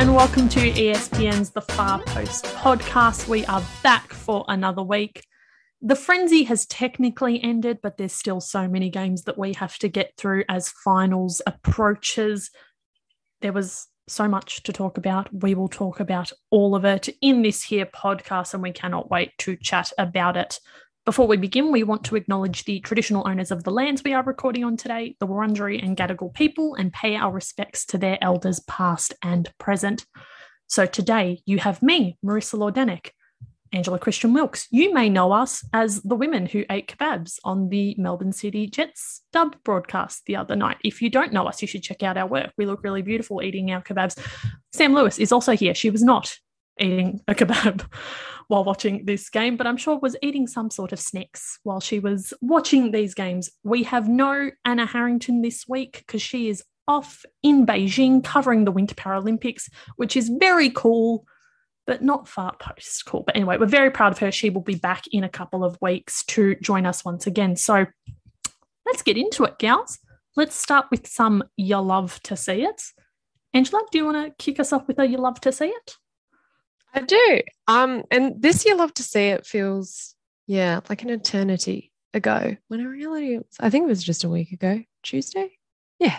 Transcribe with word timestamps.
and 0.00 0.14
welcome 0.14 0.48
to 0.48 0.60
ESPN's 0.60 1.50
The 1.50 1.60
Far 1.60 2.02
Post 2.04 2.46
podcast. 2.46 3.28
We 3.28 3.44
are 3.44 3.62
back 3.82 4.14
for 4.14 4.46
another 4.48 4.82
week. 4.82 5.26
The 5.82 5.94
frenzy 5.94 6.44
has 6.44 6.64
technically 6.64 7.38
ended, 7.44 7.80
but 7.82 7.98
there's 7.98 8.14
still 8.14 8.40
so 8.40 8.66
many 8.66 8.88
games 8.88 9.24
that 9.24 9.36
we 9.36 9.52
have 9.52 9.76
to 9.80 9.88
get 9.90 10.14
through 10.16 10.44
as 10.48 10.70
finals 10.70 11.42
approaches. 11.46 12.50
There 13.42 13.52
was 13.52 13.88
so 14.08 14.26
much 14.26 14.62
to 14.62 14.72
talk 14.72 14.96
about. 14.96 15.28
We 15.34 15.54
will 15.54 15.68
talk 15.68 16.00
about 16.00 16.32
all 16.48 16.74
of 16.74 16.86
it 16.86 17.10
in 17.20 17.42
this 17.42 17.62
here 17.62 17.84
podcast, 17.84 18.54
and 18.54 18.62
we 18.62 18.72
cannot 18.72 19.10
wait 19.10 19.32
to 19.40 19.54
chat 19.54 19.92
about 19.98 20.34
it. 20.34 20.60
Before 21.10 21.26
we 21.26 21.38
begin, 21.38 21.72
we 21.72 21.82
want 21.82 22.04
to 22.04 22.14
acknowledge 22.14 22.62
the 22.62 22.78
traditional 22.78 23.26
owners 23.26 23.50
of 23.50 23.64
the 23.64 23.72
lands 23.72 24.04
we 24.04 24.12
are 24.14 24.22
recording 24.22 24.62
on 24.62 24.76
today, 24.76 25.16
the 25.18 25.26
Wurundjeri 25.26 25.82
and 25.82 25.96
Gadigal 25.96 26.32
people, 26.32 26.76
and 26.76 26.92
pay 26.92 27.16
our 27.16 27.32
respects 27.32 27.84
to 27.86 27.98
their 27.98 28.16
elders 28.22 28.60
past 28.68 29.12
and 29.20 29.52
present. 29.58 30.06
So 30.68 30.86
today 30.86 31.42
you 31.46 31.58
have 31.58 31.82
me, 31.82 32.16
Marissa 32.24 32.60
Lordanic, 32.60 33.10
Angela 33.72 33.98
Christian 33.98 34.32
Wilkes. 34.34 34.68
You 34.70 34.94
may 34.94 35.08
know 35.08 35.32
us 35.32 35.66
as 35.72 36.00
the 36.02 36.14
women 36.14 36.46
who 36.46 36.64
ate 36.70 36.86
kebabs 36.86 37.40
on 37.42 37.70
the 37.70 37.96
Melbourne 37.98 38.32
City 38.32 38.68
Jets 38.68 39.22
dub 39.32 39.56
broadcast 39.64 40.26
the 40.26 40.36
other 40.36 40.54
night. 40.54 40.76
If 40.84 41.02
you 41.02 41.10
don't 41.10 41.32
know 41.32 41.46
us, 41.46 41.60
you 41.60 41.66
should 41.66 41.82
check 41.82 42.04
out 42.04 42.18
our 42.18 42.28
work. 42.28 42.52
We 42.56 42.66
look 42.66 42.84
really 42.84 43.02
beautiful 43.02 43.42
eating 43.42 43.72
our 43.72 43.82
kebabs. 43.82 44.16
Sam 44.72 44.94
Lewis 44.94 45.18
is 45.18 45.32
also 45.32 45.56
here. 45.56 45.74
She 45.74 45.90
was 45.90 46.04
not 46.04 46.36
eating 46.78 47.20
a 47.28 47.34
kebab 47.34 47.84
while 48.48 48.64
watching 48.64 49.04
this 49.04 49.28
game, 49.28 49.56
but 49.56 49.66
I'm 49.66 49.76
sure 49.76 49.98
was 49.98 50.16
eating 50.22 50.46
some 50.46 50.70
sort 50.70 50.92
of 50.92 51.00
snacks 51.00 51.58
while 51.62 51.80
she 51.80 52.00
was 52.00 52.34
watching 52.40 52.90
these 52.90 53.14
games. 53.14 53.50
We 53.62 53.84
have 53.84 54.08
no 54.08 54.50
Anna 54.64 54.86
Harrington 54.86 55.42
this 55.42 55.66
week 55.68 56.04
because 56.06 56.22
she 56.22 56.48
is 56.48 56.62
off 56.88 57.24
in 57.42 57.64
Beijing 57.64 58.24
covering 58.24 58.64
the 58.64 58.72
Winter 58.72 58.96
Paralympics, 58.96 59.70
which 59.96 60.16
is 60.16 60.28
very 60.28 60.70
cool, 60.70 61.24
but 61.86 62.02
not 62.02 62.28
far 62.28 62.54
post 62.58 63.04
cool. 63.06 63.22
But 63.24 63.36
anyway, 63.36 63.56
we're 63.58 63.66
very 63.66 63.90
proud 63.90 64.12
of 64.12 64.18
her. 64.18 64.32
She 64.32 64.50
will 64.50 64.60
be 64.60 64.74
back 64.74 65.04
in 65.12 65.22
a 65.22 65.28
couple 65.28 65.64
of 65.64 65.78
weeks 65.80 66.24
to 66.26 66.56
join 66.56 66.86
us 66.86 67.04
once 67.04 67.26
again. 67.26 67.54
So 67.54 67.86
let's 68.84 69.02
get 69.02 69.16
into 69.16 69.44
it, 69.44 69.58
gals. 69.58 69.98
Let's 70.36 70.56
start 70.56 70.86
with 70.90 71.06
some 71.06 71.44
you 71.56 71.78
love 71.78 72.20
to 72.24 72.36
see 72.36 72.64
it. 72.64 72.82
Angela, 73.54 73.82
do 73.90 73.98
you 73.98 74.04
want 74.04 74.26
to 74.26 74.44
kick 74.44 74.60
us 74.60 74.72
off 74.72 74.86
with 74.86 74.98
a 74.98 75.06
you 75.06 75.18
love 75.18 75.40
to 75.40 75.52
see 75.52 75.66
it? 75.66 75.96
I 76.94 77.00
do. 77.00 77.40
Um, 77.68 78.04
and 78.10 78.40
this 78.40 78.64
year, 78.64 78.76
love 78.76 78.94
to 78.94 79.02
see 79.02 79.28
it 79.28 79.46
feels, 79.46 80.14
yeah, 80.46 80.80
like 80.88 81.02
an 81.02 81.10
eternity 81.10 81.92
ago. 82.14 82.56
When 82.68 82.80
in 82.80 82.86
reality, 82.86 83.34
it 83.34 83.38
was, 83.38 83.56
I 83.60 83.70
think 83.70 83.84
it 83.84 83.88
was 83.88 84.02
just 84.02 84.24
a 84.24 84.28
week 84.28 84.52
ago, 84.52 84.82
Tuesday. 85.02 85.52
Yeah. 85.98 86.18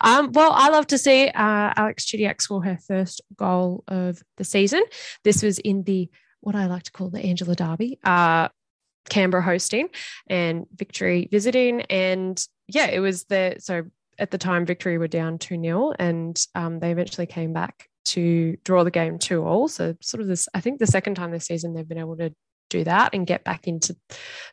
Um, 0.00 0.30
well, 0.32 0.52
I 0.52 0.68
love 0.68 0.86
to 0.88 0.98
see 0.98 1.26
uh, 1.28 1.72
Alex 1.76 2.06
Chidiac 2.06 2.40
score 2.40 2.64
her 2.64 2.78
first 2.78 3.20
goal 3.36 3.82
of 3.88 4.22
the 4.36 4.44
season. 4.44 4.82
This 5.24 5.42
was 5.42 5.58
in 5.58 5.82
the 5.82 6.08
what 6.40 6.54
I 6.54 6.66
like 6.66 6.84
to 6.84 6.92
call 6.92 7.10
the 7.10 7.20
Angela 7.20 7.56
Derby. 7.56 7.98
Uh, 8.04 8.48
Canberra 9.08 9.42
hosting 9.42 9.88
and 10.26 10.66
Victory 10.74 11.28
visiting. 11.30 11.82
And 11.82 12.44
yeah, 12.68 12.86
it 12.86 13.00
was 13.00 13.24
the 13.24 13.56
so 13.58 13.84
at 14.18 14.30
the 14.30 14.38
time 14.38 14.66
Victory 14.66 14.98
were 14.98 15.08
down 15.08 15.38
2 15.38 15.60
0 15.60 15.92
and 15.98 16.40
um, 16.54 16.78
they 16.78 16.90
eventually 16.90 17.26
came 17.26 17.52
back 17.52 17.88
to 18.06 18.56
draw 18.64 18.84
the 18.84 18.90
game 18.90 19.18
two 19.18 19.44
all. 19.44 19.68
So 19.68 19.96
sort 20.00 20.20
of 20.20 20.28
this, 20.28 20.48
I 20.54 20.60
think 20.60 20.78
the 20.78 20.86
second 20.86 21.14
time 21.14 21.30
this 21.30 21.46
season 21.46 21.74
they've 21.74 21.88
been 21.88 21.98
able 21.98 22.16
to 22.16 22.32
do 22.70 22.84
that 22.84 23.14
and 23.14 23.26
get 23.26 23.44
back 23.44 23.66
into 23.66 23.96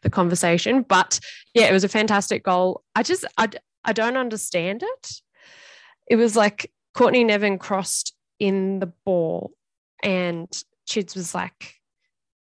the 0.02 0.10
conversation. 0.10 0.84
But 0.84 1.20
yeah, 1.54 1.66
it 1.66 1.74
was 1.74 1.84
a 1.84 1.90
fantastic 1.90 2.44
goal. 2.44 2.84
I 2.96 3.04
just 3.04 3.26
I, 3.38 3.50
I 3.84 3.94
don't 3.94 4.18
understand 4.18 4.84
it. 4.84 5.12
It 6.08 6.16
was 6.16 6.36
like 6.36 6.72
Courtney 6.94 7.24
Nevin 7.24 7.58
crossed 7.58 8.14
in 8.40 8.80
the 8.80 8.92
ball 9.06 9.52
and 10.04 10.50
Chids 10.90 11.16
was 11.16 11.34
like 11.34 11.76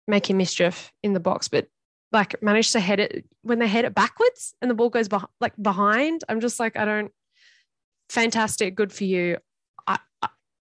making 0.08 0.36
mischief 0.36 0.92
in 1.02 1.12
the 1.12 1.20
box, 1.20 1.48
but 1.48 1.66
like 2.12 2.42
managed 2.42 2.72
to 2.72 2.80
head 2.80 2.98
it 2.98 3.24
when 3.42 3.58
they 3.58 3.68
head 3.68 3.84
it 3.84 3.94
backwards 3.94 4.54
and 4.60 4.70
the 4.70 4.74
ball 4.74 4.90
goes 4.90 5.08
beh- 5.08 5.28
like 5.40 5.54
behind. 5.60 6.24
I'm 6.28 6.40
just 6.40 6.58
like, 6.58 6.76
I 6.76 6.84
don't 6.84 7.12
fantastic, 8.08 8.74
good 8.74 8.92
for 8.92 9.04
you. 9.04 9.38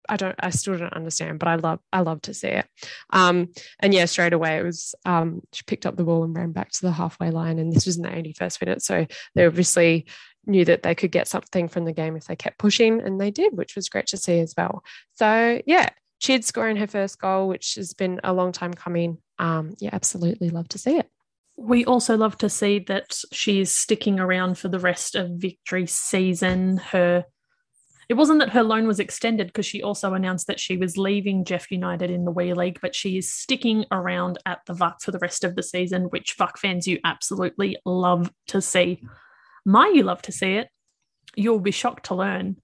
I 0.09 0.17
don't, 0.17 0.37
I 0.39 0.51
still 0.51 0.79
don't 0.79 0.93
understand, 0.93 1.39
but 1.39 1.49
I 1.49 1.57
love, 1.57 1.81
I 1.93 2.01
love 2.01 2.23
to 2.23 2.35
see 2.35 2.49
it. 2.49 2.67
Um, 3.11 3.49
and 3.81 3.93
yeah, 3.93 4.07
straight 4.07 4.33
away 4.33 4.57
it 4.59 4.65
was, 4.65 4.95
um, 5.05 5.43
she 5.53 5.63
picked 5.65 5.87
up 5.87 5.97
the 5.97 6.05
ball 6.05 6.25
and 6.25 6.37
ran 6.37 6.53
back 6.53 6.71
to 6.73 6.83
the 6.83 6.93
halfway 6.93 7.31
line. 7.31 7.59
And 7.59 7.73
this 7.73 7.87
was 7.87 7.97
in 7.97 8.03
the 8.03 8.09
81st 8.09 8.61
minute. 8.61 8.83
So 8.83 9.07
they 9.35 9.47
obviously 9.47 10.07
knew 10.47 10.65
that 10.65 10.83
they 10.83 10.95
could 10.95 11.13
get 11.13 11.29
something 11.29 11.69
from 11.69 11.85
the 11.85 11.93
game 11.93 12.17
if 12.17 12.25
they 12.25 12.37
kept 12.37 12.59
pushing, 12.59 13.01
and 13.01 13.21
they 13.21 13.31
did, 13.31 13.57
which 13.57 13.77
was 13.77 13.89
great 13.89 14.07
to 14.09 14.17
see 14.17 14.41
as 14.41 14.55
well. 14.57 14.83
So 15.15 15.61
yeah, 15.67 15.91
Chid 16.21 16.45
scoring 16.45 16.77
her 16.77 16.87
first 16.87 17.21
goal, 17.21 17.49
which 17.49 17.75
has 17.77 17.95
been 17.95 18.21
a 18.25 18.33
long 18.33 18.53
time 18.53 18.75
coming. 18.75 19.19
Um, 19.39 19.75
yeah, 19.79 19.91
absolutely 19.93 20.51
love 20.51 20.69
to 20.69 20.79
see 20.79 20.97
it. 20.97 21.09
We 21.57 21.85
also 21.85 22.17
love 22.17 22.39
to 22.39 22.49
see 22.49 22.81
that 22.81 23.19
she 23.33 23.61
is 23.61 23.77
sticking 23.77 24.19
around 24.19 24.59
for 24.59 24.69
the 24.69 24.79
rest 24.79 25.15
of 25.15 25.31
Victory 25.31 25.87
season. 25.87 26.79
Her 26.79 27.25
it 28.09 28.15
wasn't 28.15 28.39
that 28.39 28.51
her 28.51 28.63
loan 28.63 28.87
was 28.87 29.01
extended 29.01 29.49
because 29.49 29.67
she 29.67 29.83
also 29.83 30.15
announced 30.15 30.47
that 30.47 30.59
she 30.59 30.79
was 30.79 30.97
leaving 30.97 31.45
JEF 31.45 31.71
United 31.71 32.11
in 32.11 32.25
the 32.25 32.31
WE 32.31 32.55
League, 32.55 32.79
but 32.81 32.95
she 32.95 33.19
is 33.19 33.31
sticking 33.31 33.85
around 33.93 34.39
at 34.47 34.61
the 34.67 34.73
VUC 34.73 35.03
for 35.03 35.11
the 35.11 35.19
rest 35.19 35.45
of 35.45 35.57
the 35.57 35.63
season, 35.63 36.05
which 36.05 36.37
VUC 36.39 36.57
fans 36.57 36.89
you 36.89 36.99
absolutely 37.05 37.77
love 37.85 38.33
to 38.47 38.63
see. 38.63 39.03
My 39.67 39.93
you 39.95 40.05
love 40.05 40.23
to 40.23 40.33
see 40.33 40.55
it, 40.55 40.69
you'll 41.37 41.61
be 41.61 41.71
shocked 41.71 42.07
to 42.07 42.15
learn, 42.15 42.57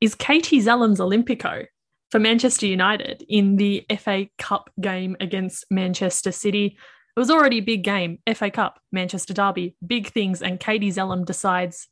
is 0.00 0.14
Katie 0.14 0.60
Zelem's 0.60 1.00
Olympico 1.00 1.66
for 2.10 2.18
Manchester 2.18 2.66
United 2.66 3.22
in 3.28 3.56
the 3.56 3.84
FA 3.98 4.28
Cup 4.38 4.70
game 4.80 5.16
against 5.20 5.66
Manchester 5.70 6.32
City. 6.32 6.78
It 7.16 7.20
was 7.20 7.30
already 7.30 7.58
a 7.58 7.62
big 7.62 7.84
game, 7.84 8.18
FA 8.34 8.50
Cup, 8.50 8.80
Manchester 8.92 9.34
Derby, 9.34 9.76
big 9.86 10.08
things, 10.08 10.40
and 10.40 10.58
Katie 10.58 10.90
Zellem 10.90 11.26
decides 11.26 11.88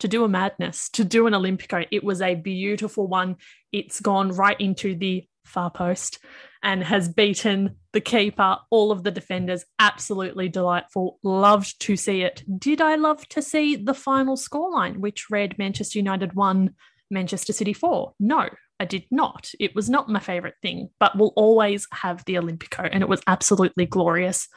to 0.00 0.08
do 0.08 0.24
a 0.24 0.28
madness, 0.28 0.88
to 0.90 1.04
do 1.04 1.26
an 1.26 1.34
Olympico. 1.34 1.86
It 1.90 2.04
was 2.04 2.20
a 2.20 2.34
beautiful 2.34 3.06
one. 3.06 3.36
It's 3.72 4.00
gone 4.00 4.30
right 4.30 4.60
into 4.60 4.94
the 4.94 5.26
far 5.44 5.70
post 5.70 6.18
and 6.62 6.84
has 6.84 7.08
beaten 7.08 7.76
the 7.92 8.00
keeper, 8.00 8.58
all 8.70 8.92
of 8.92 9.02
the 9.02 9.10
defenders. 9.10 9.64
Absolutely 9.78 10.48
delightful. 10.48 11.18
Loved 11.22 11.80
to 11.82 11.96
see 11.96 12.22
it. 12.22 12.42
Did 12.58 12.80
I 12.80 12.96
love 12.96 13.26
to 13.28 13.42
see 13.42 13.76
the 13.76 13.94
final 13.94 14.36
scoreline, 14.36 14.98
which 14.98 15.30
read 15.30 15.58
Manchester 15.58 15.98
United 15.98 16.34
1, 16.34 16.74
Manchester 17.10 17.52
City 17.52 17.72
4? 17.72 18.14
No, 18.20 18.48
I 18.78 18.84
did 18.84 19.04
not. 19.10 19.50
It 19.58 19.74
was 19.74 19.90
not 19.90 20.08
my 20.08 20.20
favourite 20.20 20.54
thing, 20.62 20.90
but 20.98 21.16
we'll 21.16 21.32
always 21.36 21.86
have 21.92 22.24
the 22.24 22.34
Olympico, 22.34 22.88
and 22.90 23.02
it 23.02 23.08
was 23.08 23.22
absolutely 23.26 23.86
glorious. 23.86 24.48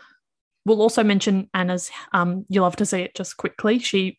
We'll 0.66 0.82
also 0.82 1.04
mention 1.04 1.50
Anna's, 1.54 1.92
um, 2.14 2.46
you 2.48 2.62
love 2.62 2.78
to 2.78 2.86
see 2.86 3.02
it 3.02 3.16
just 3.16 3.38
quickly. 3.38 3.80
She 3.80 4.18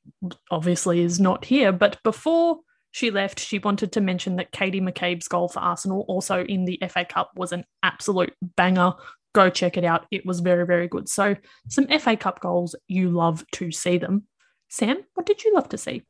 obviously 0.51 1.01
is 1.01 1.19
not 1.19 1.45
here, 1.45 1.73
but 1.73 2.03
before 2.03 2.59
she 2.91 3.11
left, 3.11 3.41
she 3.41 3.59
wanted 3.59 3.93
to 3.93 4.01
mention 4.01 4.37
that 4.37 4.53
Katie 4.53 4.81
McCabe's 4.81 5.27
goal 5.27 5.49
for 5.49 5.61
Arsenal, 5.61 6.05
also 6.07 6.45
in 6.45 6.65
the 6.65 6.79
FA 6.89 7.05
Cup, 7.05 7.31
was 7.35 7.53
an 7.53 7.65
absolute 7.83 8.35
banger. 8.43 8.93
Go 9.35 9.51
check 9.51 9.77
it 9.77 9.85
out. 9.85 10.07
It 10.11 10.25
was 10.25 10.41
very, 10.41 10.65
very 10.67 10.87
good. 10.87 11.09
So, 11.09 11.35
some 11.69 11.89
FA 11.89 12.17
Cup 12.17 12.41
goals, 12.41 12.77
you 12.87 13.11
love 13.11 13.45
to 13.53 13.73
see 13.73 13.99
them. 13.99 14.29
Sam, 14.69 14.99
what 15.15 15.27
did 15.27 15.43
you 15.43 15.55
love 15.55 15.71
to 15.71 15.79
see? 15.79 16.03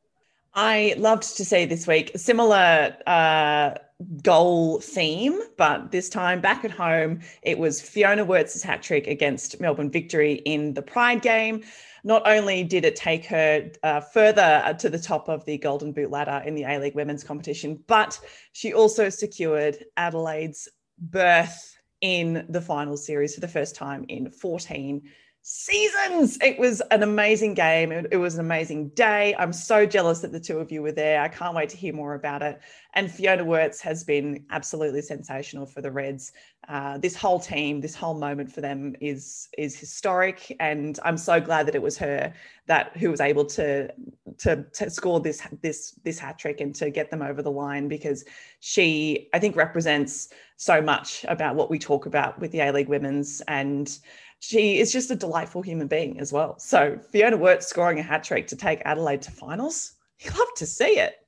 I 0.52 0.94
loved 0.98 1.36
to 1.38 1.44
see 1.44 1.64
this 1.64 1.86
week 1.86 2.12
similar 2.16 2.96
uh, 3.06 3.74
goal 4.22 4.81
theme, 4.81 5.41
but 5.56 5.91
this 5.91 6.09
time 6.09 6.41
back 6.41 6.64
at 6.64 6.70
home, 6.70 7.20
it 7.43 7.58
was 7.58 7.81
Fiona 7.81 8.25
Worts' 8.25 8.62
hat 8.62 8.82
trick 8.82 9.06
against 9.06 9.61
Melbourne 9.61 9.91
Victory 9.91 10.35
in 10.44 10.75
the 10.75 10.82
Pride 10.82 11.23
game. 11.23 11.62
Not 12.02 12.26
only 12.26 12.64
did 12.64 12.85
it 12.85 12.96
take 12.96 13.25
her 13.26 13.70
uh, 13.82 14.00
further 14.00 14.62
uh, 14.64 14.75
to 14.75 14.91
the 14.91 14.99
top 14.99 15.29
of 15.29 15.44
the 15.46 15.56
Golden 15.58 15.93
Boot 15.93 16.11
ladder 16.11 16.43
in 16.44 16.55
the 16.55 16.64
A 16.64 16.79
League 16.79 16.94
women's 16.94 17.25
competition, 17.25 17.82
but 17.87 18.19
she 18.52 18.75
also 18.75 19.08
secured 19.08 19.85
Adelaide's 19.97 20.69
berth 20.99 21.76
in 22.00 22.44
the 22.50 22.61
final 22.61 22.97
series 22.97 23.35
for 23.35 23.40
the 23.40 23.49
first 23.49 23.75
time 23.75 24.05
in 24.08 24.31
14 24.31 25.02
seasons. 25.47 26.38
It 26.43 26.58
was 26.58 26.81
an 26.90 27.02
amazing 27.02 27.52
game. 27.55 27.93
It, 27.93 28.17
was 28.17 28.35
an 28.35 28.40
amazing 28.40 28.88
day. 28.90 29.35
I'm 29.38 29.52
so 29.52 29.85
jealous 29.85 30.20
that 30.20 30.32
the 30.32 30.40
two 30.40 30.58
of 30.58 30.73
you 30.73 30.81
were 30.82 30.93
there. 30.93 31.20
I 31.20 31.29
can't 31.29 31.55
wait 31.55 31.69
to 31.69 31.76
hear 31.76 31.93
more 31.93 32.14
about 32.14 32.43
it. 32.43 32.61
And 32.96 33.11
Fiona 33.11 33.44
Worts 33.44 33.81
has 33.81 34.05
been 34.05 34.44
absolutely 34.50 35.02
sensational 35.02 35.67
for 35.67 35.81
the 35.81 35.91
Reds. 35.91 36.32
Uh, 36.69 36.96
this 36.96 37.17
whole 37.17 37.41
team, 37.41 37.81
this 37.81 37.94
whole 37.94 38.14
moment 38.14 38.52
for 38.52 38.61
them 38.61 38.94
is 39.00 39.49
is 39.58 39.76
historic, 39.76 40.56
and 40.61 40.99
I'm 41.05 41.19
so 41.19 41.41
glad 41.41 41.67
that 41.67 41.75
it 41.75 41.82
was 41.82 41.99
her 41.99 42.32
that 42.67 42.96
who 42.96 43.11
was 43.11 43.20
able 43.20 43.44
to 43.46 43.93
to, 44.38 44.62
to 44.62 44.91
score 44.91 45.20
this 45.20 45.43
this 45.61 45.99
this 46.05 46.20
hat 46.20 46.38
trick 46.38 46.61
and 46.61 46.75
to 46.76 46.88
get 46.91 47.11
them 47.11 47.20
over 47.20 47.43
the 47.43 47.50
line 47.50 47.88
because 47.88 48.25
she 48.61 49.29
I 49.35 49.40
think 49.40 49.56
represents 49.56 50.29
so 50.56 50.81
much 50.81 51.25
about 51.29 51.56
what 51.56 51.70
we 51.70 51.81
talk 51.81 52.06
about 52.06 52.38
with 52.38 52.52
the 52.52 52.61
A 52.61 52.73
League 52.73 52.88
Women's 52.88 53.43
and 53.49 53.99
she 54.38 54.79
is 54.79 54.93
just 54.93 55.11
a 55.11 55.17
delightful 55.17 55.62
human 55.62 55.88
being 55.88 56.20
as 56.20 56.32
well. 56.32 56.58
So 56.58 56.99
Fiona 57.11 57.37
Worts 57.37 57.67
scoring 57.67 57.99
a 57.99 58.02
hat 58.02 58.23
trick 58.23 58.47
to 58.49 58.56
take 58.56 58.82
Adelaide 58.85 59.23
to 59.23 59.31
finals. 59.31 59.94
You 60.20 60.31
love 60.31 60.55
to 60.56 60.67
see 60.67 60.99
it. 60.99 61.24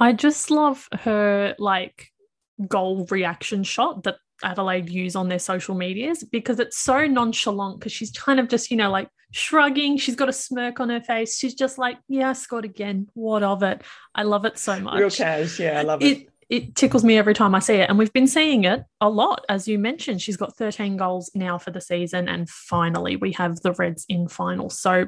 I 0.00 0.12
just 0.12 0.50
love 0.50 0.88
her 1.00 1.54
like 1.58 2.08
goal 2.66 3.06
reaction 3.10 3.62
shot 3.62 4.02
that 4.04 4.16
Adelaide 4.42 4.88
use 4.88 5.14
on 5.14 5.28
their 5.28 5.38
social 5.38 5.74
medias 5.74 6.24
because 6.24 6.58
it's 6.58 6.78
so 6.78 7.06
nonchalant 7.06 7.78
because 7.78 7.92
she's 7.92 8.10
kind 8.10 8.40
of 8.40 8.48
just, 8.48 8.70
you 8.70 8.76
know, 8.76 8.90
like 8.90 9.08
shrugging. 9.32 9.98
She's 9.98 10.16
got 10.16 10.30
a 10.30 10.32
smirk 10.32 10.80
on 10.80 10.88
her 10.88 11.00
face. 11.00 11.36
She's 11.36 11.54
just 11.54 11.76
like, 11.76 11.98
yeah, 12.08 12.30
I 12.30 12.32
scored 12.32 12.64
again. 12.64 13.08
What 13.12 13.42
of 13.42 13.62
it? 13.62 13.82
I 14.14 14.22
love 14.22 14.46
it 14.46 14.58
so 14.58 14.80
much. 14.80 14.98
Real 14.98 15.10
cash. 15.10 15.60
Yeah, 15.60 15.78
I 15.78 15.82
love 15.82 16.02
it. 16.02 16.06
it 16.06 16.26
it 16.50 16.74
tickles 16.74 17.04
me 17.04 17.16
every 17.16 17.32
time 17.32 17.54
I 17.54 17.60
see 17.60 17.74
it. 17.74 17.88
And 17.88 17.96
we've 17.96 18.12
been 18.12 18.26
seeing 18.26 18.64
it 18.64 18.82
a 19.00 19.08
lot. 19.08 19.44
As 19.48 19.68
you 19.68 19.78
mentioned, 19.78 20.20
she's 20.20 20.36
got 20.36 20.56
13 20.56 20.96
goals 20.96 21.30
now 21.32 21.58
for 21.58 21.70
the 21.70 21.80
season. 21.80 22.28
And 22.28 22.50
finally, 22.50 23.14
we 23.14 23.30
have 23.32 23.60
the 23.60 23.72
Reds 23.72 24.04
in 24.08 24.26
final. 24.26 24.68
So 24.68 25.06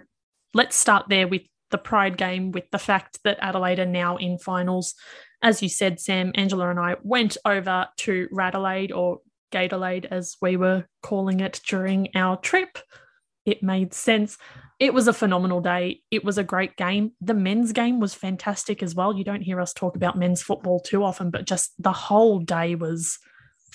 let's 0.55 0.77
start 0.77 1.07
there 1.09 1.27
with 1.27 1.43
the 1.73 1.79
Pride 1.79 2.17
game, 2.17 2.53
with 2.53 2.71
the 2.71 2.79
fact 2.79 3.19
that 3.25 3.39
Adelaide 3.41 3.81
are 3.81 3.87
now 3.87 4.17
in 4.17 4.39
finals. 4.39 4.95
As 5.43 5.61
you 5.61 5.69
said, 5.69 5.99
Sam, 5.99 6.31
Angela 6.37 6.71
and 6.71 6.79
I 6.79 6.97
went 7.03 7.37
over 7.45 7.89
to 7.99 8.29
Radelaide 8.31 8.93
or 8.93 9.19
Gatorade, 9.53 10.05
as 10.05 10.37
we 10.41 10.57
were 10.57 10.87
calling 11.03 11.41
it 11.41 11.61
during 11.67 12.09
our 12.15 12.37
trip. 12.37 12.79
It 13.45 13.63
made 13.63 13.93
sense. 13.93 14.39
It 14.79 14.95
was 14.95 15.09
a 15.09 15.13
phenomenal 15.13 15.61
day. 15.61 16.03
It 16.11 16.25
was 16.25 16.39
a 16.39 16.45
great 16.45 16.77
game. 16.77 17.13
The 17.21 17.35
men's 17.35 17.73
game 17.73 18.01
was 18.01 18.15
fantastic 18.15 18.83
as 18.83 18.95
well. 18.95 19.17
You 19.17 19.25
don't 19.25 19.43
hear 19.43 19.61
us 19.61 19.73
talk 19.73 19.97
about 19.97 20.19
men's 20.19 20.43
football 20.43 20.81
too 20.81 21.03
often, 21.03 21.31
but 21.31 21.47
just 21.47 21.73
the 21.79 21.93
whole 21.93 22.39
day 22.39 22.75
was 22.75 23.19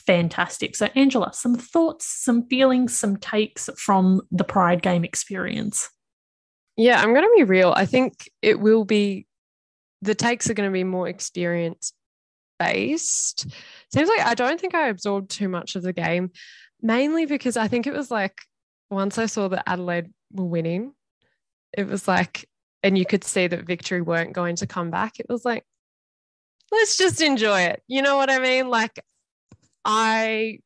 fantastic. 0.06 0.76
So, 0.76 0.88
Angela, 0.96 1.32
some 1.34 1.56
thoughts, 1.56 2.06
some 2.06 2.48
feelings, 2.48 2.98
some 2.98 3.18
takes 3.18 3.70
from 3.78 4.22
the 4.32 4.44
Pride 4.44 4.82
game 4.82 5.04
experience. 5.04 5.90
Yeah, 6.78 7.02
I'm 7.02 7.14
going 7.14 7.26
to 7.26 7.34
be 7.36 7.44
real. 7.44 7.74
I 7.76 7.86
think 7.86 8.30
it 8.42 8.60
will 8.60 8.86
be, 8.86 9.26
the 10.04 10.16
takes 10.16 10.50
are 10.50 10.54
going 10.54 10.70
to 10.70 10.74
be 10.74 10.84
more 10.84 11.08
experience 11.08 11.92
based. 12.60 13.48
Seems 13.92 14.10
like 14.10 14.26
I 14.26 14.36
don't 14.36 14.62
think 14.62 14.76
I 14.76 14.90
absorbed 14.90 15.32
too 15.32 15.50
much 15.50 15.76
of 15.76 15.82
the 15.82 15.94
game, 15.94 16.32
mainly 16.82 17.26
because 17.26 17.58
I 17.58 17.68
think 17.68 17.88
it 17.88 17.94
was 17.94 18.12
like 18.12 18.38
once 18.90 19.18
I 19.18 19.26
saw 19.26 19.48
that 19.48 19.68
Adelaide 19.68 20.12
were 20.32 20.46
winning, 20.46 20.94
it 21.76 21.88
was 21.88 22.08
like, 22.08 22.48
and 22.84 22.96
you 22.98 23.06
could 23.06 23.24
see 23.24 23.48
that 23.48 23.66
victory 23.66 24.02
weren't 24.02 24.34
going 24.34 24.56
to 24.58 24.68
come 24.68 24.92
back. 24.92 25.20
It 25.20 25.26
was 25.28 25.44
like, 25.44 25.66
let's 26.72 26.98
just 26.98 27.22
enjoy 27.22 27.62
it. 27.62 27.82
You 27.88 28.04
know 28.04 28.18
what 28.18 28.30
I 28.30 28.40
mean? 28.40 28.70
Like, 28.70 29.04
I, 29.84 30.60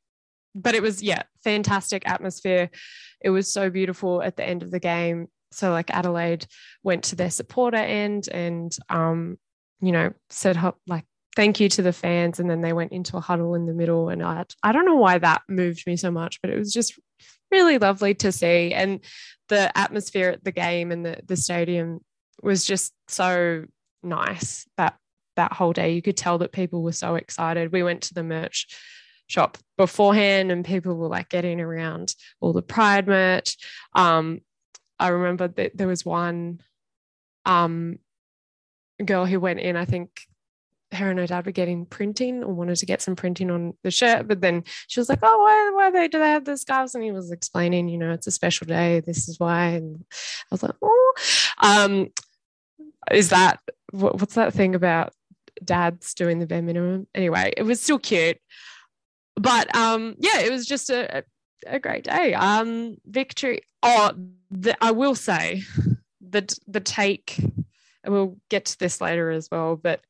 but 0.54 0.76
it 0.76 0.82
was, 0.82 1.02
yeah, 1.02 1.24
fantastic 1.44 2.04
atmosphere. 2.06 2.70
It 3.22 3.30
was 3.30 3.52
so 3.52 3.70
beautiful 3.70 4.22
at 4.22 4.36
the 4.36 4.44
end 4.44 4.62
of 4.62 4.72
the 4.72 4.80
game. 4.80 5.28
So, 5.52 5.72
like, 5.72 5.90
Adelaide 5.92 6.46
went 6.84 7.06
to 7.06 7.16
their 7.16 7.30
supporter 7.30 7.78
end 7.78 8.28
and, 8.30 8.76
um, 8.90 9.38
you 9.82 9.92
know, 9.92 10.14
said, 10.30 10.58
like, 10.88 11.06
thank 11.36 11.60
you 11.60 11.70
to 11.70 11.82
the 11.82 11.94
fans. 11.94 12.40
And 12.40 12.50
then 12.50 12.62
they 12.62 12.74
went 12.74 12.92
into 12.92 13.18
a 13.18 13.22
huddle 13.22 13.56
in 13.56 13.66
the 13.66 13.74
middle. 13.74 14.10
And 14.10 14.24
I, 14.24 14.46
I 14.64 14.72
don't 14.72 14.86
know 14.86 14.96
why 14.96 15.18
that 15.18 15.44
moved 15.48 15.86
me 15.88 15.96
so 15.96 16.12
much, 16.12 16.42
but 16.42 16.52
it 16.52 16.58
was 16.58 16.74
just 16.74 17.00
really 17.52 17.78
lovely 17.78 18.14
to 18.16 18.32
see. 18.32 18.74
And 18.74 19.00
the 19.50 19.76
atmosphere 19.78 20.30
at 20.30 20.44
the 20.44 20.52
game 20.52 20.92
and 20.92 21.06
the, 21.06 21.20
the 21.26 21.36
stadium 21.36 22.00
was 22.42 22.66
just 22.66 22.94
so 23.08 23.66
nice 24.04 24.66
that 24.78 24.98
that 25.36 25.54
whole 25.54 25.74
day. 25.74 25.94
You 25.94 26.02
could 26.02 26.18
tell 26.18 26.40
that 26.40 26.52
people 26.52 26.84
were 26.84 26.92
so 26.92 27.16
excited. 27.16 27.72
We 27.72 27.84
went 27.84 28.02
to 28.04 28.14
the 28.14 28.24
merch 28.24 28.68
shop 29.28 29.58
beforehand 29.78 30.52
and 30.52 30.66
people 30.66 30.96
were 30.96 31.08
like 31.08 31.30
getting 31.30 31.62
around 31.62 32.14
all 32.42 32.54
the 32.54 32.62
pride 32.62 33.08
merch. 33.08 33.58
Um, 33.96 34.42
I 35.02 35.08
remember 35.08 35.48
that 35.48 35.76
there 35.76 35.88
was 35.88 36.06
one 36.06 36.62
um, 37.46 37.98
girl 39.04 39.26
who 39.26 39.40
went 39.40 39.60
in, 39.60 39.76
I 39.76 39.86
think 39.86 40.28
her 40.92 41.10
and 41.10 41.18
her 41.18 41.26
dad 41.26 41.46
were 41.46 41.52
getting 41.52 41.86
printing 41.86 42.44
or 42.44 42.54
wanted 42.54 42.76
to 42.76 42.86
get 42.86 43.02
some 43.02 43.16
printing 43.16 43.50
on 43.50 43.74
the 43.84 43.90
shirt, 43.90 44.28
but 44.28 44.42
then 44.42 44.64
she 44.88 45.00
was 45.00 45.10
like, 45.10 45.20
"Oh, 45.24 45.40
why, 45.40 45.72
why 45.74 45.90
they 45.90 46.08
do 46.08 46.20
they 46.20 46.30
have 46.30 46.46
the 46.46 46.56
scarves?" 46.58 46.94
And 46.94 47.04
he 47.04 47.12
was 47.12 47.32
explaining, 47.32 47.88
you 47.88 47.98
know, 47.98 48.12
it's 48.12 48.28
a 48.28 48.32
special 48.32 48.68
day. 48.68 49.00
This 49.00 49.28
is 49.28 49.40
why. 49.40 49.68
And 49.70 50.06
I 50.12 50.48
was 50.52 50.64
like, 50.64 50.76
"Oh, 50.82 51.14
um, 51.60 52.10
is 53.10 53.30
that 53.30 53.60
what, 53.92 54.20
what's 54.20 54.36
that 54.36 54.54
thing 54.54 54.76
about 54.76 55.14
dads 55.64 56.14
doing 56.14 56.40
the 56.40 56.48
bare 56.48 56.62
minimum?" 56.62 57.08
Anyway, 57.16 57.54
it 57.58 57.64
was 57.64 57.82
still 57.82 58.00
cute, 58.00 58.38
but 59.36 59.74
um, 59.76 60.16
yeah, 60.20 60.42
it 60.42 60.52
was 60.52 60.66
just 60.66 60.90
a, 60.90 61.24
a 61.66 61.80
great 61.80 62.04
day. 62.04 62.34
Um, 62.34 62.98
victory. 63.06 63.62
Oh, 63.84 64.12
the, 64.50 64.76
I 64.84 64.92
will 64.92 65.16
say 65.16 65.64
that 66.30 66.54
the 66.68 66.80
take. 66.80 67.38
We'll 68.06 68.38
get 68.50 68.66
to 68.66 68.80
this 68.80 69.00
later 69.00 69.30
as 69.30 69.50
well, 69.52 69.76
but 69.76 70.02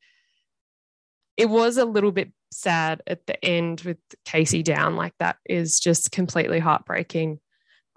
it 1.36 1.50
was 1.50 1.78
a 1.78 1.86
little 1.86 2.12
bit 2.12 2.32
sad 2.52 3.02
at 3.08 3.26
the 3.26 3.44
end 3.44 3.82
with 3.82 3.98
Casey 4.26 4.64
down. 4.64 4.96
Like 4.96 5.14
that 5.20 5.38
is 5.46 5.80
just 5.80 6.12
completely 6.12 6.60
heartbreaking. 6.60 7.40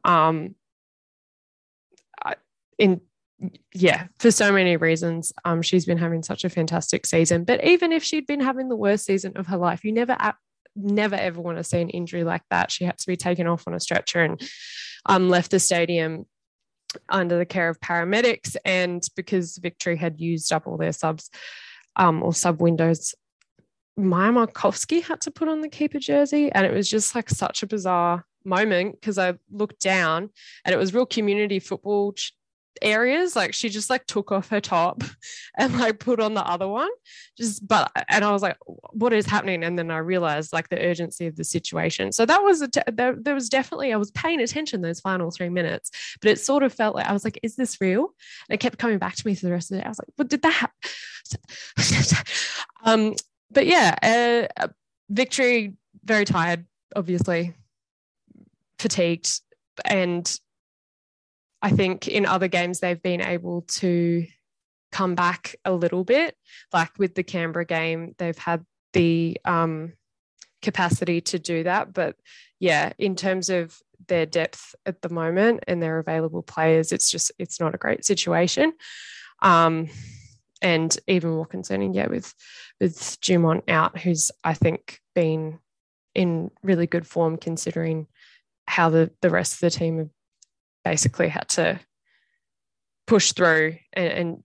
Um, 0.05 0.55
in 2.79 3.01
yeah, 3.73 4.07
for 4.19 4.31
so 4.31 4.53
many 4.53 4.77
reasons. 4.77 5.33
Um, 5.45 5.61
she's 5.61 5.85
been 5.85 5.99
having 5.99 6.23
such 6.23 6.45
a 6.45 6.49
fantastic 6.49 7.05
season. 7.07 7.45
But 7.45 7.65
even 7.65 7.93
if 7.93 8.03
she'd 8.03 8.27
been 8.27 8.41
having 8.41 8.69
the 8.69 8.77
worst 8.77 9.05
season 9.05 9.37
of 9.37 9.49
her 9.49 9.57
life, 9.57 9.85
you 9.85 9.93
never, 9.93 10.17
never 10.77 11.15
ever 11.15 11.41
want 11.41 11.59
to 11.59 11.65
see 11.65 11.81
an 11.81 11.91
injury 11.91 12.25
like 12.25 12.43
that. 12.51 12.71
She 12.71 12.85
had 12.85 12.99
to 12.99 13.07
be 13.07 13.17
taken 13.17 13.47
off 13.47 13.65
on 13.67 13.75
a 13.75 13.81
stretcher 13.81 14.23
and 14.23 14.41
um, 15.07 15.29
left 15.29 15.51
the 15.51 15.61
stadium 15.61 16.27
under 17.09 17.39
the 17.39 17.47
care 17.47 17.69
of 17.69 17.81
paramedics. 17.81 18.57
And 18.65 19.07
because 19.17 19.59
Victory 19.59 19.97
had 19.97 20.21
used 20.21 20.53
up 20.53 20.67
all 20.67 20.77
their 20.77 20.93
subs 20.93 21.31
um, 21.97 22.23
or 22.23 22.33
sub 22.35 22.61
windows 22.61 23.15
Maja 23.97 24.33
Markovski 24.33 25.03
had 25.03 25.21
to 25.23 25.31
put 25.31 25.49
on 25.49 25.61
the 25.61 25.69
keeper 25.69 25.99
jersey. 25.99 26.51
And 26.51 26.67
it 26.67 26.73
was 26.73 26.89
just 26.89 27.15
like 27.15 27.31
such 27.31 27.63
a 27.63 27.67
bizarre 27.67 28.25
moment 28.45 29.01
because 29.01 29.19
I 29.19 29.35
looked 29.51 29.81
down 29.81 30.31
and 30.65 30.75
it 30.75 30.79
was 30.79 30.93
real 30.93 31.07
community 31.07 31.59
football 31.59 32.13
areas. 32.83 33.37
Like 33.37 33.55
she 33.55 33.69
just 33.69 33.91
like 33.91 34.07
took 34.07 34.33
off 34.33 34.49
her 34.49 34.61
top 34.61 35.03
and 35.59 35.79
like 35.79 35.99
put 35.99 36.21
on 36.21 36.35
the 36.35 36.47
other 36.47 36.69
one. 36.69 36.91
Just, 37.37 37.67
but, 37.67 37.91
and 38.09 38.25
I 38.25 38.31
was 38.31 38.43
like, 38.43 38.57
what 38.93 39.13
is 39.13 39.27
happening? 39.27 39.65
And 39.65 39.79
then 39.79 39.91
I 39.91 39.99
realized 39.99 40.53
like 40.53 40.69
the 40.69 40.81
urgency 40.81 41.27
of 41.27 41.37
the 41.37 41.45
situation. 41.45 42.13
So 42.13 42.27
that 42.27 42.43
was, 42.43 42.63
a 42.63 42.69
t- 42.69 42.81
there, 42.93 43.17
there 43.17 43.35
was 43.35 43.49
definitely, 43.49 43.93
I 43.93 43.97
was 43.97 44.11
paying 44.13 44.41
attention 44.41 44.83
those 44.83 45.01
final 45.01 45.31
three 45.31 45.49
minutes, 45.49 45.91
but 46.21 46.31
it 46.31 46.41
sort 46.41 46.63
of 46.63 46.73
felt 46.73 46.95
like 46.95 47.07
I 47.07 47.13
was 47.13 47.25
like, 47.25 47.39
is 47.43 47.57
this 47.57 47.81
real? 47.81 48.15
And 48.49 48.55
it 48.55 48.61
kept 48.61 48.79
coming 48.79 48.99
back 48.99 49.17
to 49.17 49.27
me 49.27 49.35
for 49.35 49.47
the 49.47 49.53
rest 49.53 49.71
of 49.71 49.77
the 49.77 49.81
day. 49.81 49.87
I 49.87 49.89
was 49.89 49.99
like, 49.99 50.09
what 50.17 50.29
did 50.29 50.43
that 50.43 50.53
happen? 50.53 52.25
um, 52.85 53.15
but 53.51 53.67
yeah, 53.67 54.49
uh, 54.57 54.69
victory, 55.09 55.75
very 56.05 56.25
tired, 56.25 56.67
obviously, 56.95 57.55
fatigued. 58.79 59.41
And 59.85 60.33
I 61.65 61.71
think 61.71 62.09
in 62.09 62.27
other 62.27 62.47
games, 62.47 62.81
they've 62.81 63.03
been 63.03 63.23
able 63.23 63.63
to 63.63 64.27
come 64.93 65.15
back 65.15 65.57
a 65.65 65.73
little 65.73 66.05
bit. 66.05 66.37
Like 66.75 66.91
with 66.99 67.15
the 67.15 67.23
Canberra 67.23 67.65
game, 67.65 68.15
they've 68.19 68.37
had 68.37 68.67
the 68.93 69.39
um, 69.47 69.95
capacity 70.61 71.23
to 71.23 71.39
do 71.39 71.63
that. 71.63 71.95
But 71.95 72.17
yeah, 72.61 72.93
in 72.99 73.17
terms 73.17 73.49
of 73.49 73.79
their 74.09 74.27
depth 74.27 74.75
at 74.85 75.01
the 75.01 75.09
moment 75.09 75.65
and 75.67 75.83
their 75.83 75.99
available 76.01 76.43
players, 76.43 76.93
it's 76.93 77.11
just, 77.11 77.33
it's 77.39 77.59
not 77.59 77.75
a 77.75 77.79
great 77.79 78.05
situation. 78.05 78.75
Um, 79.41 79.89
and 80.61 80.95
even 81.07 81.31
more 81.31 81.47
concerning, 81.47 81.95
yeah, 81.95 82.09
with 82.09 82.35
with 82.79 83.19
Dumont 83.23 83.65
out, 83.69 83.99
who's 83.99 84.31
I 84.43 84.53
think 84.53 85.01
been 85.15 85.61
in 86.15 86.51
really 86.63 86.87
good 86.87 87.07
form 87.07 87.39
considering 87.39 88.07
how 88.67 88.91
the 88.91 89.11
the 89.23 89.31
rest 89.31 89.55
of 89.55 89.61
the 89.61 89.71
team 89.71 89.99
have 89.99 90.11
basically 90.85 91.29
had 91.29 91.49
to 91.51 91.81
push 93.07 93.33
through 93.33 93.77
and, 93.93 94.13
and 94.13 94.45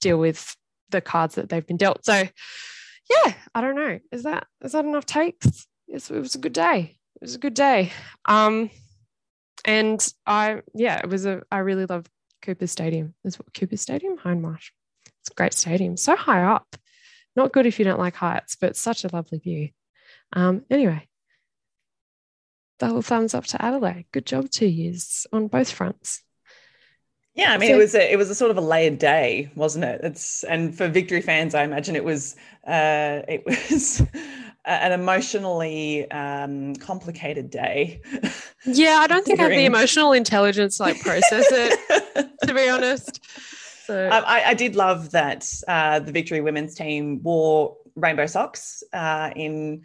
deal 0.00 0.18
with 0.18 0.56
the 0.90 1.00
cards 1.00 1.36
that 1.36 1.48
they've 1.48 1.66
been 1.66 1.76
dealt. 1.76 2.04
So, 2.04 2.14
yeah, 3.10 3.34
I 3.54 3.60
don't 3.60 3.76
know. 3.76 3.98
Is 4.12 4.22
that 4.24 4.46
is 4.62 4.72
that 4.72 4.84
enough 4.84 5.06
takes? 5.06 5.66
It 5.88 6.08
was 6.10 6.34
a 6.34 6.38
good 6.38 6.52
day. 6.52 6.96
It 7.16 7.22
was 7.22 7.34
a 7.34 7.38
good 7.38 7.54
day. 7.54 7.92
Um, 8.26 8.70
and 9.64 10.06
I 10.26 10.62
yeah, 10.74 10.98
it 10.98 11.08
was 11.08 11.26
a 11.26 11.42
I 11.50 11.58
really 11.58 11.86
love 11.86 12.06
Cooper 12.42 12.66
Stadium. 12.66 13.14
Is 13.24 13.38
what 13.38 13.52
Cooper 13.54 13.76
Stadium, 13.76 14.16
Hindmarsh. 14.18 14.70
It's 15.20 15.30
a 15.30 15.34
great 15.34 15.52
stadium, 15.52 15.96
so 15.96 16.16
high 16.16 16.42
up. 16.42 16.76
Not 17.36 17.52
good 17.52 17.66
if 17.66 17.78
you 17.78 17.84
don't 17.84 17.98
like 17.98 18.16
heights, 18.16 18.56
but 18.60 18.76
such 18.76 19.04
a 19.04 19.10
lovely 19.12 19.38
view. 19.38 19.70
Um, 20.32 20.62
anyway, 20.70 21.06
double 22.80 23.02
thumbs 23.02 23.34
up 23.34 23.44
to 23.44 23.64
Adelaide. 23.64 24.06
Good 24.10 24.26
job, 24.26 24.50
two 24.50 24.66
years 24.66 25.26
on 25.32 25.46
both 25.46 25.70
fronts. 25.70 26.22
Yeah, 27.34 27.52
I 27.52 27.58
mean, 27.58 27.68
so, 27.68 27.74
it 27.74 27.78
was 27.78 27.94
a, 27.94 28.12
it 28.12 28.16
was 28.16 28.28
a 28.28 28.34
sort 28.34 28.50
of 28.50 28.58
a 28.58 28.60
layered 28.60 28.98
day, 28.98 29.52
wasn't 29.54 29.84
it? 29.84 30.00
It's 30.02 30.42
and 30.44 30.76
for 30.76 30.88
victory 30.88 31.20
fans, 31.20 31.54
I 31.54 31.62
imagine 31.62 31.94
it 31.94 32.04
was 32.04 32.34
uh, 32.66 33.22
it 33.28 33.44
was 33.70 34.02
an 34.64 34.92
emotionally 34.92 36.10
um, 36.10 36.74
complicated 36.76 37.50
day. 37.50 38.02
Yeah, 38.66 38.98
I 39.00 39.06
don't 39.06 39.24
think 39.24 39.38
I 39.38 39.44
have 39.44 39.52
the 39.52 39.64
emotional 39.64 40.12
intelligence 40.12 40.78
to 40.78 40.82
like 40.82 41.00
process 41.00 41.46
it. 41.50 42.30
to 42.46 42.52
be 42.52 42.68
honest, 42.68 43.20
so 43.86 44.08
I, 44.08 44.50
I, 44.50 44.54
did 44.54 44.76
love 44.76 45.12
that 45.12 45.50
uh, 45.68 46.00
the 46.00 46.12
Victory 46.12 46.40
women's 46.40 46.74
team 46.74 47.22
wore 47.22 47.76
rainbow 47.94 48.26
socks 48.26 48.82
uh, 48.92 49.30
in 49.36 49.84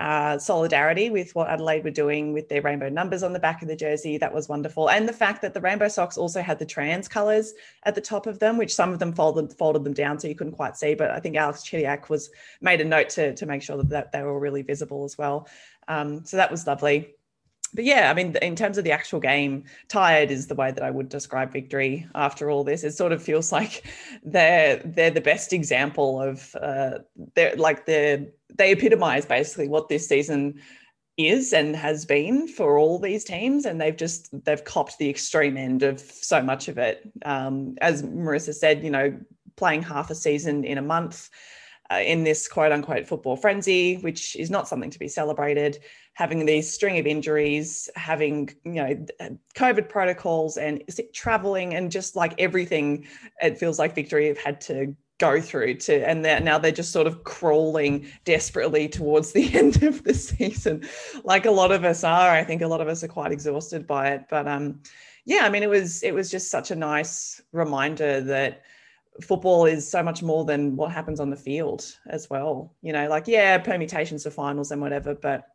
uh, 0.00 0.38
solidarity 0.38 1.10
with 1.10 1.34
what 1.34 1.50
Adelaide 1.50 1.84
were 1.84 1.90
doing 1.90 2.32
with 2.32 2.48
their 2.48 2.62
rainbow 2.62 2.88
numbers 2.88 3.22
on 3.22 3.34
the 3.34 3.38
back 3.38 3.60
of 3.60 3.68
the 3.68 3.76
jersey. 3.76 4.16
That 4.16 4.32
was 4.32 4.48
wonderful. 4.48 4.88
And 4.88 5.06
the 5.06 5.12
fact 5.12 5.42
that 5.42 5.52
the 5.52 5.60
rainbow 5.60 5.88
socks 5.88 6.16
also 6.16 6.40
had 6.40 6.58
the 6.58 6.64
trans 6.64 7.06
colours 7.06 7.52
at 7.82 7.94
the 7.94 8.00
top 8.00 8.26
of 8.26 8.38
them, 8.38 8.56
which 8.56 8.74
some 8.74 8.92
of 8.92 8.98
them 8.98 9.12
folded 9.12 9.52
folded 9.52 9.84
them 9.84 9.92
down 9.92 10.18
so 10.18 10.26
you 10.26 10.34
couldn't 10.34 10.54
quite 10.54 10.76
see. 10.76 10.94
But 10.94 11.10
I 11.10 11.20
think 11.20 11.36
Alex 11.36 11.62
Chidiac 11.62 12.08
was 12.08 12.30
made 12.62 12.80
a 12.80 12.84
note 12.84 13.10
to, 13.10 13.34
to 13.34 13.46
make 13.46 13.62
sure 13.62 13.76
that, 13.76 13.90
that 13.90 14.12
they 14.12 14.22
were 14.22 14.40
really 14.40 14.62
visible 14.62 15.04
as 15.04 15.18
well. 15.18 15.46
Um, 15.86 16.24
so 16.24 16.38
that 16.38 16.50
was 16.50 16.66
lovely 16.66 17.14
but 17.72 17.84
yeah, 17.84 18.10
I 18.10 18.14
mean, 18.14 18.36
in 18.42 18.56
terms 18.56 18.78
of 18.78 18.84
the 18.84 18.92
actual 18.92 19.20
game, 19.20 19.64
tired 19.88 20.30
is 20.30 20.46
the 20.46 20.54
way 20.54 20.72
that 20.72 20.82
I 20.82 20.90
would 20.90 21.08
describe 21.08 21.52
victory. 21.52 22.06
After 22.14 22.50
all 22.50 22.64
this, 22.64 22.84
it 22.84 22.92
sort 22.92 23.12
of 23.12 23.22
feels 23.22 23.52
like 23.58 23.84
they're 24.22 24.76
they're 24.84 25.10
the 25.10 25.20
best 25.20 25.52
example 25.52 26.20
of 26.20 26.54
uh, 26.56 26.98
they're 27.34 27.56
like 27.56 27.86
they're 27.86 28.26
they 28.54 28.72
epitomize 28.72 29.26
basically 29.26 29.68
what 29.68 29.88
this 29.88 30.08
season 30.08 30.60
is 31.16 31.52
and 31.52 31.76
has 31.76 32.06
been 32.06 32.48
for 32.48 32.78
all 32.78 32.98
these 32.98 33.24
teams, 33.24 33.66
and 33.66 33.80
they've 33.80 33.96
just 33.96 34.28
they've 34.44 34.64
copped 34.64 34.98
the 34.98 35.10
extreme 35.10 35.56
end 35.56 35.82
of 35.82 36.00
so 36.00 36.42
much 36.42 36.68
of 36.68 36.78
it. 36.78 37.08
Um, 37.24 37.76
as 37.80 38.02
Marissa 38.02 38.54
said, 38.54 38.82
you 38.82 38.90
know, 38.90 39.18
playing 39.56 39.82
half 39.82 40.10
a 40.10 40.14
season 40.14 40.64
in 40.64 40.78
a 40.78 40.82
month. 40.82 41.28
Uh, 41.92 41.98
in 41.98 42.22
this 42.22 42.46
quote 42.46 42.70
unquote 42.70 43.04
football 43.04 43.34
frenzy, 43.34 43.96
which 43.96 44.36
is 44.36 44.48
not 44.48 44.68
something 44.68 44.90
to 44.90 44.98
be 45.00 45.08
celebrated 45.08 45.80
having 46.20 46.44
these 46.44 46.70
string 46.70 46.98
of 46.98 47.06
injuries, 47.06 47.88
having 47.96 48.50
you 48.66 48.72
know 48.72 49.06
COVID 49.54 49.88
protocols 49.88 50.58
and 50.58 50.84
traveling 51.14 51.72
and 51.72 51.90
just 51.90 52.14
like 52.14 52.34
everything, 52.38 53.06
it 53.40 53.56
feels 53.56 53.78
like 53.78 53.94
Victory 53.94 54.28
have 54.28 54.36
had 54.36 54.60
to 54.62 54.94
go 55.16 55.40
through 55.40 55.74
to 55.74 56.06
and 56.06 56.22
they're, 56.22 56.38
now 56.40 56.58
they're 56.58 56.72
just 56.72 56.92
sort 56.92 57.06
of 57.06 57.24
crawling 57.24 58.06
desperately 58.26 58.86
towards 58.86 59.32
the 59.32 59.50
end 59.58 59.82
of 59.82 60.04
the 60.04 60.12
season. 60.12 60.86
Like 61.24 61.46
a 61.46 61.50
lot 61.50 61.72
of 61.72 61.84
us 61.84 62.04
are. 62.04 62.32
I 62.32 62.44
think 62.44 62.60
a 62.60 62.68
lot 62.68 62.82
of 62.82 62.88
us 62.88 63.02
are 63.02 63.08
quite 63.08 63.32
exhausted 63.32 63.86
by 63.86 64.10
it. 64.10 64.26
But 64.28 64.46
um 64.46 64.82
yeah 65.24 65.40
i 65.44 65.48
mean 65.50 65.62
it 65.62 65.68
was 65.68 66.02
it 66.02 66.14
was 66.14 66.30
just 66.30 66.50
such 66.50 66.70
a 66.70 66.76
nice 66.76 67.42
reminder 67.52 68.22
that 68.22 68.62
football 69.22 69.66
is 69.66 69.86
so 69.88 70.02
much 70.02 70.22
more 70.22 70.44
than 70.46 70.76
what 70.76 70.90
happens 70.90 71.20
on 71.20 71.28
the 71.28 71.36
field 71.36 71.82
as 72.08 72.28
well. 72.28 72.74
You 72.82 72.92
know 72.92 73.08
like 73.08 73.26
yeah 73.26 73.56
permutations 73.56 74.26
of 74.26 74.34
finals 74.34 74.70
and 74.70 74.82
whatever 74.82 75.14
but 75.14 75.46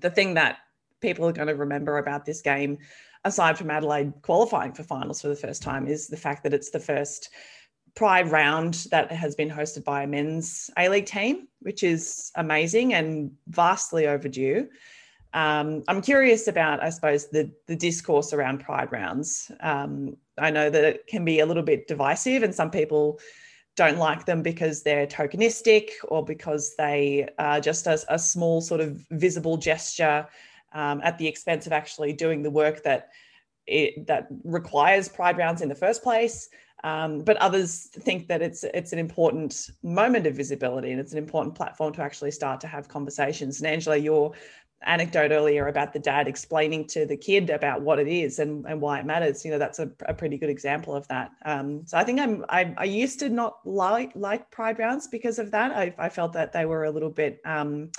the 0.00 0.10
thing 0.10 0.34
that 0.34 0.58
people 1.00 1.26
are 1.26 1.32
going 1.32 1.48
to 1.48 1.54
remember 1.54 1.98
about 1.98 2.24
this 2.24 2.40
game, 2.40 2.78
aside 3.24 3.58
from 3.58 3.70
Adelaide 3.70 4.12
qualifying 4.22 4.72
for 4.72 4.82
finals 4.82 5.20
for 5.20 5.28
the 5.28 5.36
first 5.36 5.62
time, 5.62 5.86
is 5.86 6.08
the 6.08 6.16
fact 6.16 6.42
that 6.42 6.54
it's 6.54 6.70
the 6.70 6.80
first 6.80 7.30
Pride 7.94 8.30
round 8.30 8.86
that 8.92 9.10
has 9.10 9.34
been 9.34 9.50
hosted 9.50 9.82
by 9.82 10.04
a 10.04 10.06
men's 10.06 10.70
A 10.78 10.88
League 10.88 11.06
team, 11.06 11.48
which 11.60 11.82
is 11.82 12.30
amazing 12.36 12.94
and 12.94 13.32
vastly 13.48 14.06
overdue. 14.06 14.68
Um, 15.34 15.82
I'm 15.88 16.00
curious 16.00 16.46
about, 16.46 16.80
I 16.80 16.90
suppose, 16.90 17.28
the 17.28 17.50
the 17.66 17.74
discourse 17.74 18.32
around 18.32 18.60
Pride 18.60 18.92
rounds. 18.92 19.50
Um, 19.60 20.16
I 20.38 20.50
know 20.50 20.70
that 20.70 20.84
it 20.84 21.06
can 21.08 21.24
be 21.24 21.40
a 21.40 21.46
little 21.46 21.64
bit 21.64 21.88
divisive, 21.88 22.44
and 22.44 22.54
some 22.54 22.70
people 22.70 23.18
don't 23.78 23.96
like 23.96 24.26
them 24.26 24.42
because 24.42 24.82
they're 24.82 25.06
tokenistic 25.06 25.90
or 26.08 26.24
because 26.24 26.74
they 26.76 27.28
are 27.38 27.60
just 27.60 27.86
a, 27.86 27.98
a 28.08 28.18
small 28.18 28.60
sort 28.60 28.80
of 28.80 29.06
visible 29.12 29.56
gesture 29.56 30.26
um, 30.72 31.00
at 31.04 31.16
the 31.16 31.26
expense 31.26 31.64
of 31.66 31.72
actually 31.72 32.12
doing 32.12 32.42
the 32.42 32.50
work 32.50 32.82
that 32.82 33.08
it, 33.68 34.06
that 34.08 34.26
requires 34.42 35.08
pride 35.08 35.38
rounds 35.38 35.62
in 35.62 35.68
the 35.68 35.74
first 35.74 36.02
place. 36.02 36.48
Um, 36.82 37.20
but 37.20 37.36
others 37.38 37.88
think 37.92 38.28
that 38.28 38.42
it's 38.42 38.62
it's 38.62 38.92
an 38.92 38.98
important 38.98 39.70
moment 39.82 40.26
of 40.26 40.34
visibility 40.34 40.90
and 40.92 41.00
it's 41.00 41.12
an 41.12 41.18
important 41.18 41.54
platform 41.54 41.92
to 41.94 42.02
actually 42.02 42.30
start 42.30 42.60
to 42.60 42.66
have 42.66 42.88
conversations. 42.88 43.58
And 43.58 43.66
Angela, 43.66 43.96
you're 43.96 44.32
anecdote 44.82 45.32
earlier 45.32 45.66
about 45.66 45.92
the 45.92 45.98
dad 45.98 46.28
explaining 46.28 46.86
to 46.86 47.04
the 47.04 47.16
kid 47.16 47.50
about 47.50 47.82
what 47.82 47.98
it 47.98 48.06
is 48.06 48.38
and, 48.38 48.64
and 48.66 48.80
why 48.80 49.00
it 49.00 49.04
matters 49.04 49.44
you 49.44 49.50
know 49.50 49.58
that's 49.58 49.80
a, 49.80 49.90
a 50.06 50.14
pretty 50.14 50.38
good 50.38 50.50
example 50.50 50.94
of 50.94 51.06
that. 51.08 51.32
Um, 51.44 51.84
so 51.86 51.98
i 51.98 52.04
think 52.04 52.20
i'm 52.20 52.44
I, 52.48 52.74
I, 52.78 52.84
used 52.84 53.18
to 53.20 53.28
not 53.28 53.58
like 53.64 54.12
like 54.14 54.50
pride 54.50 54.78
rounds 54.78 55.08
because 55.08 55.38
of 55.38 55.50
that. 55.50 55.72
I, 55.72 55.94
I 55.98 56.08
felt 56.08 56.32
that 56.34 56.52
they 56.52 56.64
were 56.64 56.84
a 56.84 56.90
little 56.90 57.10
bit 57.10 57.40
um, 57.44 57.90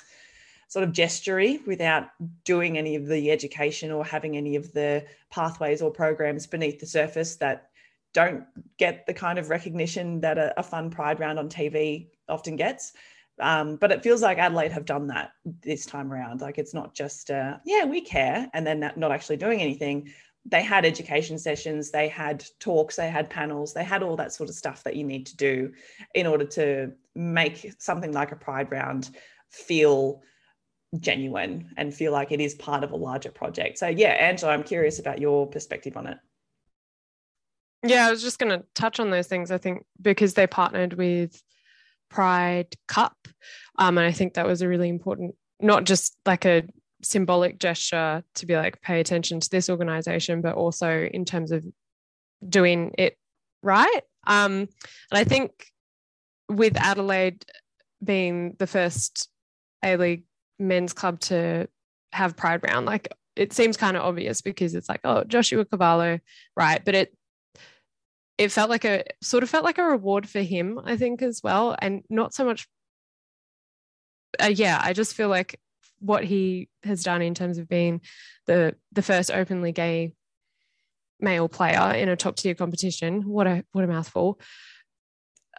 sort 0.70 0.84
of 0.84 0.94
gestury 0.94 1.66
without 1.66 2.10
doing 2.46 2.78
any 2.78 2.96
of 2.96 3.08
the 3.08 3.32
education 3.32 3.92
or 3.92 4.06
having 4.06 4.38
any 4.38 4.56
of 4.56 4.72
the 4.72 5.06
pathways 5.32 5.82
or 5.82 5.92
programs 5.92 6.48
beneath 6.48 6.80
the 6.80 6.86
surface 6.86 7.36
that 7.38 7.70
don't 8.14 8.44
get 8.78 9.06
the 9.06 9.14
kind 9.14 9.38
of 9.38 9.50
recognition 9.50 10.22
that 10.22 10.38
a, 10.38 10.58
a 10.60 10.64
fun 10.64 10.90
pride 10.90 11.20
round 11.20 11.38
on 11.40 11.50
tv 11.50 12.08
often 12.28 12.56
gets 12.56 12.94
um, 13.39 13.75
but 13.75 13.91
it 13.91 14.03
feels 14.03 14.22
like 14.22 14.38
Adelaide 14.38 14.72
have 14.72 14.86
done 14.86 15.08
that 15.08 15.31
this 15.62 15.86
time 15.86 16.12
around. 16.12 16.41
Like 16.41 16.58
it's 16.58 16.74
not 16.74 16.93
just, 16.93 17.31
uh, 17.31 17.58
yeah, 17.65 17.86
we 17.86 18.01
care, 18.01 18.50
and 18.53 18.65
then 18.65 18.91
not 18.96 19.12
actually 19.12 19.38
doing 19.38 19.62
anything. 19.62 20.12
They 20.46 20.62
had 20.62 20.86
education 20.86 21.38
sessions, 21.38 21.91
they 21.91 22.08
had 22.08 22.46
talks, 22.60 22.96
they 22.96 23.10
had 23.10 23.29
panels, 23.29 23.74
they 23.74 23.84
had 23.84 24.03
all 24.03 24.15
that 24.15 24.34
sort 24.34 24.50
of 24.50 24.55
stuff 24.55 24.84
that 24.84 24.96
you 24.96 25.03
need 25.03 25.25
to 25.27 25.38
do 25.38 25.74
in 26.15 26.25
order 26.25 26.46
to 26.46 26.93
make 27.15 27.74
something 27.77 28.13
like 28.13 28.31
a 28.31 28.38
Pride 28.38 28.72
Round 28.72 29.10
feel 29.50 30.22
genuine 31.00 31.72
and 31.77 31.93
feel 31.93 32.12
like 32.12 32.31
it 32.31 32.41
is 32.41 32.55
part 32.55 32.84
of 32.84 32.91
a 32.91 32.96
larger 32.96 33.31
project. 33.31 33.77
So, 33.77 33.88
yeah, 33.88 34.12
Angela, 34.12 34.53
I'm 34.53 34.63
curious 34.63 34.98
about 34.98 35.19
your 35.19 35.46
perspective 35.46 35.98
on 35.98 36.08
it. 36.08 36.17
Yeah, 37.84 38.08
I 38.08 38.12
was 38.12 38.22
just 38.22 38.39
going 38.39 38.58
to 38.58 38.65
touch 38.75 39.00
on 39.00 39.10
those 39.10 39.27
things, 39.27 39.51
I 39.51 39.58
think, 39.58 39.86
because 40.01 40.34
they 40.34 40.48
partnered 40.48 40.93
with 40.93 41.41
Pride 42.10 42.75
Cup. 42.88 43.16
Um, 43.78 43.98
and 43.98 44.06
I 44.06 44.12
think 44.12 44.34
that 44.34 44.46
was 44.46 44.62
a 44.62 44.68
really 44.68 44.89
important, 44.89 45.36
not 45.60 45.86
just 45.86 46.16
like 46.25 46.46
a 46.46 46.63
symbolic 47.01 47.60
gesture 47.60 48.24
to 48.36 48.46
be 48.46 48.56
like, 48.56 48.82
pay 48.82 49.00
attention 49.00 49.39
to 49.39 49.50
this 49.50 49.70
organization, 49.70 50.42
but 50.42 50.56
also 50.56 51.08
in 51.13 51.25
terms 51.25 51.51
of 51.51 51.66
doing 52.48 52.94
it 52.98 53.18
right. 53.63 54.01
Um, 54.28 54.51
and 54.51 54.68
I 55.12 55.24
think 55.24 55.51
with 56.50 56.78
Adelaide 56.78 57.46
being 58.04 58.56
the 58.60 58.68
first 58.68 59.30
A 59.84 59.98
League 59.98 60.24
men's 60.58 60.94
club 60.94 61.20
to 61.22 61.68
have 62.12 62.36
Pride 62.36 62.62
Round, 62.63 62.86
like 62.86 63.10
it 63.36 63.54
seems 63.54 63.78
kind 63.78 63.96
of 63.96 64.04
obvious 64.04 64.42
because 64.42 64.75
it's 64.75 64.89
like, 64.89 65.01
oh, 65.04 65.24
Joshua 65.24 65.63
Cavallo, 65.66 66.20
right? 66.58 66.84
But 66.84 66.96
it 66.96 67.16
it 68.39 68.53
felt 68.53 68.69
like 68.69 68.86
a 68.86 69.03
sort 69.22 69.43
of 69.43 69.50
felt 69.50 69.65
like 69.65 69.77
a 69.77 69.84
reward 69.84 70.27
for 70.27 70.39
him, 70.39 70.79
I 70.84 70.96
think, 70.96 71.22
as 71.22 71.43
well. 71.43 71.75
And 71.77 72.03
not 72.10 72.34
so 72.34 72.46
much, 72.46 72.69
uh, 74.41 74.48
yeah, 74.48 74.79
I 74.81 74.93
just 74.93 75.13
feel 75.13 75.27
like 75.27 75.60
what 76.00 76.24
he 76.24 76.69
has 76.84 77.03
done 77.03 77.22
in 77.22 77.34
terms 77.34 77.58
of 77.58 77.67
being 77.67 78.00
the 78.48 78.75
the 78.93 79.01
first 79.01 79.29
openly 79.29 79.74
gay 79.74 80.13
male 81.19 81.50
player 81.50 81.93
in 81.93 82.08
a 82.08 82.15
top 82.15 82.38
tier 82.38 82.55
competition. 82.55 83.27
What 83.27 83.46
a 83.46 83.65
what 83.74 83.84
a 83.84 83.88
mouthful. 83.88 84.39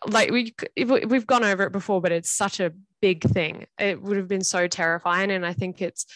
Like 0.07 0.31
we 0.31 0.55
we've 0.79 1.27
gone 1.27 1.45
over 1.45 1.65
it 1.65 1.73
before, 1.73 2.01
but 2.01 2.13
it's 2.13 2.33
such 2.33 2.61
a 2.61 2.73
big 3.03 3.25
thing. 3.25 3.67
It 3.79 4.01
would 4.01 4.17
have 4.17 4.29
been 4.29 4.43
so 4.43 4.67
terrifying, 4.69 5.31
and 5.31 5.45
I 5.45 5.53
think 5.53 5.83
it's 5.83 6.07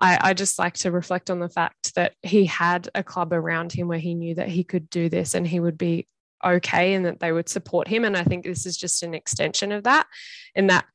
I, 0.00 0.18
I 0.20 0.34
just 0.34 0.58
like 0.58 0.74
to 0.74 0.90
reflect 0.90 1.30
on 1.30 1.40
the 1.40 1.48
fact 1.48 1.94
that 1.94 2.14
he 2.22 2.46
had 2.46 2.88
a 2.94 3.02
club 3.02 3.32
around 3.32 3.72
him 3.72 3.88
where 3.88 3.98
he 3.98 4.14
knew 4.14 4.34
that 4.36 4.48
he 4.48 4.64
could 4.64 4.88
do 4.90 5.08
this 5.08 5.34
and 5.34 5.46
he 5.46 5.60
would 5.60 5.78
be 5.78 6.06
okay 6.44 6.94
and 6.94 7.04
that 7.04 7.20
they 7.20 7.32
would 7.32 7.48
support 7.48 7.88
him. 7.88 8.04
And 8.04 8.16
I 8.16 8.22
think 8.22 8.44
this 8.44 8.66
is 8.66 8.76
just 8.76 9.02
an 9.02 9.14
extension 9.14 9.72
of 9.72 9.84
that. 9.84 10.06
And 10.54 10.70
that, 10.70 10.86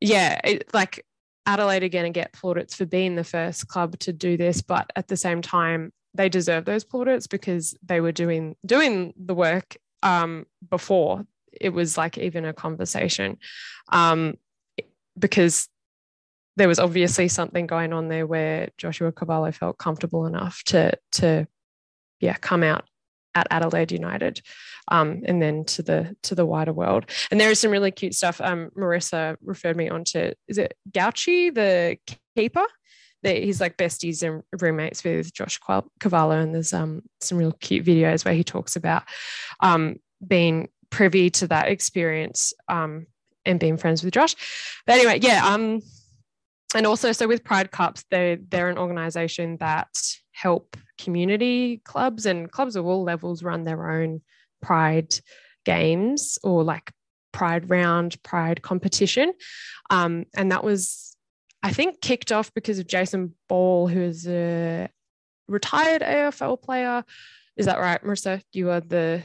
yeah, 0.00 0.40
it, 0.44 0.72
like 0.74 1.04
Adelaide 1.46 1.84
are 1.84 1.88
going 1.88 2.12
to 2.12 2.18
get 2.18 2.32
plaudits 2.32 2.74
for 2.74 2.86
being 2.86 3.14
the 3.14 3.24
first 3.24 3.68
club 3.68 3.98
to 4.00 4.12
do 4.12 4.36
this, 4.36 4.62
but 4.62 4.90
at 4.96 5.08
the 5.08 5.16
same 5.16 5.42
time, 5.42 5.92
they 6.14 6.28
deserve 6.28 6.64
those 6.64 6.84
plaudits 6.84 7.26
because 7.26 7.76
they 7.82 8.00
were 8.00 8.12
doing 8.12 8.56
doing 8.66 9.14
the 9.16 9.34
work 9.34 9.76
um, 10.02 10.46
before 10.68 11.24
it 11.52 11.70
was 11.70 11.96
like 11.96 12.18
even 12.18 12.44
a 12.44 12.52
conversation. 12.52 13.38
Um, 13.90 14.34
because 15.18 15.68
there 16.58 16.68
was 16.68 16.78
obviously 16.80 17.28
something 17.28 17.66
going 17.66 17.92
on 17.92 18.08
there 18.08 18.26
where 18.26 18.68
Joshua 18.76 19.12
Cavallo 19.12 19.52
felt 19.52 19.78
comfortable 19.78 20.26
enough 20.26 20.62
to 20.64 20.92
to 21.12 21.46
yeah 22.20 22.34
come 22.34 22.62
out 22.62 22.84
at 23.34 23.46
Adelaide 23.50 23.92
United, 23.92 24.42
um, 24.88 25.22
and 25.26 25.40
then 25.40 25.64
to 25.64 25.82
the 25.82 26.16
to 26.24 26.34
the 26.34 26.44
wider 26.44 26.72
world. 26.72 27.06
And 27.30 27.40
there 27.40 27.50
is 27.50 27.60
some 27.60 27.70
really 27.70 27.92
cute 27.92 28.14
stuff. 28.14 28.40
Um, 28.40 28.70
Marissa 28.76 29.36
referred 29.40 29.76
me 29.76 29.88
on 29.88 30.04
to 30.04 30.34
is 30.48 30.58
it 30.58 30.74
Gauci, 30.90 31.54
the 31.54 31.96
keeper? 32.36 32.66
That 33.22 33.36
he's 33.36 33.60
like 33.60 33.76
besties 33.76 34.22
and 34.22 34.42
roommates 34.60 35.02
with 35.02 35.32
Josh 35.32 35.58
Cavallo, 36.00 36.40
and 36.40 36.54
there's 36.54 36.72
um 36.72 37.02
some 37.20 37.38
real 37.38 37.52
cute 37.52 37.86
videos 37.86 38.24
where 38.24 38.34
he 38.34 38.44
talks 38.44 38.74
about 38.76 39.04
um 39.60 39.96
being 40.26 40.68
privy 40.90 41.30
to 41.30 41.46
that 41.46 41.68
experience 41.68 42.52
um 42.68 43.06
and 43.44 43.60
being 43.60 43.76
friends 43.76 44.02
with 44.02 44.14
Josh. 44.14 44.34
But 44.86 44.96
anyway, 44.96 45.20
yeah, 45.20 45.46
um 45.46 45.80
and 46.74 46.86
also 46.86 47.12
so 47.12 47.26
with 47.26 47.44
pride 47.44 47.70
cups 47.70 48.04
they 48.10 48.38
they're 48.48 48.68
an 48.68 48.78
organization 48.78 49.56
that 49.58 49.88
help 50.32 50.76
community 50.98 51.80
clubs 51.84 52.26
and 52.26 52.50
clubs 52.52 52.76
of 52.76 52.86
all 52.86 53.02
levels 53.02 53.42
run 53.42 53.64
their 53.64 53.90
own 53.90 54.20
pride 54.60 55.14
games 55.64 56.38
or 56.42 56.64
like 56.64 56.92
Pride 57.32 57.70
round, 57.70 58.20
Pride 58.22 58.62
competition. 58.62 59.32
Um, 59.90 60.24
and 60.34 60.50
that 60.50 60.64
was, 60.64 61.16
I 61.62 61.72
think, 61.72 62.00
kicked 62.00 62.32
off 62.32 62.52
because 62.54 62.78
of 62.78 62.86
Jason 62.86 63.34
Ball, 63.48 63.86
who 63.86 64.00
is 64.00 64.26
a 64.26 64.88
retired 65.46 66.02
AFL 66.02 66.60
player. 66.60 67.04
Is 67.56 67.66
that 67.66 67.78
right, 67.78 68.02
Marissa? 68.02 68.42
You 68.52 68.70
are 68.70 68.80
the 68.80 69.22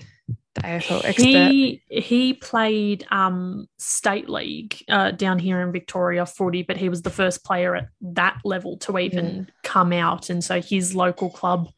the 0.56 0.62
AFL 0.62 1.04
expert. 1.04 1.24
He 1.24 1.84
he 1.88 2.34
played 2.34 3.06
um, 3.10 3.68
state 3.78 4.30
league 4.30 4.78
uh, 4.90 5.12
down 5.12 5.40
here 5.40 5.62
in 5.62 5.72
Victoria 5.72 6.26
footy, 6.26 6.64
but 6.64 6.78
he 6.78 6.90
was 6.90 7.02
the 7.02 7.10
first 7.10 7.44
player 7.44 7.76
at 7.76 7.88
that 8.02 8.40
level 8.44 8.78
to 8.80 8.98
even 9.00 9.26
mm. 9.26 9.48
come 9.64 9.94
out, 9.94 10.30
and 10.30 10.44
so 10.44 10.62
his 10.62 10.96
local 10.96 11.30
club, 11.30 11.70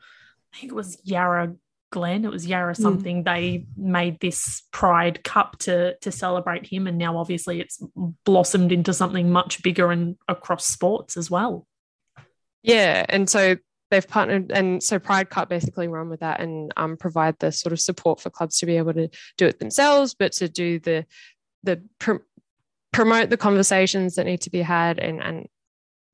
I 0.53 0.57
think 0.57 0.71
it 0.71 0.75
was 0.75 0.97
Yarra 1.03 1.55
Glen, 1.91 2.25
it 2.25 2.31
was 2.31 2.45
Yarra 2.45 2.73
mm. 2.73 2.81
something. 2.81 3.23
Mm. 3.23 3.25
They 3.25 3.65
made 3.77 4.19
this 4.19 4.63
Pride 4.71 5.23
Cup 5.23 5.57
to 5.59 5.95
to 6.01 6.11
celebrate 6.11 6.65
him, 6.67 6.87
and 6.87 6.97
now 6.97 7.17
obviously 7.17 7.61
it's 7.61 7.81
blossomed 8.25 8.71
into 8.71 8.93
something 8.93 9.31
much 9.31 9.63
bigger 9.63 9.91
and 9.91 10.17
across 10.27 10.65
sports 10.65 11.15
as 11.15 11.31
well. 11.31 11.65
Yeah, 12.61 13.05
and 13.07 13.29
so 13.29 13.57
they've 13.95 14.07
partnered 14.07 14.51
and 14.51 14.83
so 14.83 14.99
pride 14.99 15.29
cup 15.29 15.47
basically 15.47 15.87
run 15.87 16.09
with 16.09 16.19
that 16.19 16.41
and 16.41 16.73
um, 16.75 16.97
provide 16.97 17.39
the 17.39 17.49
sort 17.49 17.71
of 17.71 17.79
support 17.79 18.19
for 18.19 18.29
clubs 18.29 18.59
to 18.59 18.65
be 18.65 18.75
able 18.75 18.93
to 18.93 19.07
do 19.37 19.45
it 19.45 19.59
themselves 19.59 20.13
but 20.13 20.33
to 20.33 20.49
do 20.49 20.79
the 20.79 21.05
the 21.63 21.81
pr- 21.99 22.25
promote 22.91 23.29
the 23.29 23.37
conversations 23.37 24.15
that 24.15 24.25
need 24.25 24.41
to 24.41 24.49
be 24.49 24.61
had 24.61 24.99
and 24.99 25.21
and 25.21 25.47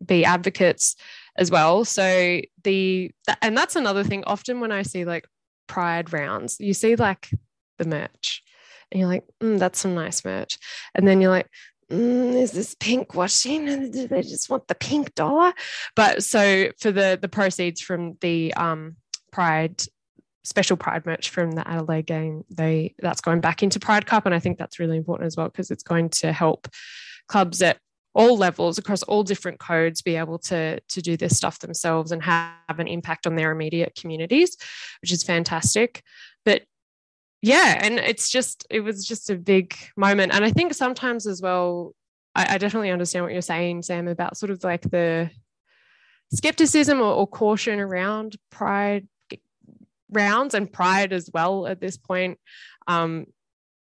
be 0.06 0.26
advocates 0.26 0.96
as 1.36 1.52
well. 1.52 1.86
So 1.86 2.42
the 2.64 3.12
and 3.42 3.58
that's 3.58 3.76
another 3.76 4.04
thing. 4.04 4.24
Often 4.26 4.60
when 4.60 4.72
i 4.72 4.82
see 4.82 5.06
like 5.06 5.28
pride 5.68 6.12
rounds 6.12 6.58
you 6.60 6.74
see 6.74 6.96
like 6.96 7.30
the 7.78 7.86
merch 7.86 8.44
and 8.92 9.00
you're 9.00 9.08
like 9.08 9.24
mm, 9.42 9.58
that's 9.58 9.80
some 9.80 9.96
nice 9.96 10.24
merch. 10.26 10.58
And 10.96 11.08
then 11.08 11.22
you're 11.22 11.32
like 11.32 11.50
mm, 11.92 12.34
is 12.36 12.52
this 12.52 12.76
pink 12.80 13.14
washing? 13.14 13.70
and 13.70 13.92
Do 13.92 14.08
they 14.08 14.22
just 14.22 14.50
want 14.50 14.68
the 14.68 14.76
pink 14.76 15.14
dollar? 15.16 15.54
But 15.96 16.24
so 16.24 16.70
for 16.80 16.92
the 16.92 17.18
the 17.22 17.30
proceeds 17.30 17.82
from 17.82 18.18
the 18.22 18.54
um, 18.56 18.96
Pride 19.32 19.82
special 20.44 20.78
Pride 20.78 21.06
merch 21.06 21.30
from 21.30 21.52
the 21.52 21.68
Adelaide 21.68 22.08
game, 22.08 22.44
they 22.50 22.96
that's 23.00 23.22
going 23.22 23.42
back 23.42 23.62
into 23.64 23.80
Pride 23.80 24.06
Cup, 24.06 24.26
and 24.26 24.34
I 24.34 24.40
think 24.40 24.58
that's 24.58 24.80
really 24.80 24.98
important 24.98 25.28
as 25.28 25.38
well 25.38 25.50
because 25.50 25.72
it's 25.72 25.84
going 25.84 26.10
to 26.10 26.32
help 26.32 26.68
clubs 27.28 27.62
at 27.62 27.78
all 28.14 28.38
levels 28.38 28.78
across 28.78 29.04
all 29.04 29.24
different 29.24 29.60
codes 29.60 30.02
be 30.02 30.16
able 30.16 30.38
to 30.38 30.80
to 30.82 31.02
do 31.02 31.16
this 31.16 31.38
stuff 31.38 31.60
themselves 31.60 32.12
and 32.12 32.22
have 32.22 32.80
an 32.80 32.88
impact 32.88 33.26
on 33.26 33.36
their 33.36 33.52
immediate 33.52 33.94
communities 33.96 34.58
which 35.02 35.12
is 35.12 35.24
fantastic 35.24 36.04
yeah 37.42 37.80
and 37.82 38.00
it's 38.00 38.30
just 38.30 38.66
it 38.70 38.82
was 38.82 39.06
just 39.06 39.30
a 39.30 39.36
big 39.36 39.76
moment. 39.98 40.34
And 40.34 40.46
i 40.46 40.52
think 40.52 40.74
sometimes 40.74 41.28
as 41.28 41.42
well 41.42 41.94
I, 42.34 42.56
I, 42.56 42.58
definitely 42.58 42.92
understand 42.92 43.26
what 43.26 43.34
you're 43.34 43.42
saying 43.42 43.82
sam 43.82 44.08
about 44.08 44.38
sort 44.38 44.52
of 44.52 44.64
like 44.64 44.84
the 44.84 45.30
skepticism 46.34 47.00
or, 47.00 47.14
or 47.14 47.28
caution 47.28 47.80
around 47.80 48.38
pride 48.50 49.08
rounds 50.12 50.54
and 50.54 50.72
pride 50.72 51.14
as 51.14 51.30
well 51.34 51.66
at 51.66 51.80
this 51.80 51.98
point. 51.98 52.38
Um, 52.88 53.26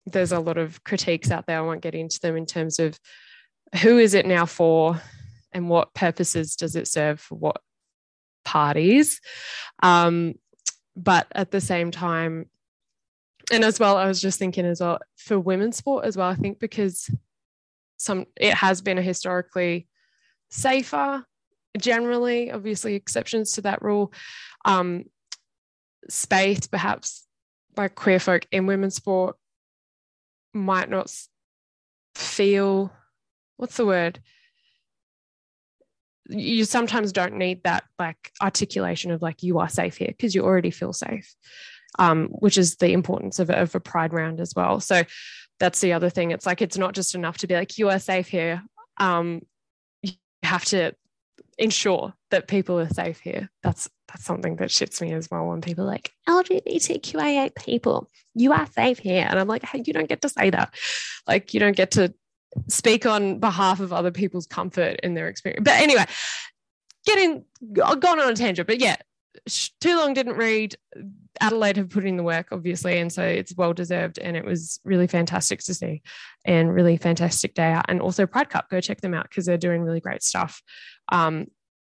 there's 0.05 0.31
a 0.31 0.39
lot 0.39 0.57
of 0.57 0.83
critiques 0.83 1.31
out 1.31 1.45
there. 1.47 1.57
I 1.57 1.61
won't 1.61 1.81
get 1.81 1.95
into 1.95 2.19
them 2.19 2.35
in 2.35 2.45
terms 2.45 2.79
of 2.79 2.99
who 3.81 3.97
is 3.97 4.13
it 4.13 4.25
now 4.25 4.45
for 4.45 5.01
and 5.51 5.69
what 5.69 5.93
purposes 5.93 6.55
does 6.55 6.75
it 6.75 6.87
serve 6.87 7.19
for 7.19 7.35
what 7.35 7.61
parties. 8.43 9.21
Um, 9.81 10.35
but 10.95 11.27
at 11.33 11.51
the 11.51 11.61
same 11.61 11.91
time 11.91 12.49
and 13.51 13.63
as 13.63 13.79
well, 13.79 13.97
I 13.97 14.07
was 14.07 14.21
just 14.21 14.39
thinking 14.39 14.65
as 14.65 14.81
well 14.81 14.99
for 15.17 15.39
women's 15.39 15.77
sport 15.77 16.05
as 16.05 16.17
well. 16.17 16.29
I 16.29 16.35
think 16.35 16.59
because 16.59 17.09
some 17.97 18.25
it 18.35 18.53
has 18.53 18.81
been 18.81 18.97
a 18.97 19.03
historically 19.03 19.87
safer, 20.49 21.25
generally, 21.77 22.51
obviously 22.51 22.95
exceptions 22.95 23.53
to 23.53 23.61
that 23.61 23.81
rule, 23.81 24.11
um, 24.65 25.05
space 26.09 26.67
perhaps 26.67 27.25
by 27.75 27.87
queer 27.87 28.19
folk 28.19 28.45
in 28.51 28.65
women's 28.65 28.95
sport 28.95 29.35
might 30.53 30.89
not 30.89 31.13
feel 32.15 32.91
what's 33.57 33.77
the 33.77 33.85
word 33.85 34.19
you 36.29 36.63
sometimes 36.63 37.11
don't 37.11 37.35
need 37.35 37.63
that 37.63 37.83
like 37.99 38.31
articulation 38.41 39.11
of 39.11 39.21
like 39.21 39.43
you 39.43 39.59
are 39.59 39.69
safe 39.69 39.97
here 39.97 40.07
because 40.07 40.33
you 40.33 40.43
already 40.43 40.71
feel 40.71 40.93
safe 40.93 41.35
um, 41.99 42.27
which 42.27 42.57
is 42.57 42.77
the 42.77 42.93
importance 42.93 43.39
of, 43.39 43.49
of 43.49 43.75
a 43.75 43.79
pride 43.79 44.13
round 44.13 44.39
as 44.39 44.53
well. 44.55 44.79
So 44.79 45.03
that's 45.59 45.81
the 45.81 45.93
other 45.93 46.09
thing. 46.09 46.31
It's 46.31 46.45
like 46.45 46.61
it's 46.61 46.77
not 46.77 46.93
just 46.93 47.15
enough 47.15 47.37
to 47.39 47.47
be 47.47 47.55
like 47.55 47.77
you 47.77 47.89
are 47.89 47.99
safe 47.99 48.27
here. 48.27 48.63
Um, 48.97 49.41
you 50.01 50.13
have 50.43 50.65
to 50.65 50.93
ensure 51.57 52.13
that 52.31 52.47
people 52.47 52.79
are 52.79 52.89
safe 52.89 53.19
here. 53.19 53.49
That's 53.63 53.89
that's 54.07 54.25
something 54.25 54.57
that 54.57 54.69
shits 54.69 55.01
me 55.01 55.13
as 55.13 55.29
well 55.31 55.47
when 55.47 55.61
people 55.61 55.85
like 55.85 56.11
LGBTQIA 56.27 57.55
people, 57.55 58.09
you 58.33 58.51
are 58.53 58.67
safe 58.67 58.99
here. 58.99 59.25
And 59.27 59.39
I'm 59.39 59.47
like, 59.47 59.63
hey, 59.63 59.83
you 59.85 59.93
don't 59.93 60.09
get 60.09 60.21
to 60.21 60.29
say 60.29 60.49
that. 60.49 60.73
Like 61.27 61.53
you 61.53 61.59
don't 61.59 61.75
get 61.75 61.91
to 61.91 62.13
speak 62.67 63.05
on 63.05 63.39
behalf 63.39 63.79
of 63.79 63.91
other 63.91 64.11
people's 64.11 64.47
comfort 64.47 64.99
in 65.01 65.13
their 65.13 65.27
experience. 65.27 65.63
But 65.63 65.81
anyway, 65.81 66.05
getting 67.05 67.45
gone 67.73 68.19
on 68.19 68.29
a 68.29 68.35
tangent. 68.35 68.67
But 68.67 68.79
yeah, 68.79 68.97
too 69.81 69.97
long 69.97 70.13
didn't 70.13 70.37
read. 70.37 70.75
Adelaide 71.41 71.77
have 71.77 71.89
put 71.89 72.05
in 72.05 72.17
the 72.17 72.23
work, 72.23 72.47
obviously, 72.51 72.97
and 72.97 73.11
so 73.11 73.23
it's 73.23 73.55
well 73.55 73.73
deserved. 73.73 74.19
And 74.19 74.37
it 74.37 74.45
was 74.45 74.79
really 74.83 75.07
fantastic 75.07 75.59
to 75.61 75.73
see, 75.73 76.01
and 76.45 76.73
really 76.73 76.97
fantastic 76.97 77.53
day 77.53 77.71
out. 77.71 77.85
And 77.89 78.01
also 78.01 78.25
Pride 78.25 78.49
Cup, 78.49 78.69
go 78.69 78.79
check 78.81 79.01
them 79.01 79.13
out 79.13 79.29
because 79.29 79.45
they're 79.45 79.57
doing 79.57 79.81
really 79.81 79.99
great 79.99 80.23
stuff. 80.23 80.61
Um, 81.11 81.47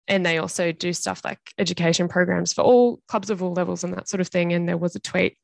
and 0.09 0.27
they 0.27 0.39
also 0.39 0.73
do 0.73 0.93
stuff 0.93 1.23
like 1.25 1.39
education 1.59 2.09
programs 2.09 2.53
for 2.53 2.63
all 2.63 3.01
clubs 3.09 3.31
of 3.31 3.43
all 3.43 3.53
levels 3.53 3.85
and 3.85 3.95
that 3.95 4.09
sort 4.09 4.21
of 4.21 4.29
thing. 4.29 4.53
And 4.53 4.69
there 4.69 4.77
was 4.77 4.97
a 4.97 5.01
tweet 5.01 5.37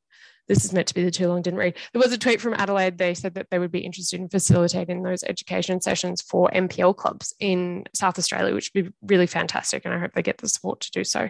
this 0.48 0.64
is 0.64 0.72
meant 0.72 0.88
to 0.88 0.94
be 0.94 1.04
the 1.04 1.10
too 1.10 1.28
long 1.28 1.42
didn't 1.42 1.58
read. 1.58 1.76
There 1.92 2.00
was 2.00 2.12
a 2.12 2.18
tweet 2.18 2.40
from 2.40 2.54
Adelaide. 2.54 2.98
They 2.98 3.14
said 3.14 3.34
that 3.34 3.48
they 3.50 3.58
would 3.58 3.70
be 3.70 3.80
interested 3.80 4.18
in 4.18 4.28
facilitating 4.28 5.02
those 5.02 5.22
education 5.22 5.80
sessions 5.80 6.22
for 6.22 6.50
NPL 6.50 6.96
clubs 6.96 7.34
in 7.38 7.84
South 7.94 8.18
Australia, 8.18 8.54
which 8.54 8.70
would 8.74 8.84
be 8.86 8.92
really 9.02 9.26
fantastic. 9.26 9.84
And 9.84 9.94
I 9.94 9.98
hope 9.98 10.12
they 10.14 10.22
get 10.22 10.38
the 10.38 10.48
support 10.48 10.80
to 10.80 10.90
do 10.90 11.04
so. 11.04 11.28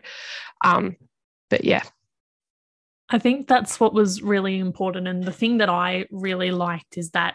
Um, 0.64 0.96
but 1.50 1.64
yeah. 1.64 1.82
I 3.10 3.18
think 3.18 3.48
that's 3.48 3.80
what 3.80 3.94
was 3.94 4.22
really 4.22 4.58
important. 4.58 5.08
And 5.08 5.24
the 5.24 5.32
thing 5.32 5.58
that 5.58 5.70
I 5.70 6.06
really 6.10 6.50
liked 6.50 6.96
is 6.96 7.10
that 7.10 7.34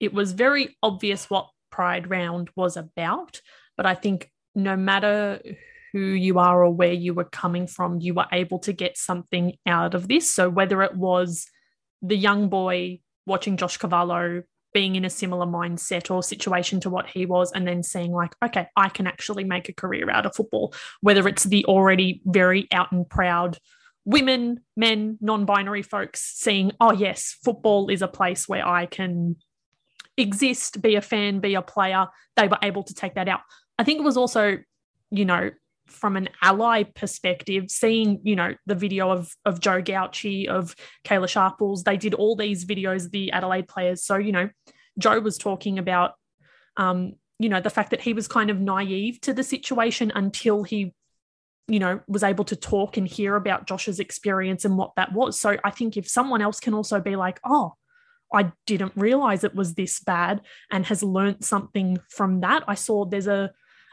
it 0.00 0.12
was 0.12 0.32
very 0.32 0.76
obvious 0.82 1.30
what 1.30 1.48
Pride 1.70 2.10
Round 2.10 2.50
was 2.56 2.76
about. 2.76 3.40
But 3.76 3.86
I 3.86 3.94
think 3.94 4.30
no 4.54 4.76
matter 4.76 5.40
who 5.92 6.00
you 6.00 6.38
are 6.38 6.64
or 6.64 6.70
where 6.70 6.92
you 6.92 7.14
were 7.14 7.24
coming 7.24 7.66
from, 7.66 8.00
you 8.00 8.14
were 8.14 8.26
able 8.32 8.58
to 8.60 8.72
get 8.72 8.96
something 8.96 9.56
out 9.66 9.94
of 9.94 10.08
this. 10.08 10.30
So 10.30 10.48
whether 10.48 10.82
it 10.82 10.96
was 10.96 11.46
the 12.00 12.16
young 12.16 12.48
boy 12.48 13.00
watching 13.26 13.56
Josh 13.56 13.76
Cavallo 13.76 14.42
being 14.74 14.96
in 14.96 15.04
a 15.04 15.10
similar 15.10 15.46
mindset 15.46 16.10
or 16.10 16.22
situation 16.22 16.80
to 16.80 16.88
what 16.88 17.06
he 17.06 17.26
was, 17.26 17.52
and 17.52 17.68
then 17.68 17.82
seeing, 17.82 18.10
like, 18.10 18.34
okay, 18.42 18.68
I 18.74 18.88
can 18.88 19.06
actually 19.06 19.44
make 19.44 19.68
a 19.68 19.74
career 19.74 20.08
out 20.10 20.24
of 20.24 20.34
football, 20.34 20.72
whether 21.02 21.28
it's 21.28 21.44
the 21.44 21.66
already 21.66 22.22
very 22.24 22.68
out 22.72 22.90
and 22.90 23.06
proud 23.08 23.58
women, 24.04 24.60
men, 24.76 25.18
non 25.20 25.44
binary 25.44 25.82
folks 25.82 26.20
seeing, 26.34 26.72
oh, 26.80 26.92
yes, 26.92 27.36
football 27.44 27.88
is 27.88 28.02
a 28.02 28.08
place 28.08 28.48
where 28.48 28.66
I 28.66 28.86
can 28.86 29.36
exist, 30.16 30.82
be 30.82 30.96
a 30.96 31.00
fan, 31.00 31.40
be 31.40 31.54
a 31.54 31.62
player. 31.62 32.06
They 32.36 32.48
were 32.48 32.58
able 32.62 32.82
to 32.84 32.94
take 32.94 33.14
that 33.14 33.28
out. 33.28 33.40
I 33.78 33.84
think 33.84 34.00
it 34.00 34.04
was 34.04 34.16
also, 34.16 34.58
you 35.10 35.24
know, 35.24 35.50
from 35.92 36.16
an 36.16 36.28
ally 36.40 36.82
perspective, 36.82 37.70
seeing, 37.70 38.20
you 38.24 38.36
know, 38.36 38.54
the 38.66 38.74
video 38.74 39.10
of 39.10 39.32
of 39.44 39.60
Joe 39.60 39.82
Gauci, 39.82 40.48
of 40.48 40.74
Kayla 41.04 41.28
Sharples, 41.28 41.84
they 41.84 41.96
did 41.96 42.14
all 42.14 42.36
these 42.36 42.64
videos, 42.64 43.10
the 43.10 43.30
Adelaide 43.32 43.68
players. 43.68 44.04
So, 44.04 44.16
you 44.16 44.32
know, 44.32 44.50
Joe 44.98 45.20
was 45.20 45.38
talking 45.38 45.78
about 45.78 46.14
um, 46.76 47.14
you 47.38 47.48
know, 47.48 47.60
the 47.60 47.70
fact 47.70 47.90
that 47.90 48.00
he 48.00 48.12
was 48.12 48.28
kind 48.28 48.50
of 48.50 48.60
naive 48.60 49.20
to 49.22 49.34
the 49.34 49.42
situation 49.42 50.12
until 50.14 50.62
he, 50.62 50.94
you 51.66 51.80
know, 51.80 52.00
was 52.06 52.22
able 52.22 52.44
to 52.44 52.56
talk 52.56 52.96
and 52.96 53.06
hear 53.06 53.34
about 53.34 53.66
Josh's 53.66 53.98
experience 53.98 54.64
and 54.64 54.78
what 54.78 54.92
that 54.96 55.12
was. 55.12 55.40
So 55.40 55.56
I 55.64 55.70
think 55.70 55.96
if 55.96 56.08
someone 56.08 56.40
else 56.40 56.60
can 56.60 56.72
also 56.72 57.00
be 57.00 57.16
like, 57.16 57.40
oh, 57.44 57.74
I 58.32 58.52
didn't 58.66 58.92
realize 58.94 59.42
it 59.42 59.54
was 59.54 59.74
this 59.74 60.00
bad 60.00 60.40
and 60.70 60.86
has 60.86 61.02
learned 61.02 61.44
something 61.44 61.98
from 62.08 62.40
that. 62.40 62.62
I 62.68 62.74
saw 62.74 63.04
there's 63.04 63.26
a 63.26 63.50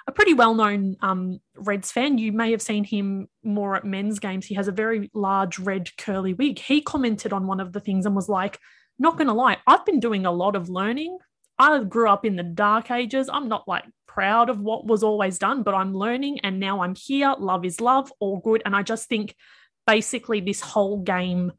a 0.10 0.12
pretty 0.12 0.34
well 0.34 0.56
known 0.56 0.98
um, 1.02 1.40
Reds 1.56 1.92
fan. 1.92 2.18
You 2.18 2.32
may 2.32 2.52
have 2.52 2.62
seen 2.62 2.84
him 2.84 3.28
more 3.44 3.76
at 3.76 3.86
men's 3.86 4.20
games. 4.20 4.46
He 4.46 4.56
has 4.56 4.68
a 4.68 4.74
very 4.74 5.10
large 5.14 5.60
red 5.60 5.96
curly 5.98 6.34
wig. 6.34 6.60
He 6.60 6.82
commented 6.82 7.32
on 7.32 7.48
one 7.48 7.60
of 7.60 7.72
the 7.72 7.80
things 7.80 8.06
and 8.06 8.16
was 8.16 8.28
like, 8.28 8.60
not 8.98 9.18
going 9.18 9.28
to 9.28 9.34
lie, 9.34 9.58
I've 9.66 9.86
been 9.86 10.00
doing 10.02 10.26
a 10.26 10.32
lot 10.32 10.56
of 10.56 10.68
learning. 10.68 11.18
I 11.58 11.84
grew 11.84 12.10
up 12.10 12.26
in 12.26 12.36
the 12.36 12.44
dark 12.44 12.92
ages. 12.92 13.30
I'm 13.32 13.48
not 13.48 13.68
like 13.68 13.86
proud 14.08 14.50
of 14.50 14.60
what 14.60 14.86
was 14.86 15.04
always 15.04 15.38
done, 15.38 15.64
but 15.64 15.76
I'm 15.76 15.94
learning 15.94 16.40
and 16.42 16.60
now 16.60 16.82
I'm 16.82 16.96
here. 16.96 17.36
Love 17.38 17.64
is 17.64 17.80
love, 17.80 18.12
all 18.20 18.40
good. 18.40 18.62
And 18.66 18.76
I 18.76 18.82
just 18.82 19.08
think 19.08 19.36
basically 19.86 20.42
this 20.42 20.60
whole 20.60 21.02
game 21.02 21.52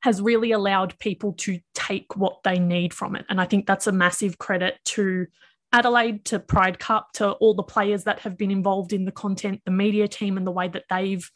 has 0.00 0.20
really 0.20 0.50
allowed 0.50 0.98
people 0.98 1.34
to 1.34 1.60
take 1.74 2.16
what 2.16 2.42
they 2.42 2.58
need 2.58 2.92
from 2.92 3.14
it. 3.14 3.24
And 3.28 3.40
I 3.40 3.44
think 3.44 3.66
that's 3.66 3.86
a 3.86 3.92
massive 3.92 4.36
credit 4.36 4.80
to 4.86 5.26
Adelaide, 5.72 6.24
to 6.26 6.38
Pride 6.38 6.78
Cup, 6.78 7.12
to 7.14 7.32
all 7.32 7.54
the 7.54 7.62
players 7.62 8.04
that 8.04 8.20
have 8.20 8.36
been 8.36 8.50
involved 8.50 8.92
in 8.92 9.04
the 9.04 9.12
content, 9.12 9.62
the 9.64 9.70
media 9.70 10.06
team, 10.08 10.36
and 10.36 10.46
the 10.46 10.52
way 10.52 10.68
that 10.68 10.84
they've 10.90 11.28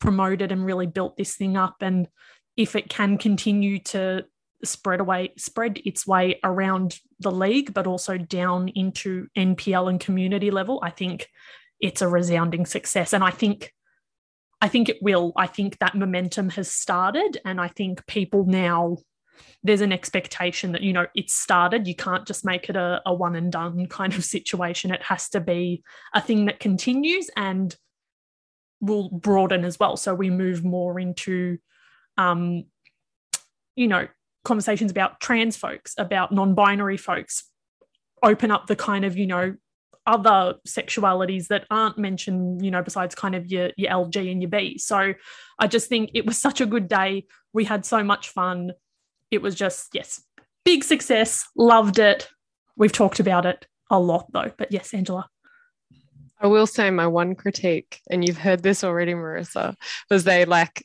promoted 0.00 0.52
and 0.52 0.64
really 0.64 0.86
built 0.86 1.16
this 1.16 1.36
thing 1.36 1.56
up. 1.56 1.76
And 1.80 2.08
if 2.56 2.74
it 2.74 2.88
can 2.88 3.18
continue 3.18 3.78
to 3.80 4.24
spread 4.64 5.00
away, 5.00 5.32
spread 5.36 5.80
its 5.84 6.06
way 6.06 6.40
around 6.42 6.98
the 7.20 7.30
league, 7.30 7.72
but 7.74 7.86
also 7.86 8.18
down 8.18 8.68
into 8.68 9.28
NPL 9.36 9.88
and 9.88 10.00
community 10.00 10.50
level, 10.50 10.80
I 10.82 10.90
think 10.90 11.28
it's 11.80 12.02
a 12.02 12.08
resounding 12.08 12.66
success. 12.66 13.12
And 13.12 13.22
I 13.22 13.30
think 13.30 13.72
I 14.60 14.68
think 14.68 14.88
it 14.88 15.02
will. 15.02 15.32
I 15.36 15.46
think 15.46 15.78
that 15.78 15.94
momentum 15.94 16.48
has 16.50 16.70
started, 16.70 17.38
and 17.44 17.60
I 17.60 17.68
think 17.68 18.06
people 18.06 18.46
now 18.46 18.96
there's 19.62 19.80
an 19.80 19.92
expectation 19.92 20.72
that 20.72 20.82
you 20.82 20.92
know 20.92 21.06
it's 21.14 21.34
started. 21.34 21.86
You 21.86 21.94
can't 21.94 22.26
just 22.26 22.44
make 22.44 22.68
it 22.68 22.76
a, 22.76 23.00
a 23.06 23.14
one 23.14 23.36
and 23.36 23.50
done 23.50 23.86
kind 23.90 24.14
of 24.14 24.24
situation. 24.24 24.90
It 24.92 25.02
has 25.02 25.28
to 25.30 25.40
be 25.40 25.82
a 26.14 26.20
thing 26.20 26.46
that 26.46 26.60
continues 26.60 27.30
and 27.36 27.74
will 28.80 29.08
broaden 29.10 29.64
as 29.64 29.78
well. 29.78 29.96
So 29.96 30.14
we 30.14 30.28
move 30.28 30.62
more 30.62 31.00
into, 31.00 31.58
um, 32.18 32.64
you 33.74 33.88
know, 33.88 34.06
conversations 34.44 34.90
about 34.90 35.20
trans 35.20 35.56
folks, 35.56 35.94
about 35.98 36.30
non-binary 36.30 36.98
folks, 36.98 37.44
open 38.22 38.50
up 38.50 38.66
the 38.66 38.76
kind 38.76 39.04
of 39.04 39.16
you 39.16 39.26
know 39.26 39.56
other 40.06 40.54
sexualities 40.66 41.48
that 41.48 41.66
aren't 41.70 41.98
mentioned, 41.98 42.64
you 42.64 42.70
know, 42.70 42.82
besides 42.82 43.14
kind 43.14 43.34
of 43.34 43.46
your, 43.46 43.70
your 43.76 43.90
LG 43.90 44.30
and 44.30 44.40
your 44.40 44.48
B. 44.48 44.78
So 44.78 45.14
I 45.58 45.66
just 45.66 45.88
think 45.88 46.10
it 46.14 46.24
was 46.24 46.38
such 46.38 46.60
a 46.60 46.66
good 46.66 46.88
day. 46.88 47.26
We 47.52 47.64
had 47.64 47.84
so 47.84 48.04
much 48.04 48.28
fun. 48.28 48.72
It 49.36 49.42
was 49.42 49.54
just, 49.54 49.90
yes, 49.92 50.22
big 50.64 50.82
success. 50.82 51.46
Loved 51.54 51.98
it. 51.98 52.28
We've 52.76 52.90
talked 52.90 53.20
about 53.20 53.46
it 53.46 53.66
a 53.90 54.00
lot 54.00 54.32
though. 54.32 54.50
But 54.56 54.72
yes, 54.72 54.92
Angela. 54.94 55.28
I 56.40 56.46
will 56.48 56.66
say 56.66 56.90
my 56.90 57.06
one 57.06 57.34
critique, 57.34 58.00
and 58.10 58.26
you've 58.26 58.38
heard 58.38 58.62
this 58.62 58.82
already, 58.82 59.12
Marissa, 59.12 59.74
was 60.10 60.24
they 60.24 60.44
like 60.44 60.84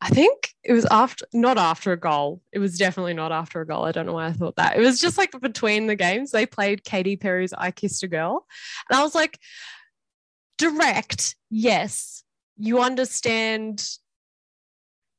I 0.00 0.10
think 0.10 0.50
it 0.62 0.74
was 0.74 0.84
after, 0.90 1.24
not 1.32 1.56
after 1.56 1.90
a 1.92 1.98
goal. 1.98 2.42
It 2.52 2.58
was 2.58 2.76
definitely 2.76 3.14
not 3.14 3.32
after 3.32 3.62
a 3.62 3.66
goal. 3.66 3.84
I 3.84 3.92
don't 3.92 4.04
know 4.04 4.12
why 4.12 4.26
I 4.26 4.32
thought 4.32 4.56
that. 4.56 4.76
It 4.76 4.80
was 4.80 5.00
just 5.00 5.16
like 5.16 5.32
between 5.40 5.86
the 5.86 5.96
games, 5.96 6.30
they 6.30 6.44
played 6.44 6.84
Katy 6.84 7.16
Perry's 7.16 7.54
I 7.54 7.70
Kissed 7.70 8.02
a 8.02 8.08
Girl. 8.08 8.46
And 8.90 8.98
I 8.98 9.02
was 9.02 9.14
like, 9.14 9.38
direct, 10.58 11.34
yes, 11.48 12.22
you 12.58 12.80
understand 12.80 13.88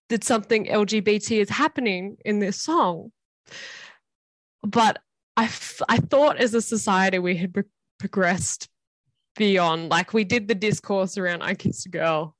that 0.09 0.23
something 0.23 0.65
LGBT 0.65 1.41
is 1.41 1.49
happening 1.49 2.17
in 2.23 2.39
this 2.39 2.61
song. 2.61 3.11
But 4.63 4.99
I, 5.35 5.45
f- 5.45 5.81
I 5.87 5.97
thought 5.97 6.37
as 6.37 6.53
a 6.53 6.61
society 6.61 7.19
we 7.19 7.35
had 7.37 7.53
pro- 7.53 7.63
progressed 7.99 8.69
beyond, 9.35 9.89
like 9.89 10.13
we 10.13 10.23
did 10.23 10.47
the 10.47 10.55
discourse 10.55 11.17
around 11.17 11.41
I 11.43 11.53
Kissed 11.53 11.85
a 11.85 11.89
Girl. 11.89 12.35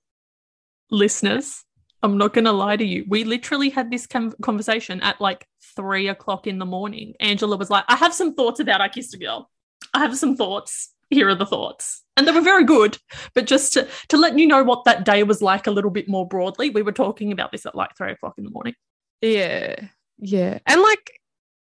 Listeners, 0.90 1.64
I'm 2.02 2.18
not 2.18 2.34
going 2.34 2.46
to 2.46 2.52
lie 2.52 2.78
to 2.78 2.86
you. 2.86 3.06
We 3.08 3.24
literally 3.24 3.70
had 3.70 3.92
this 3.92 4.08
conversation 4.08 5.02
at 5.02 5.20
like 5.20 5.46
three 5.76 6.08
o'clock 6.08 6.48
in 6.48 6.60
the 6.60 6.66
morning. 6.66 7.14
Angela 7.20 7.58
was 7.58 7.70
like, 7.70 7.86
I 7.88 7.96
have 7.96 8.14
some 8.14 8.34
thoughts 8.34 8.60
about 8.60 8.82
I 8.82 8.90
Kissed 8.90 9.14
a 9.14 9.18
Girl. 9.18 9.50
I 9.94 10.00
have 10.00 10.18
some 10.18 10.36
thoughts. 10.36 10.94
Here 11.10 11.30
are 11.30 11.36
the 11.36 11.46
thoughts. 11.46 12.04
And 12.16 12.28
they 12.28 12.32
were 12.32 12.42
very 12.42 12.64
good. 12.64 12.98
But 13.34 13.46
just 13.46 13.74
to, 13.74 13.88
to 14.10 14.18
let 14.18 14.38
you 14.38 14.48
know 14.48 14.64
what 14.64 14.86
that 14.86 15.06
day 15.06 15.24
was 15.24 15.42
like 15.42 15.68
a 15.68 15.72
little 15.72 15.92
bit 15.92 16.10
more 16.10 16.28
broadly, 16.28 16.70
we 16.70 16.82
were 16.82 16.92
talking 16.92 17.32
about 17.32 17.52
this 17.52 17.66
at 17.66 17.76
like 17.76 17.96
three 17.96 18.12
o'clock 18.12 18.34
in 18.38 18.44
the 18.44 18.50
morning. 18.50 18.74
Yeah. 19.22 19.76
Yeah. 20.18 20.60
And 20.66 20.82
like 20.82 21.12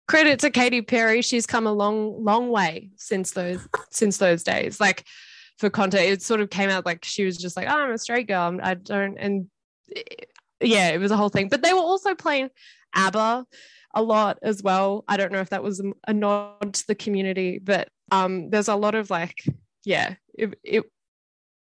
credit 0.09 0.41
to 0.41 0.51
Katy 0.51 0.83
Perry, 0.83 1.23
she's 1.23 1.47
come 1.47 1.67
a 1.67 1.73
long, 1.73 2.25
long 2.25 2.49
way 2.49 2.91
since 2.97 3.33
those 3.33 3.67
since 3.91 4.19
those 4.19 4.43
days. 4.43 4.81
Like 4.81 5.05
for 5.59 5.71
content, 5.71 6.05
it 6.05 6.23
sort 6.23 6.41
of 6.41 6.51
came 6.51 6.71
out 6.71 6.87
like 6.87 7.05
she 7.05 7.25
was 7.25 7.37
just 7.37 7.57
like, 7.57 7.69
oh, 7.69 7.77
I'm 7.77 7.93
a 7.93 7.99
straight 7.99 8.29
girl. 8.29 8.59
I 8.63 8.75
don't 8.75 9.17
and 9.19 9.47
eh, 9.95 10.03
yeah, 10.61 10.89
it 10.89 10.99
was 10.99 11.11
a 11.11 11.17
whole 11.17 11.29
thing. 11.29 11.49
But 11.49 11.63
they 11.63 11.73
were 11.73 11.81
also 11.81 12.15
playing 12.15 12.49
ABBA 12.95 13.47
a 13.95 14.03
lot 14.03 14.39
as 14.43 14.63
well. 14.63 15.05
I 15.09 15.17
don't 15.17 15.33
know 15.33 15.41
if 15.41 15.51
that 15.51 15.63
was 15.63 15.83
a 16.07 16.13
nod 16.13 16.75
to 16.75 16.87
the 16.87 16.95
community, 16.95 17.59
but 17.59 17.89
um, 18.11 18.51
there's 18.51 18.69
a 18.69 18.77
lot 18.77 18.95
of 18.95 19.11
like, 19.11 19.45
yeah, 19.85 20.15
it 20.35 20.59
it, 20.63 20.85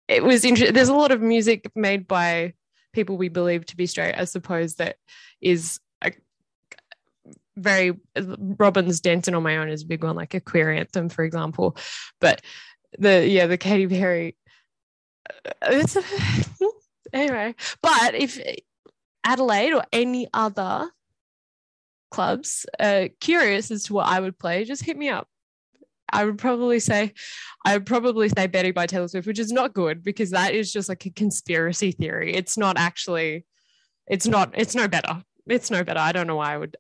it 0.08 0.24
was 0.24 0.46
interesting. 0.46 0.74
There's 0.74 0.90
a 0.90 0.94
lot 0.94 1.12
of 1.12 1.22
music 1.22 1.72
made 1.76 2.08
by 2.08 2.54
people 2.94 3.18
we 3.18 3.30
believe 3.30 3.66
to 3.68 3.78
be 3.78 3.86
straight, 3.86 4.16
I 4.16 4.26
suppose 4.26 4.76
that 4.76 4.98
is 5.42 5.80
a 6.02 6.12
very 7.56 8.00
Robyn's 8.18 9.02
Dancing 9.02 9.36
on 9.36 9.44
My 9.44 9.58
Own 9.58 9.70
is 9.70 9.84
a 9.84 9.88
big 9.88 10.04
one, 10.04 10.16
like 10.16 10.34
a 10.34 10.40
queer 10.40 10.72
anthem, 10.72 11.10
for 11.10 11.24
example. 11.24 11.78
But 12.20 12.42
the 12.98 13.28
yeah, 13.28 13.48
the 13.48 13.58
Katy 13.58 13.88
Perry. 13.88 14.36
Uh, 15.46 15.52
it's 15.72 15.96
a, 15.96 16.04
anyway, 17.14 17.56
but 17.82 18.16
if 18.16 18.40
Adelaide 19.24 19.74
or 19.74 19.84
any 19.92 20.28
other 20.34 20.90
clubs 22.12 22.66
uh, 22.80 23.10
curious 23.20 23.70
as 23.70 23.84
to 23.84 23.94
what 23.94 24.08
I 24.08 24.20
would 24.20 24.40
play, 24.40 24.64
just 24.66 24.84
hit 24.84 24.98
me 24.98 25.10
up. 25.10 25.28
I 26.12 26.26
would 26.26 26.38
probably 26.38 26.80
say, 26.80 27.14
I 27.66 27.74
would 27.74 27.86
probably 27.86 28.30
say 28.30 28.48
Betty 28.48 28.72
by 28.72 28.86
Taylor 28.86 29.08
Swift, 29.08 29.28
which 29.28 29.40
is 29.40 29.52
not 29.52 29.74
good 29.74 30.04
because 30.04 30.32
that 30.32 30.54
is 30.54 30.72
just 30.72 30.90
like 30.90 31.06
a 31.06 31.10
conspiracy 31.12 31.92
theory. 31.92 32.34
It's 32.34 32.58
not 32.58 32.78
actually, 32.78 33.46
it's 34.08 34.28
not, 34.28 34.54
it's 34.56 34.76
no 34.76 34.88
better. 34.88 35.24
It's 35.48 35.72
no 35.72 35.84
better. 35.84 36.00
I 36.00 36.12
don't 36.12 36.28
know 36.28 36.36
why 36.36 36.54
I 36.54 36.58
would. 36.58 36.78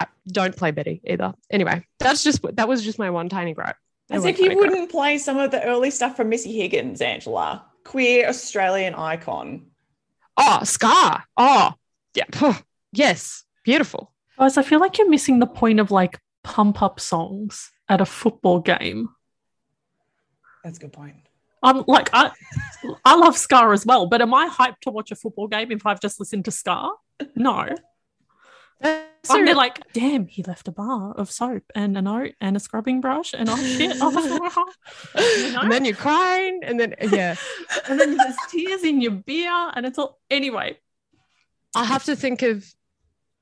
I 0.00 0.06
don't 0.28 0.56
play 0.56 0.70
Betty 0.70 1.00
either. 1.04 1.34
Anyway, 1.50 1.86
that's 1.98 2.22
just 2.24 2.44
that 2.56 2.68
was 2.68 2.84
just 2.84 2.98
my 2.98 3.10
one 3.10 3.28
tiny 3.28 3.54
gripe. 3.54 3.76
As 4.10 4.24
if 4.24 4.38
you 4.38 4.54
wouldn't 4.54 4.76
gripe. 4.76 4.90
play 4.90 5.18
some 5.18 5.38
of 5.38 5.50
the 5.50 5.62
early 5.64 5.90
stuff 5.90 6.16
from 6.16 6.28
Missy 6.28 6.52
Higgins, 6.52 7.00
Angela 7.00 7.64
queer 7.84 8.28
Australian 8.28 8.94
icon. 8.94 9.66
Oh, 10.36 10.60
Scar. 10.64 11.24
Oh, 11.36 11.72
yeah. 12.14 12.58
yes. 12.92 13.44
Beautiful. 13.64 14.12
Guys, 14.38 14.56
I 14.56 14.62
feel 14.62 14.80
like 14.80 14.98
you're 14.98 15.08
missing 15.08 15.38
the 15.38 15.46
point 15.46 15.78
of 15.78 15.90
like 15.90 16.18
pump 16.42 16.82
up 16.82 16.98
songs 16.98 17.70
at 17.92 18.00
a 18.00 18.06
football 18.06 18.58
game. 18.58 19.10
That's 20.64 20.78
a 20.78 20.80
good 20.80 20.92
point. 20.92 21.16
I'm 21.62 21.84
like 21.86 22.08
I 22.12 22.32
I 23.04 23.16
love 23.16 23.36
Scar 23.36 23.72
as 23.72 23.86
well, 23.86 24.06
but 24.06 24.22
am 24.22 24.34
I 24.34 24.48
hyped 24.48 24.80
to 24.82 24.90
watch 24.90 25.10
a 25.12 25.16
football 25.16 25.46
game 25.46 25.70
if 25.70 25.86
I've 25.86 26.00
just 26.00 26.18
listened 26.18 26.46
to 26.46 26.50
Scar? 26.50 26.92
No. 27.36 27.68
So 29.24 29.38
I'm 29.38 29.56
like, 29.56 29.80
damn, 29.92 30.26
he 30.26 30.42
left 30.42 30.66
a 30.66 30.72
bar 30.72 31.12
of 31.12 31.30
soap 31.30 31.62
and 31.76 31.96
a 31.96 32.02
note 32.02 32.32
and 32.40 32.56
a 32.56 32.60
scrubbing 32.60 33.00
brush 33.00 33.32
and 33.32 33.48
oh 33.48 33.56
shit. 33.56 33.96
Oh, 34.00 34.10
you 35.14 35.52
know? 35.52 35.60
And 35.62 35.70
then 35.70 35.84
you're 35.84 35.94
crying 35.94 36.60
and 36.64 36.80
then 36.80 36.96
yeah. 37.00 37.36
and 37.88 38.00
then 38.00 38.16
there's 38.16 38.36
tears 38.50 38.82
in 38.82 39.00
your 39.00 39.12
beer 39.12 39.70
and 39.74 39.86
it's 39.86 39.98
all 39.98 40.18
anyway. 40.30 40.78
I 41.76 41.84
have 41.84 42.04
to 42.04 42.16
think 42.16 42.42
of 42.42 42.64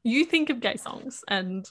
you 0.02 0.24
think 0.26 0.50
of 0.50 0.60
gay 0.60 0.76
songs 0.76 1.24
and 1.28 1.66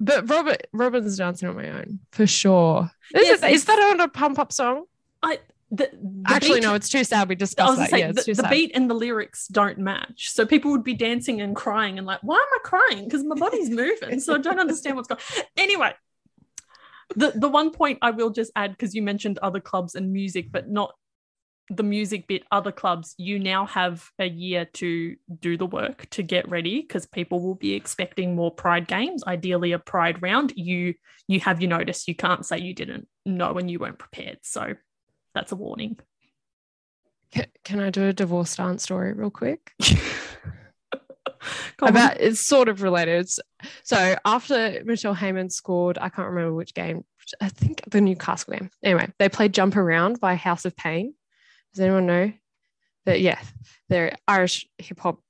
but 0.00 0.28
Robert 0.28 0.66
Robyn's 0.72 1.16
dancing 1.16 1.48
on 1.48 1.56
my 1.56 1.68
own 1.70 2.00
for 2.12 2.26
sure. 2.26 2.90
Is, 3.14 3.26
yes, 3.26 3.42
it, 3.42 3.52
is 3.52 3.64
that 3.64 3.78
on 3.78 4.00
a 4.00 4.08
pump 4.08 4.38
up 4.38 4.52
song? 4.52 4.84
I 5.22 5.38
the, 5.70 5.90
the 5.92 6.22
Actually, 6.26 6.60
beat, 6.60 6.66
no, 6.66 6.74
it's 6.74 6.88
too 6.88 7.04
sad. 7.04 7.28
We 7.28 7.34
discussed 7.34 7.76
that. 7.76 7.90
Say, 7.90 7.98
yeah, 7.98 8.12
the, 8.12 8.22
the 8.22 8.48
beat 8.48 8.72
and 8.74 8.88
the 8.88 8.94
lyrics 8.94 9.48
don't 9.48 9.78
match. 9.78 10.30
So 10.30 10.46
people 10.46 10.70
would 10.70 10.84
be 10.84 10.94
dancing 10.94 11.42
and 11.42 11.54
crying 11.54 11.98
and 11.98 12.06
like, 12.06 12.20
why 12.22 12.36
am 12.36 12.40
I 12.40 12.58
crying? 12.64 13.04
Because 13.04 13.22
my 13.22 13.36
body's 13.36 13.68
moving. 13.68 14.18
So 14.20 14.34
I 14.34 14.38
don't 14.38 14.58
understand 14.58 14.96
what's 14.96 15.08
going 15.08 15.20
on. 15.36 15.44
Anyway, 15.58 15.92
the, 17.16 17.32
the 17.34 17.48
one 17.48 17.70
point 17.70 17.98
I 18.00 18.12
will 18.12 18.30
just 18.30 18.50
add, 18.56 18.70
because 18.70 18.94
you 18.94 19.02
mentioned 19.02 19.38
other 19.40 19.60
clubs 19.60 19.94
and 19.94 20.10
music, 20.12 20.50
but 20.50 20.70
not 20.70 20.94
the 21.70 21.82
music 21.82 22.26
bit, 22.26 22.44
other 22.50 22.72
clubs, 22.72 23.14
you 23.18 23.38
now 23.38 23.66
have 23.66 24.10
a 24.18 24.28
year 24.28 24.64
to 24.74 25.16
do 25.40 25.56
the 25.56 25.66
work 25.66 26.08
to 26.10 26.22
get 26.22 26.48
ready 26.48 26.80
because 26.80 27.06
people 27.06 27.40
will 27.40 27.54
be 27.54 27.74
expecting 27.74 28.34
more 28.34 28.50
pride 28.50 28.86
games, 28.86 29.22
ideally 29.26 29.72
a 29.72 29.78
pride 29.78 30.22
round. 30.22 30.52
You 30.56 30.94
you 31.26 31.40
have 31.40 31.60
your 31.60 31.70
notice. 31.70 32.08
You 32.08 32.14
can't 32.14 32.46
say 32.46 32.58
you 32.58 32.74
didn't 32.74 33.06
know 33.26 33.58
and 33.58 33.70
you 33.70 33.78
weren't 33.78 33.98
prepared. 33.98 34.38
So 34.42 34.74
that's 35.34 35.52
a 35.52 35.56
warning. 35.56 35.98
Can, 37.32 37.46
can 37.64 37.80
I 37.80 37.90
do 37.90 38.08
a 38.08 38.12
divorce 38.14 38.56
dance 38.56 38.82
story 38.82 39.12
real 39.12 39.30
quick? 39.30 39.72
About 41.80 42.20
it's 42.20 42.40
sort 42.40 42.68
of 42.68 42.82
related. 42.82 43.30
So 43.84 44.16
after 44.24 44.82
Michelle 44.84 45.14
Heyman 45.14 45.52
scored, 45.52 45.98
I 46.00 46.08
can't 46.08 46.28
remember 46.28 46.54
which 46.54 46.74
game. 46.74 47.04
I 47.40 47.48
think 47.50 47.82
the 47.88 48.00
Newcastle 48.00 48.54
game. 48.54 48.70
Anyway, 48.82 49.12
they 49.18 49.28
played 49.28 49.54
"Jump 49.54 49.76
Around" 49.76 50.18
by 50.18 50.34
House 50.34 50.64
of 50.64 50.76
Pain. 50.76 51.14
Does 51.74 51.80
anyone 51.80 52.06
know 52.06 52.32
that? 53.06 53.20
Yeah, 53.20 53.38
they're 53.88 54.16
Irish 54.26 54.66
hip 54.78 55.00
hop 55.00 55.20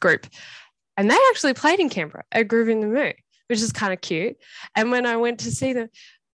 group, 0.00 0.26
and 0.96 1.10
they 1.10 1.18
actually 1.30 1.54
played 1.54 1.80
in 1.80 1.88
Canberra 1.88 2.24
at 2.32 2.48
Groovin 2.48 2.80
the 2.80 2.86
Moo, 2.86 3.12
which 3.48 3.60
is 3.60 3.72
kind 3.72 3.92
of 3.92 4.00
cute. 4.00 4.36
And 4.74 4.90
when 4.90 5.06
I 5.06 5.16
went 5.16 5.40
to 5.40 5.50
see 5.50 5.72
them, 5.72 5.88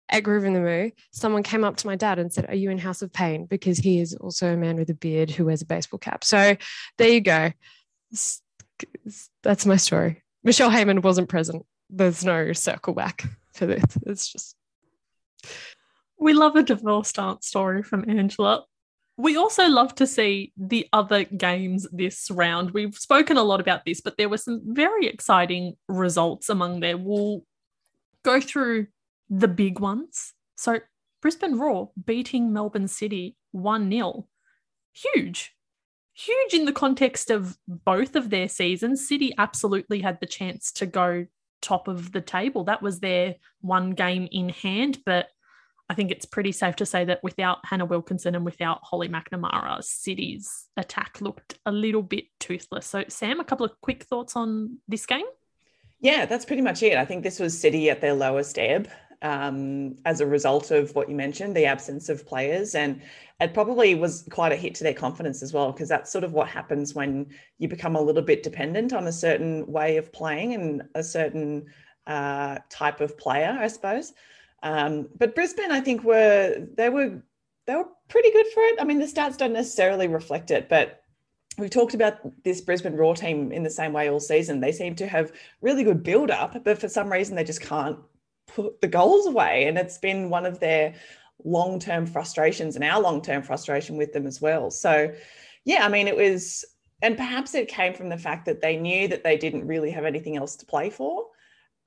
at 0.09 0.23
Groovin 0.23 0.55
the 0.55 0.61
Moo, 0.61 0.91
someone 1.11 1.43
came 1.43 1.65
up 1.65 1.77
to 1.79 1.87
my 1.87 1.97
dad 1.97 2.19
and 2.19 2.33
said, 2.33 2.49
Are 2.49 2.55
you 2.55 2.71
in 2.71 2.79
House 2.79 3.03
of 3.03 3.13
Pain? 3.13 3.47
Because 3.47 3.79
he 3.79 4.01
is 4.01 4.15
also 4.15 4.53
a 4.53 4.57
man 4.57 4.77
with 4.77 4.91
a 4.91 4.95
beard 4.95 5.31
who 5.31 5.47
wears 5.47 5.63
a 5.63 5.67
baseball 5.67 5.99
cap. 5.99 6.25
So 6.25 6.57
there 6.99 7.09
you 7.09 7.21
go. 7.21 7.53
that's 9.43 9.67
my 9.67 9.77
story. 9.77 10.23
Michelle 10.45 10.71
Heyman 10.71 11.03
wasn't 11.03 11.29
present. 11.29 11.65
There's 11.91 12.25
no 12.25 12.53
circle 12.53 12.95
back 12.95 13.25
for 13.55 13.67
this. 13.67 13.85
It's 14.07 14.31
just. 14.31 14.57
We 16.19 16.33
love 16.33 16.57
a 16.57 16.63
divorced 16.63 17.19
aunt 17.19 17.45
story 17.45 17.83
from 17.83 18.09
Angela. 18.09 18.65
We 19.19 19.37
also 19.37 19.69
love 19.69 19.95
to 19.97 20.07
see 20.07 20.53
the 20.57 20.87
other 20.93 21.25
games 21.25 21.87
this 21.91 22.31
round. 22.31 22.73
We've 22.73 22.95
spoken 22.95 23.39
a 23.39 23.43
lot 23.43 23.61
about 23.61 23.85
this, 23.87 24.01
but 24.01 24.19
there 24.19 24.29
were 24.29 24.37
some 24.37 24.61
very 24.65 25.07
exciting 25.07 25.77
results 25.89 26.51
among 26.51 26.81
there. 26.81 26.99
We'll 26.99 27.43
go 28.23 28.41
through 28.41 28.89
the 29.31 29.49
big 29.49 29.79
ones. 29.79 30.35
So, 30.57 30.81
Brisbane 31.23 31.59
Roar 31.59 31.91
beating 32.05 32.53
Melbourne 32.53 32.89
City 32.89 33.37
1 33.53 33.91
0. 33.91 34.27
Huge. 34.93 35.55
Huge 36.13 36.55
in 36.55 36.65
the 36.67 36.73
context 36.73 37.31
of 37.31 37.59
both 37.67 38.17
of 38.17 38.31
their 38.31 38.49
seasons. 38.49 39.07
City 39.07 39.35
absolutely 39.39 40.01
had 40.01 40.21
the 40.21 40.27
chance 40.27 40.73
to 40.73 40.87
go 40.87 41.27
top 41.63 41.89
of 41.89 42.13
the 42.13 42.21
table. 42.21 42.65
That 42.65 42.83
was 42.83 43.01
their 43.01 43.37
one 43.61 43.91
game 43.91 44.29
in 44.31 44.51
hand, 44.51 44.99
but 45.05 45.29
I 45.89 45.95
think 45.95 46.11
it's 46.11 46.27
pretty 46.27 46.53
safe 46.53 46.77
to 46.77 46.87
say 46.87 47.05
that 47.05 47.23
without 47.23 47.59
Hannah 47.65 47.85
Wilkinson 47.85 48.35
and 48.35 48.45
without 48.45 48.81
Holly 48.83 49.09
McNamara, 49.09 49.83
City's 49.85 50.69
attack 50.77 51.21
looked 51.21 51.59
a 51.65 51.71
little 51.71 52.03
bit 52.03 52.25
toothless. 52.41 52.87
So, 52.87 53.05
Sam, 53.09 53.39
a 53.39 53.45
couple 53.45 53.65
of 53.65 53.81
quick 53.81 54.05
thoughts 54.05 54.35
on 54.35 54.79
this 54.89 55.07
game? 55.07 55.27
Yeah, 56.01 56.27
that's 56.27 56.45
pretty 56.45 56.63
much 56.63 56.83
it. 56.83 56.97
I 56.97 57.05
think 57.05 57.23
this 57.23 57.39
was 57.39 57.59
City 57.59 57.89
at 57.89 58.01
their 58.01 58.15
lowest 58.15 58.59
ebb 58.59 58.89
um, 59.23 59.97
as 60.05 60.21
a 60.21 60.27
result 60.27 60.71
of 60.71 60.95
what 60.95 61.09
you 61.09 61.15
mentioned, 61.15 61.57
the 61.57 61.67
absence 61.67 62.09
of 62.09 62.27
players. 62.27 62.75
And 62.75 63.01
it 63.41 63.55
probably 63.55 63.95
was 63.95 64.27
quite 64.31 64.53
a 64.53 64.57
hit 64.57 64.75
to 64.77 64.85
their 64.85 64.95
confidence 64.95 65.43
as 65.43 65.53
well, 65.53 65.73
because 65.73 65.89
that's 65.89 66.11
sort 66.11 66.25
of 66.25 66.33
what 66.33 66.49
happens 66.49 66.95
when 66.95 67.27
you 67.59 67.69
become 67.69 67.97
a 67.97 68.01
little 68.01 68.23
bit 68.23 68.43
dependent 68.43 68.93
on 68.93 69.07
a 69.07 69.13
certain 69.13 69.67
way 69.67 69.97
of 69.97 70.13
playing 70.13 70.55
and 70.55 70.83
a 70.95 71.03
certain 71.03 71.67
uh, 72.07 72.59
type 72.71 73.01
of 73.01 73.17
player, 73.17 73.57
I 73.59 73.69
suppose. 73.69 74.13
Um, 74.67 75.09
but 75.17 75.37
Brisbane, 75.37 75.71
I 75.71 75.81
think, 75.81 76.03
were 76.03 76.67
they 76.77 76.89
were 76.89 77.23
they 77.67 77.77
were 77.77 77.89
pretty 78.09 78.33
good 78.33 78.47
for 78.49 78.63
it. 78.65 78.81
I 78.81 78.85
mean, 78.85 78.99
the 78.99 79.07
stats 79.07 79.37
don't 79.37 79.53
necessarily 79.53 80.09
reflect 80.09 80.51
it, 80.51 80.69
but 80.69 81.03
we've 81.57 81.71
talked 81.71 81.95
about 81.95 82.19
this 82.43 82.61
Brisbane 82.61 82.97
Roar 82.97 83.15
team 83.15 83.53
in 83.53 83.63
the 83.63 83.71
same 83.71 83.93
way 83.93 84.11
all 84.11 84.19
season. 84.19 84.61
They 84.61 84.73
seem 84.73 84.97
to 84.97 85.07
have 85.07 85.33
really 85.61 85.85
good 85.85 86.03
build 86.03 86.33
up, 86.33 86.65
but 86.65 86.81
for 86.81 86.89
some 86.89 87.13
reason 87.13 87.37
they 87.37 87.45
just 87.45 87.61
can't 87.61 87.99
put 88.49 88.81
the 88.81 88.89
goals 88.89 89.27
away, 89.27 89.69
and 89.69 89.79
it's 89.79 89.99
been 89.99 90.31
one 90.31 90.47
of 90.47 90.59
their 90.59 90.95
long 91.45 91.79
term 91.79 92.05
frustrations 92.05 92.75
and 92.75 92.85
our 92.85 93.01
long 93.01 93.23
term 93.23 93.43
frustration 93.43 93.97
with 93.97 94.13
them 94.13 94.27
as 94.27 94.41
well. 94.41 94.73
So, 94.73 95.15
yeah, 95.65 95.87
I 95.87 95.89
mean, 95.89 96.09
it 96.09 96.17
was, 96.17 96.65
and 97.03 97.17
perhaps 97.17 97.55
it 97.55 97.69
came 97.69 97.95
from 97.95 98.09
the 98.09 98.19
fact 98.19 98.47
that 98.47 98.63
they 98.63 98.77
knew 98.77 99.07
that 99.09 99.23
they 99.23 99.37
didn't 99.37 99.69
really 99.69 99.93
have 99.93 100.05
anything 100.05 100.37
else 100.37 100.57
to 100.57 100.67
play 100.67 100.91
for. 100.91 101.27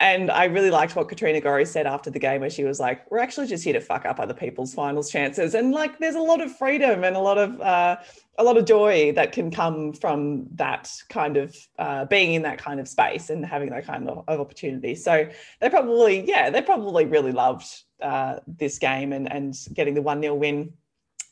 And 0.02 0.32
I 0.32 0.46
really 0.46 0.72
liked 0.72 0.96
what 0.96 1.10
Katrina 1.10 1.42
Gorry 1.42 1.66
said 1.66 1.86
after 1.86 2.10
the 2.10 2.20
game, 2.20 2.40
where 2.40 2.50
she 2.50 2.64
was 2.64 2.80
like, 2.80 3.10
"We're 3.12 3.20
actually 3.20 3.48
just 3.48 3.66
here 3.66 3.74
to 3.74 3.82
fuck 3.82 4.06
up 4.06 4.20
other 4.20 4.34
people's 4.34 4.74
finals 4.74 5.12
chances." 5.12 5.56
And 5.56 5.74
like, 5.74 6.00
there's 6.00 6.16
a 6.16 6.22
lot 6.22 6.40
of 6.40 6.56
freedom 6.56 7.04
and 7.04 7.18
a 7.18 7.20
lot 7.20 7.38
of 7.38 7.60
uh, 7.60 7.98
a 8.38 8.44
lot 8.44 8.56
of 8.56 8.64
joy 8.64 9.12
that 9.14 9.34
can 9.34 9.52
come 9.52 9.92
from 9.92 10.48
that 10.56 10.90
kind 11.10 11.36
of 11.36 11.56
uh, 11.78 12.06
being 12.06 12.34
in 12.34 12.44
that 12.44 12.58
kind 12.58 12.80
of 12.80 12.88
space 12.88 13.30
and 13.30 13.46
having 13.46 13.70
that 13.72 13.86
kind 13.86 14.08
of, 14.08 14.24
of 14.28 14.40
opportunity. 14.40 14.96
So 14.96 15.28
they 15.60 15.70
probably, 15.70 16.26
yeah, 16.26 16.50
they 16.50 16.62
probably 16.62 17.06
really 17.06 17.34
loved 17.34 17.68
uh, 18.02 18.40
this 18.48 18.80
game 18.80 19.12
and 19.12 19.30
and 19.32 19.54
getting 19.74 19.96
the 19.96 20.02
one 20.02 20.22
0 20.22 20.36
win. 20.36 20.74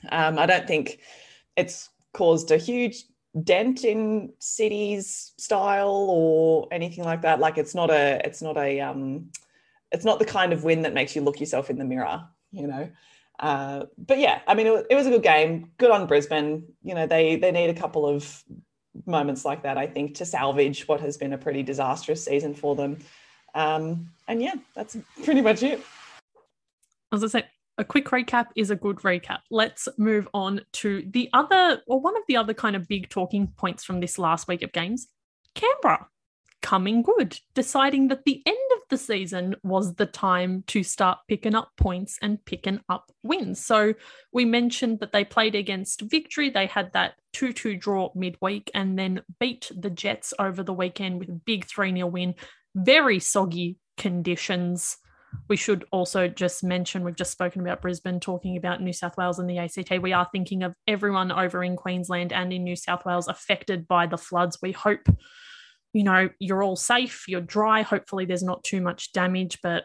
Um, 0.10 0.38
I 0.38 0.46
don't 0.46 0.68
think 0.68 1.00
it's 1.56 1.90
caused 2.14 2.52
a 2.52 2.58
huge 2.58 3.06
dent 3.44 3.84
in 3.84 4.34
cities 4.40 5.34
style 5.38 6.08
or 6.10 6.68
anything 6.72 7.04
like 7.04 7.22
that? 7.22 7.40
Like 7.40 7.58
it's 7.58 7.76
not 7.76 7.90
a 7.90 8.22
it's 8.26 8.42
not 8.42 8.58
a 8.58 8.80
um 8.82 9.32
it's 9.92 10.06
not 10.06 10.20
the 10.20 10.26
kind 10.26 10.54
of 10.54 10.64
win 10.64 10.82
that 10.82 10.94
makes 10.94 11.16
you 11.16 11.22
look 11.22 11.40
yourself 11.40 11.70
in 11.70 11.78
the 11.78 11.86
mirror 11.86 12.28
you 12.52 12.68
know? 12.68 12.90
Uh, 13.40 13.86
but 14.00 14.18
yeah 14.18 14.40
i 14.48 14.56
mean 14.56 14.66
it 14.66 14.74
was, 14.74 14.84
it 14.90 14.96
was 14.96 15.06
a 15.06 15.12
good 15.12 15.22
game. 15.22 15.72
Good 15.78 15.92
on 15.92 16.08
brisbane. 16.08 16.64
You 16.84 16.96
know 16.96 17.06
they 17.06 17.36
they 17.36 17.52
need 17.52 17.70
a 17.70 17.80
couple 17.80 18.08
of 18.08 18.44
moments 19.06 19.46
like 19.46 19.62
that 19.62 19.78
i 19.78 19.86
think 19.86 20.16
to 20.16 20.26
salvage 20.26 20.88
what 20.88 21.00
has 21.00 21.18
been 21.18 21.32
a 21.32 21.38
pretty 21.38 21.62
disastrous 21.62 22.26
season 22.26 22.56
for 22.56 22.76
them. 22.76 22.98
Um 23.54 24.10
and 24.28 24.42
yeah 24.42 24.56
that's 24.74 24.98
pretty 25.24 25.42
much 25.42 25.62
it. 25.62 25.82
I 27.12 27.28
said 27.28 27.48
a 27.78 27.86
quick 27.86 28.06
recap 28.06 28.48
is 28.56 28.72
a 28.72 28.76
good 28.76 28.98
recap. 28.98 29.40
Let's 29.52 29.88
move 29.98 30.28
on 30.34 30.62
to 30.74 31.04
the 31.10 31.30
other, 31.34 31.82
or 31.88 32.02
one 32.02 32.18
of 32.18 32.24
the 32.28 32.38
other 32.38 32.54
kind 32.54 32.76
of 32.76 32.88
big 32.88 33.10
talking 33.10 33.48
points 33.58 33.84
from 33.84 34.00
this 34.00 34.18
last 34.18 34.48
week 34.48 34.64
of 34.64 34.72
games 34.72 35.08
Canberra 35.54 36.08
coming 36.62 37.02
good, 37.02 37.40
deciding 37.54 38.08
that 38.08 38.26
the 38.26 38.42
end 38.46 38.58
of 38.76 38.82
the 38.90 38.98
season 38.98 39.56
was 39.64 39.96
the 39.96 40.06
time 40.06 40.64
to 40.68 40.84
start 40.84 41.20
picking 41.28 41.56
up 41.56 41.72
points 41.78 42.18
and 42.22 42.44
picking 42.46 42.80
up 42.90 43.12
wins. 43.24 43.64
So 43.64 43.94
we 44.32 44.44
mentioned 44.44 45.00
that 45.00 45.12
they 45.12 45.24
played 45.24 45.56
against 45.56 46.02
Victory. 46.02 46.50
They 46.50 46.66
had 46.66 46.92
that 46.94 47.14
2 47.34 47.54
2 47.54 47.78
draw 47.78 48.12
midweek 48.16 48.72
and 48.74 48.98
then 48.98 49.22
beat 49.40 49.72
the 49.76 49.90
Jets 49.90 50.34
over 50.40 50.64
the 50.64 50.74
weekend 50.74 51.20
with 51.20 51.30
a 51.30 51.42
big 51.46 51.66
3 51.66 51.94
0 51.94 52.08
win. 52.08 52.36
Very 52.76 53.20
soggy 53.20 53.78
conditions. 53.98 54.98
We 55.50 55.56
should 55.56 55.86
also 55.92 56.28
just 56.28 56.64
mention 56.64 57.04
we've 57.04 57.16
just 57.16 57.32
spoken 57.32 57.62
about 57.62 57.82
Brisbane, 57.82 58.20
talking 58.20 58.58
about 58.58 58.82
New 58.82 58.94
South 58.94 59.18
Wales 59.18 59.40
and 59.40 59.50
the 59.50 59.58
ACT. 59.58 60.02
We 60.02 60.14
are 60.14 60.28
thinking 60.32 60.64
of 60.64 60.74
everyone 60.88 61.32
over 61.32 61.64
in 61.64 61.76
Queensland 61.76 62.34
and 62.34 62.52
in 62.52 62.64
New 62.64 62.76
South 62.76 63.06
Wales 63.06 63.28
affected 63.28 63.88
by 63.88 64.08
the 64.08 64.18
floods. 64.18 64.58
We 64.62 64.74
hope, 64.74 65.08
you 65.94 66.04
know, 66.04 66.30
you're 66.40 66.64
all 66.64 66.76
safe, 66.76 67.26
you're 67.28 67.42
dry. 67.42 67.82
Hopefully, 67.82 68.26
there's 68.26 68.44
not 68.44 68.64
too 68.64 68.82
much 68.82 69.14
damage, 69.14 69.60
but 69.64 69.84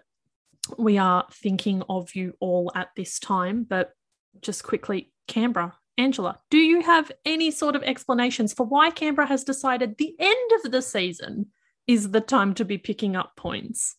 we 0.79 0.99
are 0.99 1.27
thinking 1.33 1.83
of 1.89 2.15
you 2.15 2.35
all 2.41 2.73
at 2.75 2.89
this 2.97 3.19
time. 3.19 3.65
But 3.65 3.93
just 4.41 4.65
quickly, 4.65 5.13
Canberra, 5.29 5.75
Angela, 5.99 6.39
do 6.51 6.59
you 6.59 6.83
have 6.83 7.13
any 7.25 7.51
sort 7.51 7.77
of 7.77 7.83
explanations 7.83 8.53
for 8.53 8.67
why 8.67 8.91
Canberra 8.91 9.29
has 9.29 9.45
decided 9.45 9.97
the 9.97 10.15
end 10.19 10.51
of 10.65 10.73
the 10.73 10.83
season 10.83 11.47
is 11.87 12.11
the 12.11 12.21
time 12.21 12.55
to 12.55 12.65
be 12.65 12.79
picking 12.79 13.15
up 13.15 13.37
points? 13.37 13.97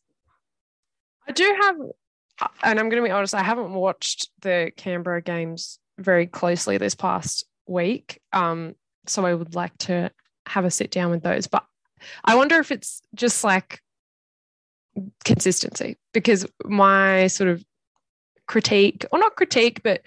I 1.28 1.32
do 1.32 1.58
have, 1.62 1.76
and 2.64 2.80
I'm 2.80 2.90
going 2.90 3.02
to 3.02 3.08
be 3.08 3.12
honest, 3.12 3.34
I 3.34 3.44
haven't 3.44 3.74
watched 3.74 4.30
the 4.42 4.72
Canberra 4.76 5.22
games 5.22 5.80
very 5.98 6.28
closely 6.28 6.78
this 6.78 6.96
past 6.96 7.46
week. 7.68 8.20
Um, 8.32 8.76
so 9.08 9.26
I 9.26 9.34
would 9.34 9.56
like 9.56 9.78
to 9.80 10.12
have 10.48 10.66
a 10.66 10.72
sit 10.72 10.92
down 10.92 11.12
with 11.12 11.24
those. 11.24 11.48
But 11.48 11.66
I 12.24 12.36
wonder 12.36 12.60
if 12.60 12.72
it's 12.72 13.02
just 13.16 13.44
like 13.44 13.82
consistency 15.24 15.98
because 16.14 16.46
my 16.66 17.28
sort 17.28 17.50
of 17.50 17.64
critique, 18.48 19.06
or 19.12 19.20
not 19.20 19.36
critique, 19.36 19.82
but 19.84 20.02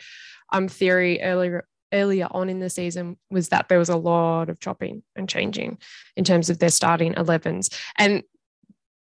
um, 0.52 0.68
theory 0.68 1.22
earlier 1.22 1.66
earlier 1.92 2.26
on 2.30 2.48
in 2.48 2.58
the 2.58 2.68
season 2.68 3.16
was 3.30 3.48
that 3.50 3.68
there 3.68 3.78
was 3.78 3.88
a 3.88 3.96
lot 3.96 4.48
of 4.48 4.58
chopping 4.58 5.02
and 5.14 5.28
changing 5.28 5.78
in 6.16 6.24
terms 6.24 6.50
of 6.50 6.58
their 6.58 6.68
starting 6.68 7.14
11s. 7.14 7.72
And 7.96 8.22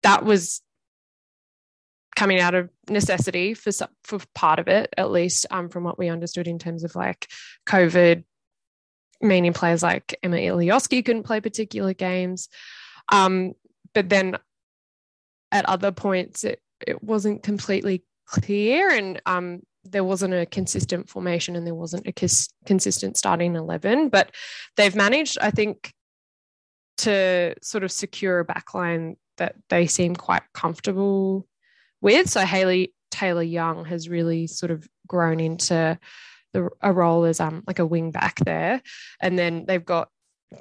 that 0.03 0.25
was 0.25 0.61
coming 2.15 2.39
out 2.39 2.55
of 2.55 2.69
necessity 2.89 3.53
for 3.53 3.71
some, 3.71 3.89
for 4.03 4.19
part 4.35 4.59
of 4.59 4.67
it, 4.67 4.93
at 4.97 5.11
least 5.11 5.45
um, 5.51 5.69
from 5.69 5.83
what 5.83 5.97
we 5.97 6.09
understood 6.09 6.47
in 6.47 6.59
terms 6.59 6.83
of 6.83 6.95
like 6.95 7.27
COVID, 7.67 8.23
meaning 9.21 9.53
players 9.53 9.83
like 9.83 10.17
Emma 10.21 10.37
Ilijoski 10.37 11.03
couldn't 11.03 11.23
play 11.23 11.41
particular 11.41 11.93
games. 11.93 12.49
Um, 13.11 13.53
but 13.93 14.09
then 14.09 14.37
at 15.51 15.65
other 15.65 15.91
points, 15.91 16.43
it, 16.43 16.59
it 16.85 17.03
wasn't 17.03 17.43
completely 17.43 18.03
clear 18.25 18.89
and 18.89 19.21
um, 19.25 19.61
there 19.83 20.03
wasn't 20.03 20.33
a 20.33 20.45
consistent 20.45 21.09
formation 21.09 21.55
and 21.55 21.65
there 21.65 21.75
wasn't 21.75 22.07
a 22.07 22.11
cons- 22.11 22.53
consistent 22.65 23.17
starting 23.17 23.55
11. 23.55 24.09
But 24.09 24.31
they've 24.77 24.95
managed, 24.95 25.37
I 25.41 25.51
think, 25.51 25.93
to 26.97 27.55
sort 27.61 27.83
of 27.83 27.91
secure 27.91 28.39
a 28.39 28.45
backline 28.45 29.15
that 29.37 29.55
they 29.69 29.87
seem 29.87 30.15
quite 30.15 30.43
comfortable 30.53 31.47
with. 32.03 32.29
So 32.29 32.41
Hayley 32.41 32.93
Taylor 33.09 33.41
Young 33.41 33.85
has 33.85 34.09
really 34.09 34.47
sort 34.47 34.71
of 34.71 34.87
grown 35.07 35.39
into 35.39 35.97
the, 36.53 36.69
a 36.81 36.93
role 36.93 37.25
as 37.25 37.39
um 37.39 37.63
like 37.65 37.79
a 37.79 37.85
wing 37.85 38.11
back 38.11 38.39
there, 38.45 38.81
and 39.21 39.39
then 39.39 39.65
they've 39.65 39.83
got 39.83 40.09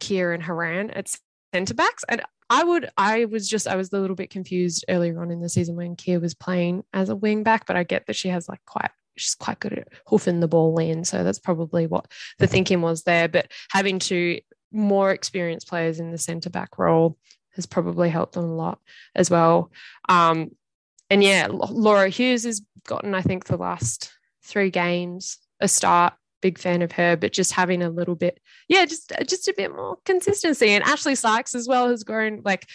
Kieran 0.00 0.40
Haran 0.40 0.90
at 0.90 1.14
centre 1.52 1.74
backs. 1.74 2.04
And 2.08 2.22
I 2.48 2.64
would 2.64 2.90
I 2.96 3.26
was 3.26 3.48
just 3.48 3.68
I 3.68 3.76
was 3.76 3.92
a 3.92 3.98
little 3.98 4.16
bit 4.16 4.30
confused 4.30 4.84
earlier 4.88 5.20
on 5.20 5.30
in 5.30 5.40
the 5.40 5.48
season 5.48 5.76
when 5.76 5.96
Kier 5.96 6.20
was 6.20 6.34
playing 6.34 6.84
as 6.92 7.08
a 7.08 7.16
wing 7.16 7.42
back, 7.42 7.66
but 7.66 7.76
I 7.76 7.82
get 7.82 8.06
that 8.06 8.16
she 8.16 8.28
has 8.28 8.48
like 8.48 8.60
quite 8.66 8.90
she's 9.16 9.34
quite 9.34 9.60
good 9.60 9.74
at 9.74 9.88
hoofing 10.06 10.40
the 10.40 10.48
ball 10.48 10.78
in. 10.78 11.04
So 11.04 11.24
that's 11.24 11.38
probably 11.38 11.86
what 11.86 12.06
the 12.38 12.46
thinking 12.46 12.80
was 12.80 13.02
there. 13.02 13.28
But 13.28 13.50
having 13.70 13.98
two 13.98 14.40
more 14.72 15.10
experienced 15.10 15.68
players 15.68 16.00
in 16.00 16.10
the 16.10 16.18
centre 16.18 16.50
back 16.50 16.78
role 16.78 17.18
has 17.54 17.66
probably 17.66 18.08
helped 18.08 18.34
them 18.34 18.44
a 18.44 18.54
lot 18.54 18.78
as 19.14 19.30
well. 19.30 19.70
Um, 20.08 20.50
and 21.12 21.22
yeah, 21.22 21.46
Laura 21.50 22.08
Hughes 22.08 22.44
has 22.44 22.62
gotten, 22.86 23.14
I 23.14 23.20
think, 23.20 23.44
the 23.44 23.58
last 23.58 24.10
three 24.42 24.70
games 24.70 25.36
a 25.60 25.68
start 25.68 26.14
big 26.40 26.58
fan 26.58 26.80
of 26.80 26.90
her, 26.92 27.16
but 27.18 27.34
just 27.34 27.52
having 27.52 27.82
a 27.82 27.90
little 27.90 28.14
bit, 28.14 28.40
yeah, 28.66 28.86
just 28.86 29.12
just 29.28 29.46
a 29.46 29.54
bit 29.54 29.74
more 29.74 29.98
consistency. 30.06 30.70
And 30.70 30.82
Ashley 30.84 31.14
Sykes 31.14 31.54
as 31.54 31.68
well 31.68 31.90
has 31.90 32.02
grown 32.02 32.40
like 32.46 32.66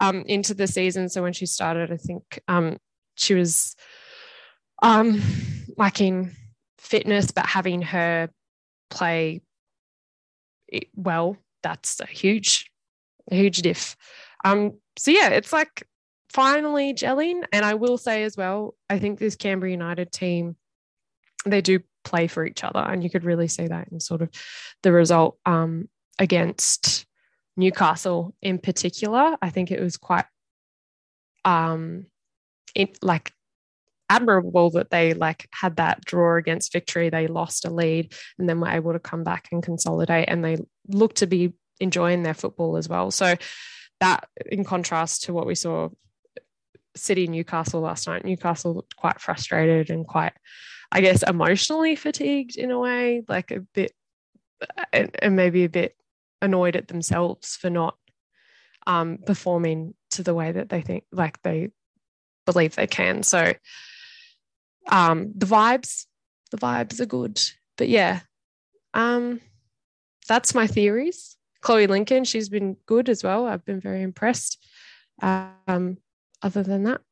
um, 0.00 0.24
into 0.26 0.52
the 0.52 0.66
season. 0.66 1.08
So 1.08 1.22
when 1.22 1.32
she 1.32 1.46
started, 1.46 1.92
I 1.92 1.96
think 1.96 2.40
um, 2.48 2.78
she 3.14 3.34
was 3.34 3.76
um, 4.82 5.22
lacking 5.76 6.32
fitness, 6.78 7.30
but 7.30 7.46
having 7.46 7.82
her 7.82 8.30
play 8.90 9.42
well, 10.96 11.36
that's 11.62 12.00
a 12.00 12.06
huge, 12.06 12.68
a 13.30 13.36
huge 13.36 13.62
diff. 13.62 13.96
Um, 14.44 14.72
so 14.98 15.12
yeah, 15.12 15.28
it's 15.28 15.52
like 15.52 15.86
finally 16.36 16.92
gelling. 16.92 17.44
And 17.50 17.64
I 17.64 17.74
will 17.74 17.96
say 17.96 18.24
as 18.24 18.36
well, 18.36 18.74
I 18.90 18.98
think 18.98 19.18
this 19.18 19.36
Canberra 19.36 19.70
United 19.70 20.12
team, 20.12 20.54
they 21.46 21.62
do 21.62 21.80
play 22.04 22.26
for 22.26 22.44
each 22.44 22.62
other. 22.62 22.78
And 22.78 23.02
you 23.02 23.08
could 23.08 23.24
really 23.24 23.48
see 23.48 23.66
that 23.66 23.88
in 23.90 24.00
sort 24.00 24.20
of 24.20 24.28
the 24.82 24.92
result 24.92 25.38
um, 25.46 25.88
against 26.18 27.06
Newcastle 27.56 28.34
in 28.42 28.58
particular. 28.58 29.38
I 29.40 29.48
think 29.48 29.70
it 29.70 29.80
was 29.80 29.96
quite 29.96 30.26
um, 31.46 32.04
it, 32.74 32.98
like 33.02 33.32
admirable 34.10 34.68
that 34.72 34.90
they 34.90 35.14
like 35.14 35.48
had 35.52 35.76
that 35.76 36.04
draw 36.04 36.36
against 36.36 36.70
victory. 36.70 37.08
They 37.08 37.28
lost 37.28 37.64
a 37.64 37.70
lead 37.70 38.12
and 38.38 38.46
then 38.46 38.60
were 38.60 38.68
able 38.68 38.92
to 38.92 38.98
come 38.98 39.24
back 39.24 39.48
and 39.52 39.62
consolidate 39.62 40.28
and 40.28 40.44
they 40.44 40.58
look 40.86 41.14
to 41.14 41.26
be 41.26 41.54
enjoying 41.80 42.24
their 42.24 42.34
football 42.34 42.76
as 42.76 42.90
well. 42.90 43.10
So 43.10 43.36
that 44.00 44.28
in 44.44 44.64
contrast 44.64 45.22
to 45.24 45.32
what 45.32 45.46
we 45.46 45.54
saw 45.54 45.88
City 46.96 47.26
Newcastle 47.26 47.80
last 47.80 48.06
night, 48.06 48.24
Newcastle 48.24 48.74
looked 48.74 48.96
quite 48.96 49.20
frustrated 49.20 49.90
and 49.90 50.06
quite, 50.06 50.32
I 50.90 51.00
guess, 51.00 51.22
emotionally 51.22 51.96
fatigued 51.96 52.56
in 52.56 52.70
a 52.70 52.78
way, 52.78 53.22
like 53.28 53.50
a 53.50 53.60
bit 53.60 53.92
and 54.92 55.36
maybe 55.36 55.64
a 55.64 55.68
bit 55.68 55.96
annoyed 56.40 56.76
at 56.76 56.88
themselves 56.88 57.56
for 57.56 57.70
not 57.70 57.96
um, 58.86 59.18
performing 59.26 59.94
to 60.10 60.22
the 60.22 60.34
way 60.34 60.52
that 60.52 60.68
they 60.68 60.80
think 60.80 61.04
like 61.12 61.40
they 61.42 61.70
believe 62.46 62.74
they 62.74 62.86
can. 62.86 63.22
So 63.22 63.52
um, 64.88 65.32
the 65.34 65.46
vibes, 65.46 66.06
the 66.50 66.56
vibes 66.56 67.00
are 67.00 67.06
good. 67.06 67.40
But 67.76 67.88
yeah, 67.88 68.20
um, 68.94 69.40
that's 70.28 70.54
my 70.54 70.66
theories. 70.66 71.36
Chloe 71.60 71.86
Lincoln, 71.86 72.24
she's 72.24 72.48
been 72.48 72.76
good 72.86 73.08
as 73.08 73.24
well. 73.24 73.46
I've 73.46 73.64
been 73.64 73.80
very 73.80 74.02
impressed. 74.02 74.64
Um, 75.20 75.98
other 76.46 76.62
than 76.62 76.84
that, 76.84 77.02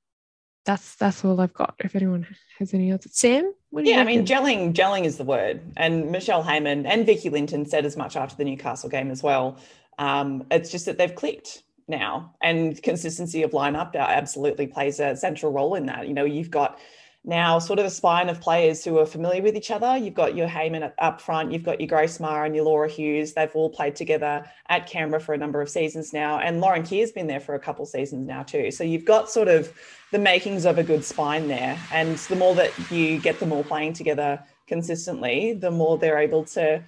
that's 0.64 0.94
that's 0.96 1.24
all 1.24 1.40
I've 1.40 1.52
got. 1.52 1.74
If 1.80 1.94
anyone 1.94 2.26
has 2.58 2.72
any 2.72 2.90
other, 2.90 3.08
Sam, 3.10 3.52
yeah, 3.72 4.00
I 4.00 4.04
mean, 4.04 4.24
gelling, 4.24 4.72
gelling 4.72 5.04
is 5.04 5.18
the 5.18 5.24
word. 5.24 5.60
And 5.76 6.10
Michelle 6.10 6.42
Heyman 6.42 6.86
and 6.86 7.04
Vicki 7.04 7.28
Linton 7.28 7.66
said 7.66 7.84
as 7.84 7.96
much 7.96 8.16
after 8.16 8.36
the 8.36 8.44
Newcastle 8.44 8.88
game 8.88 9.10
as 9.10 9.22
well. 9.22 9.58
Um, 9.98 10.46
it's 10.50 10.70
just 10.70 10.86
that 10.86 10.96
they've 10.96 11.14
clicked 11.14 11.62
now, 11.86 12.34
and 12.42 12.82
consistency 12.82 13.42
of 13.42 13.50
lineup 13.50 13.94
absolutely 13.94 14.66
plays 14.66 15.00
a 15.00 15.16
central 15.16 15.52
role 15.52 15.74
in 15.74 15.86
that. 15.86 16.08
You 16.08 16.14
know, 16.14 16.24
you've 16.24 16.50
got 16.50 16.78
now 17.24 17.58
sort 17.58 17.78
of 17.78 17.86
a 17.86 17.90
spine 17.90 18.28
of 18.28 18.40
players 18.40 18.84
who 18.84 18.98
are 18.98 19.06
familiar 19.06 19.40
with 19.40 19.56
each 19.56 19.70
other. 19.70 19.96
You've 19.96 20.14
got 20.14 20.36
your 20.36 20.46
Heyman 20.46 20.92
up 20.98 21.20
front, 21.20 21.52
you've 21.52 21.62
got 21.62 21.80
your 21.80 21.88
Grace 21.88 22.20
Maher 22.20 22.44
and 22.44 22.54
your 22.54 22.66
Laura 22.66 22.88
Hughes. 22.88 23.32
They've 23.32 23.54
all 23.54 23.70
played 23.70 23.96
together 23.96 24.44
at 24.68 24.86
Canberra 24.86 25.20
for 25.20 25.32
a 25.32 25.38
number 25.38 25.62
of 25.62 25.70
seasons 25.70 26.12
now. 26.12 26.38
And 26.38 26.60
Lauren 26.60 26.82
Keir's 26.82 27.12
been 27.12 27.26
there 27.26 27.40
for 27.40 27.54
a 27.54 27.58
couple 27.58 27.86
seasons 27.86 28.26
now 28.26 28.42
too. 28.42 28.70
So 28.70 28.84
you've 28.84 29.06
got 29.06 29.30
sort 29.30 29.48
of 29.48 29.72
the 30.12 30.18
makings 30.18 30.66
of 30.66 30.76
a 30.76 30.82
good 30.82 31.02
spine 31.02 31.48
there. 31.48 31.78
And 31.90 32.18
the 32.18 32.36
more 32.36 32.54
that 32.56 32.72
you 32.90 33.18
get 33.18 33.40
them 33.40 33.52
all 33.52 33.64
playing 33.64 33.94
together 33.94 34.44
consistently, 34.66 35.54
the 35.54 35.70
more 35.70 35.96
they're 35.96 36.18
able 36.18 36.44
to 36.44 36.82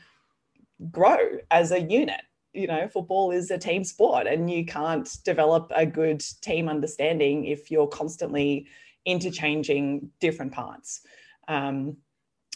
grow 0.91 1.39
as 1.51 1.73
a 1.73 1.81
unit 1.81 2.21
you 2.53 2.67
know, 2.67 2.89
football 2.89 3.31
is 3.33 3.51
a 3.51 3.59
team 3.59 3.85
sport 3.85 4.27
and 4.27 4.51
you 4.51 4.65
can't 4.65 5.19
develop 5.25 5.71
a 5.77 5.85
good 5.85 6.25
team 6.41 6.71
understanding 6.71 7.45
if 7.45 7.71
you're 7.71 7.87
constantly 7.87 8.67
interchanging 9.07 10.11
different 10.21 10.53
parts 10.53 11.01
um, 11.49 11.97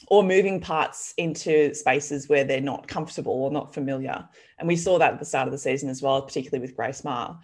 or 0.09 0.23
moving 0.23 0.61
parts 0.61 1.15
into 1.17 1.75
spaces 1.75 2.29
where 2.29 2.45
they're 2.45 2.61
not 2.61 2.89
comfortable 2.89 3.33
or 3.33 3.51
not 3.51 3.73
familiar. 3.73 4.29
And 4.59 4.69
we 4.69 4.77
saw 4.77 4.99
that 4.99 5.15
at 5.15 5.19
the 5.19 5.25
start 5.25 5.47
of 5.47 5.53
the 5.53 5.59
season 5.59 5.89
as 5.89 6.03
well, 6.03 6.21
particularly 6.23 6.61
with 6.61 6.77
Grace 6.77 7.05
Maher. 7.05 7.39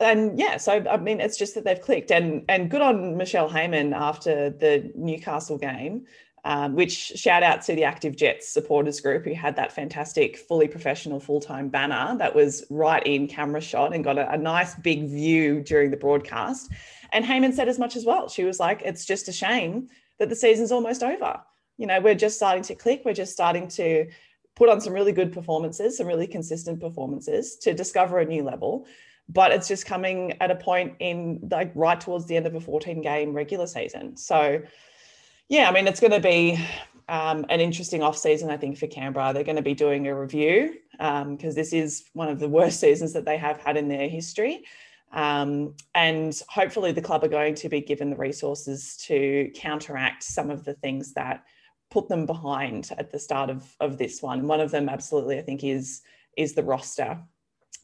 And 0.00 0.38
yeah, 0.38 0.56
so 0.56 0.84
I 0.88 0.96
mean, 0.96 1.20
it's 1.20 1.36
just 1.36 1.54
that 1.54 1.64
they've 1.64 1.80
clicked, 1.80 2.10
and 2.10 2.44
and 2.48 2.70
good 2.70 2.80
on 2.80 3.16
Michelle 3.16 3.48
Heyman 3.48 3.94
after 3.94 4.48
the 4.48 4.90
Newcastle 4.94 5.58
game, 5.58 6.06
um, 6.44 6.74
which 6.74 6.92
shout 6.92 7.42
out 7.42 7.62
to 7.62 7.74
the 7.74 7.84
Active 7.84 8.16
Jets 8.16 8.48
supporters 8.48 9.00
group 9.00 9.24
who 9.24 9.34
had 9.34 9.54
that 9.56 9.70
fantastic, 9.70 10.38
fully 10.38 10.66
professional, 10.66 11.20
full 11.20 11.40
time 11.40 11.68
banner 11.68 12.16
that 12.18 12.34
was 12.34 12.64
right 12.70 13.06
in 13.06 13.28
camera 13.28 13.60
shot 13.60 13.94
and 13.94 14.02
got 14.02 14.18
a, 14.18 14.30
a 14.32 14.38
nice 14.38 14.74
big 14.76 15.08
view 15.08 15.60
during 15.60 15.90
the 15.90 15.96
broadcast. 15.96 16.72
And 17.12 17.24
Heyman 17.24 17.52
said 17.52 17.68
as 17.68 17.78
much 17.78 17.94
as 17.94 18.04
well. 18.04 18.28
She 18.28 18.44
was 18.44 18.58
like, 18.58 18.82
it's 18.82 19.04
just 19.04 19.28
a 19.28 19.32
shame 19.32 19.88
that 20.18 20.28
the 20.28 20.36
season's 20.36 20.72
almost 20.72 21.02
over. 21.02 21.40
You 21.76 21.86
know, 21.86 22.00
we're 22.00 22.14
just 22.14 22.36
starting 22.36 22.62
to 22.64 22.74
click. 22.74 23.02
We're 23.04 23.14
just 23.14 23.32
starting 23.32 23.68
to 23.68 24.08
put 24.54 24.68
on 24.68 24.80
some 24.80 24.92
really 24.92 25.12
good 25.12 25.32
performances, 25.32 25.96
some 25.96 26.06
really 26.06 26.26
consistent 26.26 26.80
performances 26.80 27.56
to 27.56 27.74
discover 27.74 28.18
a 28.18 28.24
new 28.24 28.42
level. 28.42 28.86
But 29.28 29.52
it's 29.52 29.68
just 29.68 29.86
coming 29.86 30.34
at 30.40 30.50
a 30.50 30.56
point 30.56 30.94
in 30.98 31.48
like 31.50 31.72
right 31.74 32.00
towards 32.00 32.26
the 32.26 32.36
end 32.36 32.46
of 32.46 32.54
a 32.54 32.60
14 32.60 33.00
game 33.02 33.32
regular 33.32 33.66
season. 33.66 34.16
So, 34.16 34.62
yeah, 35.48 35.68
I 35.68 35.72
mean, 35.72 35.86
it's 35.86 36.00
going 36.00 36.12
to 36.12 36.20
be 36.20 36.58
um, 37.08 37.44
an 37.48 37.60
interesting 37.60 38.02
off 38.02 38.16
season, 38.16 38.50
I 38.50 38.56
think, 38.56 38.78
for 38.78 38.86
Canberra. 38.86 39.32
They're 39.32 39.44
going 39.44 39.56
to 39.56 39.62
be 39.62 39.74
doing 39.74 40.06
a 40.06 40.18
review 40.18 40.76
because 40.92 41.22
um, 41.22 41.36
this 41.36 41.72
is 41.72 42.04
one 42.12 42.28
of 42.28 42.38
the 42.38 42.48
worst 42.48 42.80
seasons 42.80 43.12
that 43.14 43.24
they 43.24 43.36
have 43.36 43.60
had 43.60 43.76
in 43.76 43.88
their 43.88 44.08
history. 44.08 44.64
Um, 45.12 45.74
and 45.94 46.40
hopefully, 46.48 46.92
the 46.92 47.02
club 47.02 47.22
are 47.22 47.28
going 47.28 47.54
to 47.56 47.68
be 47.68 47.80
given 47.80 48.10
the 48.10 48.16
resources 48.16 48.96
to 49.08 49.50
counteract 49.54 50.22
some 50.22 50.50
of 50.50 50.64
the 50.64 50.74
things 50.74 51.12
that 51.14 51.44
put 51.90 52.08
them 52.08 52.24
behind 52.24 52.90
at 52.96 53.12
the 53.12 53.18
start 53.18 53.50
of, 53.50 53.76
of 53.78 53.98
this 53.98 54.22
one. 54.22 54.48
One 54.48 54.60
of 54.60 54.70
them, 54.70 54.88
absolutely, 54.88 55.38
I 55.38 55.42
think, 55.42 55.62
is 55.64 56.02
is 56.36 56.54
the 56.54 56.62
roster. 56.62 57.18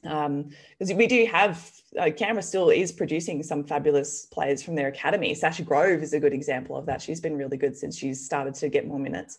Because 0.03 0.91
um, 0.91 0.97
we 0.97 1.07
do 1.07 1.27
have, 1.27 1.71
uh, 1.99 2.11
Canberra 2.17 2.43
still 2.43 2.71
is 2.71 2.93
producing 2.93 3.43
some 3.43 3.65
fabulous 3.65 4.27
players 4.27 4.63
from 4.63 4.77
their 4.77 4.89
academy. 4.89 5.35
Sasha 5.35 5.63
Grove 5.63 6.03
is 6.03 6.13
a 6.13 6.21
good 6.21 6.33
example 6.33 6.77
of 6.77 6.87
that. 6.87 7.03
She's 7.03 7.21
been 7.21 7.37
really 7.37 7.57
good 7.57 7.77
since 7.77 7.99
she's 7.99 8.25
started 8.25 8.55
to 8.55 8.69
get 8.69 8.87
more 8.87 9.01
minutes. 9.01 9.39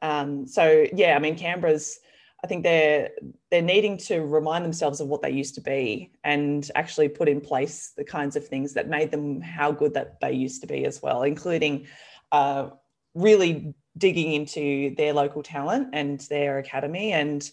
Um, 0.00 0.46
so, 0.46 0.86
yeah, 0.94 1.14
I 1.14 1.18
mean, 1.18 1.36
Canberra's 1.36 2.00
I 2.42 2.46
think 2.46 2.62
they're 2.62 3.10
they're 3.50 3.62
needing 3.62 3.96
to 3.98 4.20
remind 4.20 4.64
themselves 4.64 5.00
of 5.00 5.08
what 5.08 5.22
they 5.22 5.30
used 5.30 5.56
to 5.56 5.60
be 5.60 6.12
and 6.22 6.70
actually 6.74 7.08
put 7.08 7.28
in 7.28 7.40
place 7.40 7.92
the 7.96 8.04
kinds 8.04 8.36
of 8.36 8.46
things 8.46 8.74
that 8.74 8.88
made 8.88 9.10
them 9.10 9.40
how 9.40 9.72
good 9.72 9.94
that 9.94 10.20
they 10.20 10.32
used 10.32 10.60
to 10.60 10.66
be 10.66 10.84
as 10.84 11.02
well, 11.02 11.22
including 11.24 11.86
uh, 12.30 12.70
really 13.14 13.74
digging 13.96 14.32
into 14.32 14.94
their 14.94 15.12
local 15.12 15.42
talent 15.42 15.88
and 15.92 16.20
their 16.30 16.58
academy 16.58 17.12
and 17.12 17.50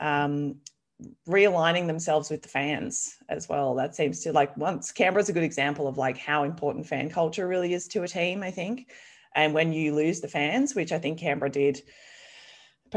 um, 0.00 0.56
realigning 1.26 1.86
themselves 1.86 2.28
with 2.28 2.42
the 2.42 2.48
fans 2.48 3.16
as 3.30 3.48
well. 3.48 3.74
That 3.74 3.94
seems 3.94 4.20
to 4.20 4.32
like 4.32 4.54
once 4.56 4.92
Canberra's 4.92 5.30
a 5.30 5.32
good 5.32 5.42
example 5.42 5.88
of 5.88 5.96
like 5.96 6.18
how 6.18 6.44
important 6.44 6.86
fan 6.86 7.08
culture 7.08 7.48
really 7.48 7.72
is 7.72 7.88
to 7.88 8.02
a 8.02 8.08
team, 8.08 8.42
I 8.42 8.50
think. 8.50 8.90
And 9.34 9.54
when 9.54 9.72
you 9.72 9.94
lose 9.94 10.20
the 10.20 10.28
fans, 10.28 10.74
which 10.74 10.92
I 10.92 10.98
think 10.98 11.18
Canberra 11.18 11.50
did 11.50 11.82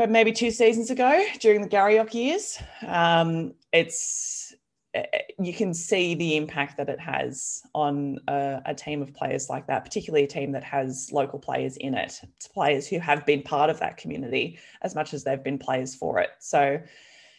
maybe 0.07 0.31
two 0.31 0.51
seasons 0.51 0.89
ago 0.89 1.25
during 1.39 1.62
the 1.62 1.67
Garriock 1.67 2.13
years. 2.13 2.59
Um, 2.85 3.53
it's 3.73 4.53
eh, 4.93 5.03
eh, 5.13 5.19
you 5.39 5.53
can 5.53 5.73
see 5.73 6.15
the 6.15 6.38
impact 6.38 6.77
that 6.77 6.89
it 6.89 7.00
has 7.00 7.62
on 7.73 8.19
a, 8.27 8.62
a, 8.65 8.73
team 8.73 9.02
of 9.02 9.13
players 9.13 9.50
like 9.50 9.67
that, 9.67 9.83
particularly 9.83 10.23
a 10.23 10.27
team 10.27 10.52
that 10.52 10.63
has 10.63 11.10
local 11.12 11.39
players 11.39 11.77
in 11.77 11.93
it. 11.93 12.19
It's 12.37 12.47
players 12.47 12.87
who 12.87 13.00
have 13.00 13.25
been 13.25 13.41
part 13.41 13.69
of 13.69 13.79
that 13.79 13.97
community 13.97 14.60
as 14.81 14.95
much 14.95 15.13
as 15.13 15.23
they've 15.23 15.43
been 15.43 15.60
players 15.60 15.95
for 15.95 16.19
it. 16.19 16.29
So, 16.39 16.79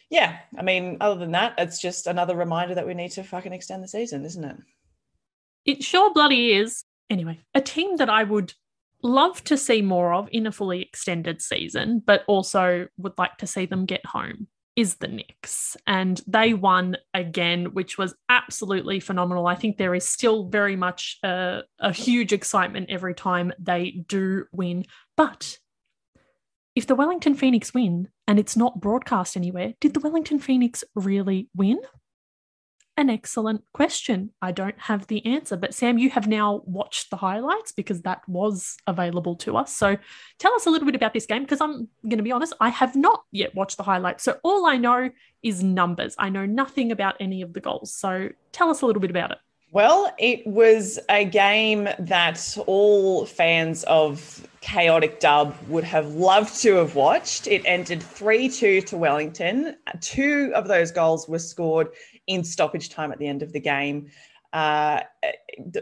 yeah, 0.09 0.39
I 0.57 0.61
mean, 0.61 0.97
other 1.01 1.19
than 1.19 1.31
that, 1.31 1.55
it's 1.57 1.79
just 1.79 2.07
another 2.07 2.35
reminder 2.35 2.75
that 2.75 2.87
we 2.87 2.93
need 2.93 3.11
to 3.11 3.23
fucking 3.23 3.53
extend 3.53 3.83
the 3.83 3.87
season, 3.87 4.25
isn't 4.25 4.43
it? 4.43 4.57
It 5.65 5.83
sure 5.83 6.13
bloody 6.13 6.53
is. 6.53 6.83
Anyway, 7.09 7.39
a 7.53 7.61
team 7.61 7.97
that 7.97 8.09
I 8.09 8.23
would 8.23 8.53
love 9.03 9.43
to 9.45 9.57
see 9.57 9.81
more 9.81 10.13
of 10.13 10.29
in 10.31 10.47
a 10.47 10.51
fully 10.51 10.81
extended 10.81 11.41
season, 11.41 12.01
but 12.05 12.23
also 12.27 12.87
would 12.97 13.13
like 13.17 13.37
to 13.37 13.47
see 13.47 13.65
them 13.65 13.85
get 13.85 14.05
home 14.05 14.47
is 14.75 14.95
the 14.95 15.07
Nix. 15.07 15.75
And 15.85 16.21
they 16.27 16.53
won 16.53 16.97
again, 17.13 17.73
which 17.73 17.97
was 17.97 18.15
absolutely 18.29 18.99
phenomenal. 18.99 19.47
I 19.47 19.55
think 19.55 19.77
there 19.77 19.95
is 19.95 20.07
still 20.07 20.45
very 20.45 20.75
much 20.75 21.17
a, 21.23 21.61
a 21.79 21.91
huge 21.91 22.31
excitement 22.31 22.89
every 22.89 23.13
time 23.13 23.51
they 23.59 24.03
do 24.07 24.45
win. 24.51 24.85
But 25.17 25.57
if 26.75 26.87
the 26.87 26.95
Wellington 26.95 27.35
Phoenix 27.35 27.73
win 27.73 28.07
and 28.27 28.39
it's 28.39 28.55
not 28.55 28.79
broadcast 28.79 29.35
anywhere, 29.35 29.73
did 29.81 29.93
the 29.93 29.99
Wellington 29.99 30.39
Phoenix 30.39 30.83
really 30.95 31.49
win? 31.55 31.79
An 33.01 33.09
excellent 33.09 33.63
question. 33.73 34.29
I 34.41 34.51
don't 34.51 34.79
have 34.79 35.07
the 35.07 35.25
answer, 35.25 35.57
but 35.57 35.73
Sam, 35.73 35.97
you 35.97 36.11
have 36.11 36.27
now 36.27 36.61
watched 36.65 37.09
the 37.09 37.17
highlights 37.17 37.71
because 37.71 38.03
that 38.03 38.21
was 38.29 38.77
available 38.87 39.35
to 39.37 39.57
us. 39.57 39.75
So 39.75 39.97
tell 40.37 40.53
us 40.53 40.67
a 40.67 40.69
little 40.69 40.85
bit 40.85 40.95
about 40.95 41.13
this 41.13 41.25
game 41.25 41.41
because 41.41 41.59
I'm 41.59 41.89
going 42.03 42.17
to 42.17 42.23
be 42.23 42.31
honest, 42.31 42.53
I 42.61 42.69
have 42.69 42.95
not 42.95 43.23
yet 43.31 43.53
watched 43.55 43.77
the 43.77 43.83
highlights. 43.83 44.23
So 44.23 44.37
all 44.43 44.67
I 44.67 44.77
know 44.77 45.09
is 45.41 45.63
numbers. 45.63 46.15
I 46.17 46.29
know 46.29 46.45
nothing 46.45 46.91
about 46.91 47.15
any 47.19 47.41
of 47.41 47.53
the 47.53 47.59
goals. 47.59 47.93
So 47.93 48.29
tell 48.51 48.69
us 48.69 48.81
a 48.81 48.85
little 48.85 49.01
bit 49.01 49.09
about 49.09 49.31
it. 49.31 49.39
Well, 49.73 50.13
it 50.19 50.45
was 50.45 50.99
a 51.07 51.23
game 51.23 51.87
that 51.97 52.57
all 52.67 53.25
fans 53.25 53.83
of 53.85 54.45
Chaotic 54.59 55.21
Dub 55.21 55.55
would 55.69 55.85
have 55.85 56.13
loved 56.13 56.61
to 56.61 56.75
have 56.75 56.95
watched. 56.95 57.47
It 57.47 57.61
ended 57.65 58.03
3 58.03 58.49
2 58.49 58.81
to 58.81 58.97
Wellington. 58.97 59.77
Two 60.01 60.51
of 60.55 60.67
those 60.67 60.91
goals 60.91 61.29
were 61.29 61.39
scored 61.39 61.87
in 62.27 62.43
stoppage 62.43 62.89
time 62.89 63.11
at 63.11 63.19
the 63.19 63.27
end 63.27 63.43
of 63.43 63.53
the 63.53 63.59
game. 63.59 64.09
Uh, 64.53 65.01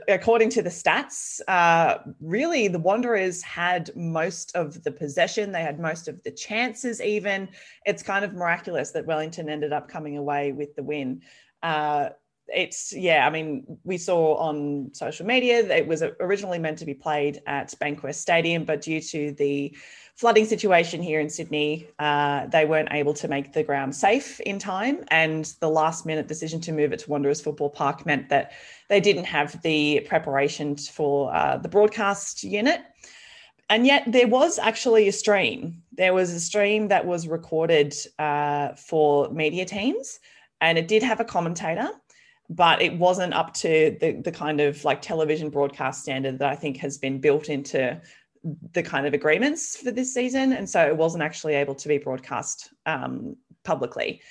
according 0.07 0.49
to 0.49 0.61
the 0.61 0.69
stats, 0.69 1.41
uh, 1.47 1.97
really 2.21 2.67
the 2.67 2.77
Wanderers 2.77 3.41
had 3.41 3.89
most 3.95 4.55
of 4.55 4.83
the 4.83 4.91
possession. 4.91 5.51
They 5.51 5.63
had 5.63 5.79
most 5.79 6.07
of 6.07 6.21
the 6.21 6.31
chances, 6.31 7.01
even. 7.01 7.49
It's 7.85 8.03
kind 8.03 8.23
of 8.23 8.33
miraculous 8.33 8.91
that 8.91 9.07
Wellington 9.07 9.49
ended 9.49 9.73
up 9.73 9.89
coming 9.89 10.17
away 10.17 10.51
with 10.51 10.75
the 10.75 10.83
win. 10.83 11.23
Uh, 11.63 12.09
it's 12.53 12.93
yeah 12.93 13.25
i 13.25 13.29
mean 13.29 13.65
we 13.83 13.97
saw 13.97 14.35
on 14.35 14.89
social 14.93 15.25
media 15.25 15.59
it 15.67 15.87
was 15.87 16.03
originally 16.19 16.59
meant 16.59 16.77
to 16.77 16.85
be 16.85 16.93
played 16.93 17.41
at 17.47 17.73
bankwest 17.79 18.15
stadium 18.15 18.63
but 18.63 18.81
due 18.81 19.01
to 19.01 19.31
the 19.33 19.75
flooding 20.15 20.45
situation 20.45 21.01
here 21.01 21.19
in 21.19 21.29
sydney 21.29 21.87
uh, 21.99 22.45
they 22.47 22.65
weren't 22.65 22.89
able 22.91 23.13
to 23.13 23.27
make 23.27 23.53
the 23.53 23.63
ground 23.63 23.95
safe 23.95 24.39
in 24.41 24.59
time 24.59 25.03
and 25.09 25.53
the 25.59 25.69
last 25.69 26.05
minute 26.05 26.27
decision 26.27 26.59
to 26.59 26.71
move 26.71 26.91
it 26.91 26.99
to 26.99 27.09
wanderers 27.09 27.39
football 27.39 27.69
park 27.69 28.05
meant 28.05 28.29
that 28.29 28.51
they 28.89 28.99
didn't 28.99 29.23
have 29.23 29.61
the 29.61 30.05
preparation 30.07 30.75
for 30.75 31.33
uh, 31.33 31.57
the 31.57 31.69
broadcast 31.69 32.43
unit. 32.43 32.81
And 33.69 33.85
yet 33.85 34.03
there 34.07 34.27
was 34.27 34.57
actually 34.57 35.07
a 35.07 35.11
stream. 35.11 35.83
There 35.93 36.13
was 36.13 36.31
a 36.31 36.39
stream 36.39 36.87
that 36.87 37.05
was 37.05 37.27
recorded 37.27 37.95
uh, 38.17 38.69
for 38.69 39.29
media 39.29 39.63
teams 39.63 40.19
and 40.59 40.77
it 40.77 40.87
did 40.87 41.03
have 41.03 41.19
a 41.19 41.25
commentator 41.25 41.89
but 42.49 42.81
it 42.81 42.97
wasn't 42.97 43.33
up 43.33 43.53
to 43.53 43.95
the, 44.01 44.13
the 44.23 44.31
kind 44.31 44.59
of 44.59 44.83
like 44.83 45.01
television 45.01 45.49
broadcast 45.49 46.01
standard 46.01 46.39
that 46.39 46.49
I 46.49 46.55
think 46.55 46.77
has 46.77 46.97
been 46.97 47.19
built 47.19 47.47
into 47.47 48.01
the 48.73 48.83
kind 48.83 49.05
of 49.05 49.13
agreements 49.13 49.77
for 49.77 49.91
this 49.91 50.13
season. 50.13 50.53
And 50.53 50.67
so 50.69 50.85
it 50.85 50.97
wasn't 50.97 51.23
actually 51.23 51.55
able 51.55 51.75
to 51.75 51.87
be 51.87 51.97
broadcast 51.97 52.73
um, 52.85 53.35
publicly. 53.63 54.21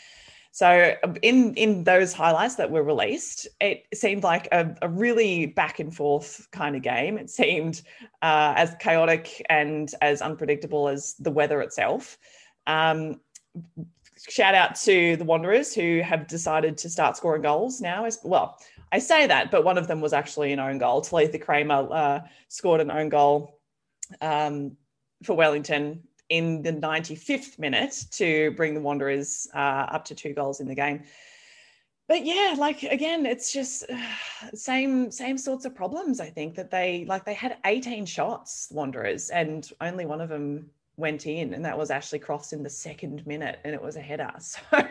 So 0.51 0.95
in 1.23 1.55
in 1.55 1.85
those 1.85 2.13
highlights 2.13 2.57
that 2.57 2.71
were 2.71 2.83
released, 2.83 3.47
it 3.61 3.85
seemed 3.95 4.25
like 4.25 4.49
a, 4.51 4.75
a 4.83 4.89
really 4.89 5.47
back 5.47 5.79
and 5.79 5.95
forth 5.95 6.49
kind 6.51 6.75
of 6.75 6.83
game. 6.83 7.19
It 7.19 7.31
seemed 7.31 7.83
uh, 8.23 8.55
as 8.57 8.75
chaotic 8.81 9.45
and 9.49 9.93
as 10.01 10.21
unpredictable 10.21 10.89
as 10.89 11.15
the 11.21 11.31
weather 11.31 11.61
itself. 11.61 12.19
Um, 12.67 13.21
shout 14.29 14.55
out 14.55 14.75
to 14.77 15.17
the 15.17 15.25
Wanderers 15.25 15.75
who 15.75 16.01
have 16.03 16.27
decided 16.27 16.77
to 16.79 16.91
start 16.91 17.17
scoring 17.17 17.43
goals 17.43 17.81
now. 17.81 18.05
As 18.05 18.19
well, 18.23 18.59
I 18.93 18.99
say 18.99 19.27
that, 19.27 19.51
but 19.51 19.65
one 19.65 19.79
of 19.79 19.87
them 19.87 20.01
was 20.01 20.13
actually 20.13 20.53
an 20.53 20.61
own 20.61 20.79
goal. 20.79 21.01
Talitha 21.01 21.39
Kramer 21.39 21.89
uh, 21.91 22.21
scored 22.49 22.81
an 22.81 22.91
own 22.91 23.09
goal 23.09 23.61
um, 24.21 24.77
for 25.23 25.37
Wellington 25.37 26.03
in 26.29 26.63
the 26.63 26.73
95th 26.73 27.59
minute 27.59 28.05
to 28.13 28.51
bring 28.53 28.75
the 28.75 28.81
Wanderers 28.81 29.49
uh, 29.55 29.87
up 29.91 30.05
to 30.07 30.15
two 30.15 30.33
goals 30.33 30.61
in 30.61 30.69
the 30.69 30.75
game. 30.75 31.05
But 32.07 32.25
yeah, 32.25 32.55
like 32.57 32.83
again, 32.85 33.27
it's 33.27 33.53
just 33.53 33.85
uh, 33.91 33.99
same 34.55 35.11
same 35.11 35.37
sorts 35.37 35.67
of 35.67 35.75
problems. 35.75 36.21
I 36.21 36.31
think 36.31 36.55
that 36.55 36.71
they 36.71 37.05
like 37.07 37.27
they 37.27 37.35
had 37.35 37.59
18 37.67 38.07
shots, 38.07 38.69
Wanderers, 38.71 39.29
and 39.29 39.71
only 39.83 40.07
one 40.07 40.23
of 40.23 40.31
them 40.31 40.71
went 40.99 41.27
in, 41.27 41.55
and 41.55 41.65
that 41.65 41.79
was 41.79 41.91
Ashley 41.91 42.19
Crofts 42.19 42.53
in 42.53 42.63
the 42.63 42.71
second 42.71 43.27
minute, 43.27 43.61
and 43.65 43.75
it 43.75 43.83
was 43.83 43.97
a 43.97 44.01
header. 44.01 44.33
So 44.41 44.87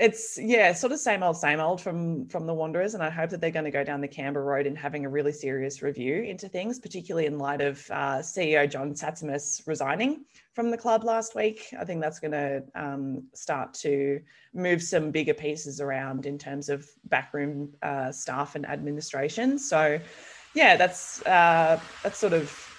it's 0.00 0.38
yeah, 0.40 0.72
sort 0.72 0.92
of 0.92 0.98
same 0.98 1.22
old, 1.22 1.36
same 1.36 1.60
old 1.60 1.80
from 1.80 2.26
from 2.26 2.46
the 2.46 2.54
Wanderers, 2.54 2.94
and 2.94 3.02
I 3.02 3.10
hope 3.10 3.30
that 3.30 3.40
they're 3.40 3.50
going 3.50 3.66
to 3.66 3.70
go 3.70 3.84
down 3.84 4.00
the 4.00 4.08
Canberra 4.08 4.44
road 4.44 4.66
and 4.66 4.76
having 4.76 5.04
a 5.04 5.08
really 5.08 5.32
serious 5.32 5.82
review 5.82 6.22
into 6.22 6.48
things, 6.48 6.78
particularly 6.78 7.26
in 7.26 7.38
light 7.38 7.60
of 7.60 7.86
uh, 7.90 8.18
CEO 8.18 8.68
John 8.68 8.94
Tsatsimas 8.94 9.66
resigning 9.66 10.24
from 10.54 10.70
the 10.70 10.78
club 10.78 11.04
last 11.04 11.34
week. 11.34 11.66
I 11.78 11.84
think 11.84 12.00
that's 12.00 12.18
going 12.18 12.32
to 12.32 12.64
um, 12.74 13.24
start 13.34 13.74
to 13.74 14.20
move 14.54 14.82
some 14.82 15.10
bigger 15.10 15.34
pieces 15.34 15.80
around 15.80 16.24
in 16.24 16.38
terms 16.38 16.68
of 16.68 16.88
backroom 17.04 17.72
uh, 17.82 18.10
staff 18.12 18.54
and 18.54 18.66
administration. 18.66 19.58
So 19.58 20.00
yeah, 20.54 20.76
that's 20.76 21.24
uh, 21.26 21.78
that's 22.02 22.18
sort 22.18 22.32
of 22.32 22.71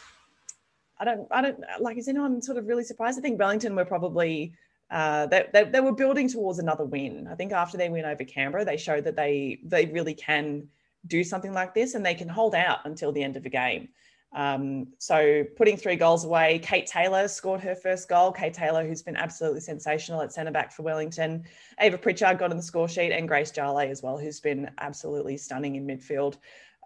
I 1.08 1.16
don't, 1.16 1.28
I 1.32 1.42
don't 1.42 1.60
like. 1.80 1.98
Is 1.98 2.08
anyone 2.08 2.42
sort 2.42 2.58
of 2.58 2.68
really 2.68 2.84
surprised? 2.84 3.20
I 3.20 3.22
think 3.22 3.40
Wellington 3.40 3.76
were 3.76 3.86
probably 3.86 4.54
uh, 4.90 5.26
they, 5.26 5.48
they, 5.52 5.64
they, 5.66 5.80
were 5.82 5.92
building 5.92 6.30
towards 6.30 6.60
another 6.60 6.86
win. 6.86 7.28
I 7.30 7.36
think 7.36 7.52
after 7.52 7.78
they 7.78 7.90
win 7.90 8.06
over 8.06 8.24
Canberra, 8.24 8.64
they 8.64 8.78
showed 8.78 9.04
that 9.06 9.16
they 9.16 9.60
they 9.64 9.88
really 9.88 10.14
can 10.14 10.68
do 11.08 11.24
something 11.24 11.52
like 11.52 11.74
this 11.74 11.96
and 11.96 12.06
they 12.06 12.14
can 12.14 12.30
hold 12.30 12.56
out 12.56 12.80
until 12.86 13.12
the 13.12 13.24
end 13.24 13.36
of 13.36 13.46
a 13.46 13.50
game. 13.50 13.90
Um, 14.34 14.88
so 14.98 15.44
putting 15.58 15.78
three 15.78 15.96
goals 15.96 16.26
away, 16.26 16.60
Kate 16.60 16.88
Taylor 16.88 17.28
scored 17.28 17.62
her 17.62 17.76
first 17.76 18.10
goal. 18.10 18.32
Kate 18.32 18.54
Taylor, 18.54 18.86
who's 18.86 19.04
been 19.04 19.18
absolutely 19.18 19.60
sensational 19.60 20.22
at 20.22 20.34
centre 20.34 20.52
back 20.52 20.72
for 20.72 20.84
Wellington. 20.84 21.44
Ava 21.80 21.98
Pritchard 21.98 22.40
got 22.40 22.52
on 22.52 22.58
the 22.58 22.64
score 22.64 22.88
sheet, 22.88 23.12
and 23.12 23.28
Grace 23.28 23.52
Jale 23.52 23.80
as 23.80 24.02
well, 24.02 24.18
who's 24.18 24.40
been 24.40 24.72
absolutely 24.80 25.38
stunning 25.38 25.76
in 25.76 25.86
midfield. 25.86 26.38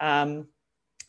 Um, 0.01 0.47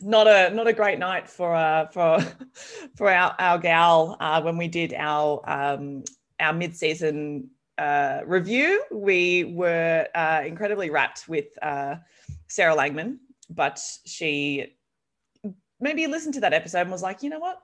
not 0.01 0.26
a 0.26 0.51
not 0.55 0.66
a 0.66 0.72
great 0.72 0.99
night 0.99 1.28
for 1.28 1.55
uh, 1.55 1.86
for 1.88 2.20
for 2.96 3.11
our 3.11 3.34
our 3.38 3.59
gal 3.59 4.16
uh, 4.20 4.40
when 4.42 4.57
we 4.57 4.68
did 4.68 4.94
our 4.94 5.42
um, 5.49 6.05
our 6.40 6.53
mid 6.53 6.76
season 6.76 7.51
uh, 7.78 8.20
review. 8.26 8.82
We 8.92 9.44
were 9.44 10.07
uh, 10.14 10.42
incredibly 10.46 10.90
rapt 10.90 11.28
with 11.28 11.46
uh, 11.62 11.96
Sarah 12.49 12.76
Langman, 12.76 13.18
but 13.51 13.80
she 14.05 14.74
maybe 15.80 16.07
listened 16.07 16.34
to 16.34 16.40
that 16.40 16.53
episode 16.53 16.82
and 16.82 16.90
was 16.90 17.03
like, 17.03 17.22
you 17.22 17.30
know 17.30 17.38
what, 17.38 17.61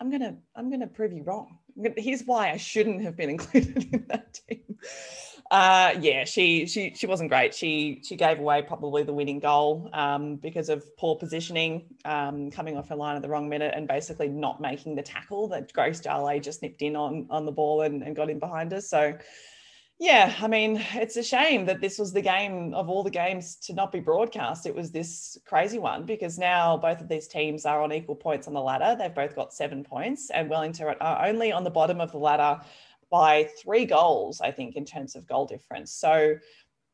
I'm 0.00 0.10
gonna 0.10 0.36
I'm 0.54 0.70
gonna 0.70 0.86
prove 0.86 1.12
you 1.12 1.22
wrong. 1.22 1.58
Here's 1.96 2.22
why 2.22 2.50
I 2.50 2.56
shouldn't 2.56 3.02
have 3.02 3.16
been 3.16 3.30
included 3.36 3.88
in 3.92 4.04
that 4.08 4.34
team. 4.48 4.78
Uh, 5.50 5.94
yeah, 6.00 6.24
she 6.24 6.66
she 6.66 6.92
she 6.94 7.06
wasn't 7.06 7.30
great. 7.30 7.54
She 7.54 8.02
she 8.04 8.16
gave 8.16 8.38
away 8.38 8.60
probably 8.60 9.02
the 9.02 9.14
winning 9.14 9.38
goal 9.38 9.88
um, 9.94 10.36
because 10.36 10.68
of 10.68 10.84
poor 10.98 11.16
positioning, 11.16 11.84
um, 12.04 12.50
coming 12.50 12.76
off 12.76 12.88
her 12.90 12.96
line 12.96 13.16
at 13.16 13.22
the 13.22 13.28
wrong 13.28 13.48
minute, 13.48 13.72
and 13.74 13.88
basically 13.88 14.28
not 14.28 14.60
making 14.60 14.94
the 14.94 15.02
tackle 15.02 15.48
that 15.48 15.72
Grace 15.72 16.00
Darley 16.00 16.38
just 16.40 16.60
nipped 16.60 16.82
in 16.82 16.96
on 16.96 17.26
on 17.30 17.46
the 17.46 17.52
ball 17.52 17.80
and, 17.82 18.02
and 18.02 18.14
got 18.14 18.30
in 18.30 18.38
behind 18.38 18.72
us. 18.72 18.88
So. 18.88 19.16
Yeah, 20.00 20.32
I 20.40 20.46
mean, 20.46 20.80
it's 20.94 21.16
a 21.16 21.24
shame 21.24 21.66
that 21.66 21.80
this 21.80 21.98
was 21.98 22.12
the 22.12 22.20
game 22.22 22.72
of 22.72 22.88
all 22.88 23.02
the 23.02 23.10
games 23.10 23.56
to 23.62 23.72
not 23.72 23.90
be 23.90 23.98
broadcast. 23.98 24.64
It 24.64 24.72
was 24.72 24.92
this 24.92 25.36
crazy 25.44 25.80
one 25.80 26.06
because 26.06 26.38
now 26.38 26.76
both 26.76 27.00
of 27.00 27.08
these 27.08 27.26
teams 27.26 27.66
are 27.66 27.82
on 27.82 27.92
equal 27.92 28.14
points 28.14 28.46
on 28.46 28.54
the 28.54 28.60
ladder. 28.60 28.94
They've 28.96 29.12
both 29.12 29.34
got 29.34 29.52
seven 29.52 29.82
points, 29.82 30.30
and 30.30 30.48
Wellington 30.48 30.94
are 31.00 31.26
only 31.26 31.50
on 31.50 31.64
the 31.64 31.70
bottom 31.70 32.00
of 32.00 32.12
the 32.12 32.18
ladder 32.18 32.60
by 33.10 33.48
three 33.62 33.84
goals, 33.84 34.40
I 34.40 34.50
think, 34.50 34.76
in 34.76 34.84
terms 34.84 35.16
of 35.16 35.26
goal 35.26 35.46
difference. 35.46 35.92
So 35.92 36.36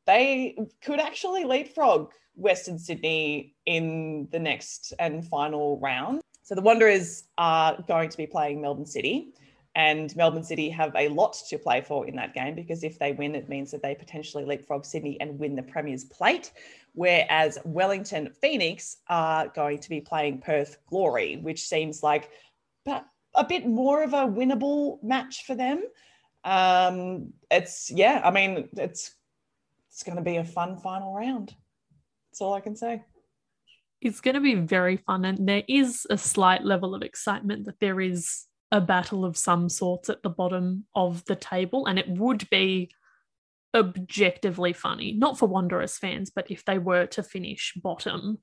they 0.07 0.57
could 0.83 1.01
actually 1.01 1.45
leapfrog 1.45 2.13
Western 2.35 2.79
Sydney 2.79 3.55
in 3.67 4.29
the 4.31 4.39
next 4.39 4.93
and 4.99 5.27
final 5.27 5.79
round. 5.81 6.21
So 6.43 6.55
the 6.55 6.61
Wanderers 6.61 7.25
are 7.39 7.83
going 7.89 8.11
to 8.11 8.17
be 8.17 8.27
playing 8.27 8.61
Melbourne 8.61 8.87
City, 8.87 9.33
and 9.77 10.15
Melbourne 10.15 10.45
City 10.45 10.69
have 10.71 10.95
a 10.95 11.09
lot 11.09 11.37
to 11.49 11.59
play 11.59 11.81
for 11.81 12.07
in 12.07 12.15
that 12.17 12.35
game 12.35 12.55
because 12.55 12.85
if 12.85 12.99
they 12.99 13.13
win, 13.13 13.35
it 13.35 13.49
means 13.49 13.71
that 13.73 13.83
they 13.83 13.95
potentially 13.95 14.45
leapfrog 14.45 14.85
Sydney 14.85 15.21
and 15.21 15.39
win 15.39 15.57
the 15.57 15.63
Premier's 15.63 16.05
plate. 16.05 16.53
Whereas 16.93 17.59
Wellington 17.65 18.31
Phoenix 18.41 18.99
are 19.09 19.49
going 19.49 19.79
to 19.79 19.89
be 19.89 20.01
playing 20.01 20.43
Perth 20.43 20.77
Glory, 20.87 21.39
which 21.39 21.67
seems 21.67 22.05
like 22.05 22.31
a 22.87 23.45
bit 23.49 23.67
more 23.67 24.05
of 24.05 24.13
a 24.13 24.29
winnable 24.29 25.03
match 25.03 25.45
for 25.45 25.57
them. 25.57 25.83
Um, 26.45 27.33
it's 27.51 27.91
yeah, 27.91 28.21
I 28.25 28.31
mean, 28.31 28.69
it's 28.77 29.15
it's 29.89 30.03
going 30.03 30.17
to 30.17 30.23
be 30.23 30.37
a 30.37 30.45
fun 30.45 30.79
final 30.79 31.15
round. 31.15 31.55
That's 32.31 32.41
all 32.41 32.55
I 32.55 32.61
can 32.61 32.77
say. 32.77 33.03
It's 34.01 34.21
going 34.21 34.35
to 34.35 34.41
be 34.41 34.55
very 34.55 34.99
fun, 34.99 35.25
and 35.25 35.49
there 35.49 35.63
is 35.67 36.07
a 36.11 36.19
slight 36.19 36.65
level 36.65 36.95
of 36.95 37.03
excitement 37.03 37.65
that 37.65 37.81
there 37.81 38.01
is 38.01 38.45
a 38.71 38.81
battle 38.81 39.25
of 39.25 39.37
some 39.37 39.69
sorts 39.69 40.11
at 40.11 40.23
the 40.23 40.29
bottom 40.29 40.85
of 40.95 41.25
the 41.25 41.37
table, 41.37 41.87
and 41.87 41.99
it 41.99 42.09
would 42.09 42.49
be 42.51 42.91
objectively 43.75 44.73
funny, 44.73 45.13
not 45.13 45.39
for 45.39 45.47
Wanderers 45.47 45.97
fans, 45.97 46.31
but 46.31 46.51
if 46.51 46.65
they 46.65 46.79
were 46.79 47.07
to 47.07 47.23
finish 47.23 47.73
bottom 47.77 48.39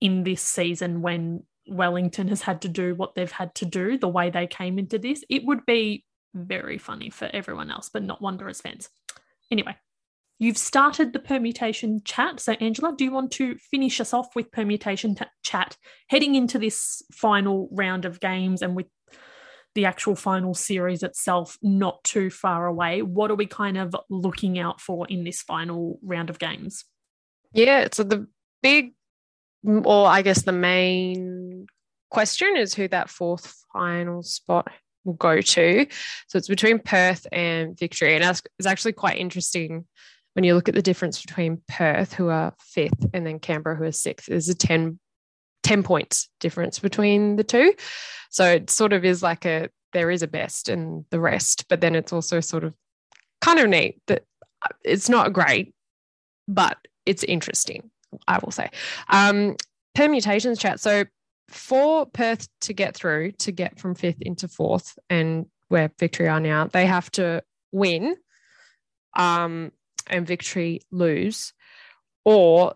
in 0.00 0.24
this 0.24 0.42
season 0.42 1.00
when 1.00 1.42
Wellington 1.68 2.28
has 2.28 2.42
had 2.42 2.62
to 2.62 2.68
do 2.68 2.94
what 2.94 3.14
they've 3.14 3.30
had 3.30 3.54
to 3.56 3.64
do, 3.64 3.96
the 3.98 4.08
way 4.08 4.30
they 4.30 4.46
came 4.46 4.78
into 4.78 4.98
this, 4.98 5.24
it 5.30 5.44
would 5.44 5.64
be 5.64 6.04
very 6.36 6.78
funny 6.78 7.10
for 7.10 7.30
everyone 7.32 7.70
else, 7.70 7.88
but 7.88 8.02
not 8.02 8.20
Wanderers 8.20 8.60
fans. 8.60 8.88
Anyway, 9.50 9.76
you've 10.38 10.58
started 10.58 11.12
the 11.12 11.18
permutation 11.18 12.02
chat. 12.04 12.40
So, 12.40 12.52
Angela, 12.52 12.94
do 12.96 13.04
you 13.04 13.12
want 13.12 13.30
to 13.32 13.56
finish 13.70 14.00
us 14.00 14.12
off 14.12 14.34
with 14.36 14.52
permutation 14.52 15.14
t- 15.14 15.24
chat 15.42 15.76
heading 16.08 16.34
into 16.34 16.58
this 16.58 17.02
final 17.12 17.68
round 17.72 18.04
of 18.04 18.20
games 18.20 18.62
and 18.62 18.76
with 18.76 18.86
the 19.74 19.84
actual 19.84 20.16
final 20.16 20.54
series 20.54 21.02
itself 21.02 21.56
not 21.62 22.02
too 22.04 22.30
far 22.30 22.66
away? 22.66 23.02
What 23.02 23.30
are 23.30 23.36
we 23.36 23.46
kind 23.46 23.78
of 23.78 23.94
looking 24.10 24.58
out 24.58 24.80
for 24.80 25.06
in 25.08 25.24
this 25.24 25.42
final 25.42 25.98
round 26.02 26.30
of 26.30 26.38
games? 26.38 26.84
Yeah, 27.52 27.88
so 27.92 28.02
the 28.02 28.26
big, 28.62 28.94
or 29.64 30.06
I 30.06 30.22
guess 30.22 30.42
the 30.42 30.52
main 30.52 31.66
question 32.10 32.56
is 32.56 32.74
who 32.74 32.88
that 32.88 33.10
fourth 33.10 33.64
final 33.72 34.22
spot 34.22 34.68
will 35.06 35.14
go 35.14 35.40
to. 35.40 35.86
So 36.26 36.38
it's 36.38 36.48
between 36.48 36.78
Perth 36.80 37.26
and 37.32 37.78
Victory. 37.78 38.14
And 38.14 38.24
it's 38.58 38.66
actually 38.66 38.92
quite 38.92 39.16
interesting 39.16 39.86
when 40.34 40.44
you 40.44 40.54
look 40.54 40.68
at 40.68 40.74
the 40.74 40.82
difference 40.82 41.22
between 41.22 41.62
Perth, 41.66 42.12
who 42.12 42.28
are 42.28 42.54
fifth, 42.60 43.06
and 43.14 43.26
then 43.26 43.38
Canberra, 43.38 43.76
who 43.76 43.84
are 43.84 43.92
sixth. 43.92 44.26
There's 44.26 44.50
a 44.50 44.54
10, 44.54 44.98
10 45.62 45.82
points 45.82 46.28
difference 46.40 46.78
between 46.78 47.36
the 47.36 47.44
two. 47.44 47.72
So 48.28 48.44
it 48.44 48.68
sort 48.68 48.92
of 48.92 49.04
is 49.04 49.22
like 49.22 49.46
a, 49.46 49.70
there 49.94 50.10
is 50.10 50.22
a 50.22 50.28
best 50.28 50.68
and 50.68 51.06
the 51.10 51.20
rest, 51.20 51.64
but 51.70 51.80
then 51.80 51.94
it's 51.94 52.12
also 52.12 52.40
sort 52.40 52.64
of 52.64 52.74
kind 53.40 53.58
of 53.58 53.68
neat 53.68 54.00
that 54.08 54.24
uh, 54.62 54.74
it's 54.84 55.08
not 55.08 55.32
great, 55.32 55.72
but 56.46 56.76
it's 57.06 57.24
interesting, 57.24 57.90
I 58.28 58.38
will 58.38 58.50
say. 58.50 58.68
Um, 59.08 59.56
permutations 59.94 60.58
chat. 60.58 60.80
So 60.80 61.04
for 61.48 62.06
Perth 62.06 62.48
to 62.62 62.72
get 62.72 62.96
through, 62.96 63.32
to 63.32 63.52
get 63.52 63.78
from 63.78 63.94
fifth 63.94 64.20
into 64.20 64.48
fourth, 64.48 64.98
and 65.08 65.46
where 65.68 65.90
Victory 65.98 66.28
are 66.28 66.40
now, 66.40 66.66
they 66.66 66.86
have 66.86 67.10
to 67.12 67.42
win 67.72 68.16
um, 69.14 69.72
and 70.06 70.26
Victory 70.26 70.80
lose, 70.90 71.52
or 72.24 72.74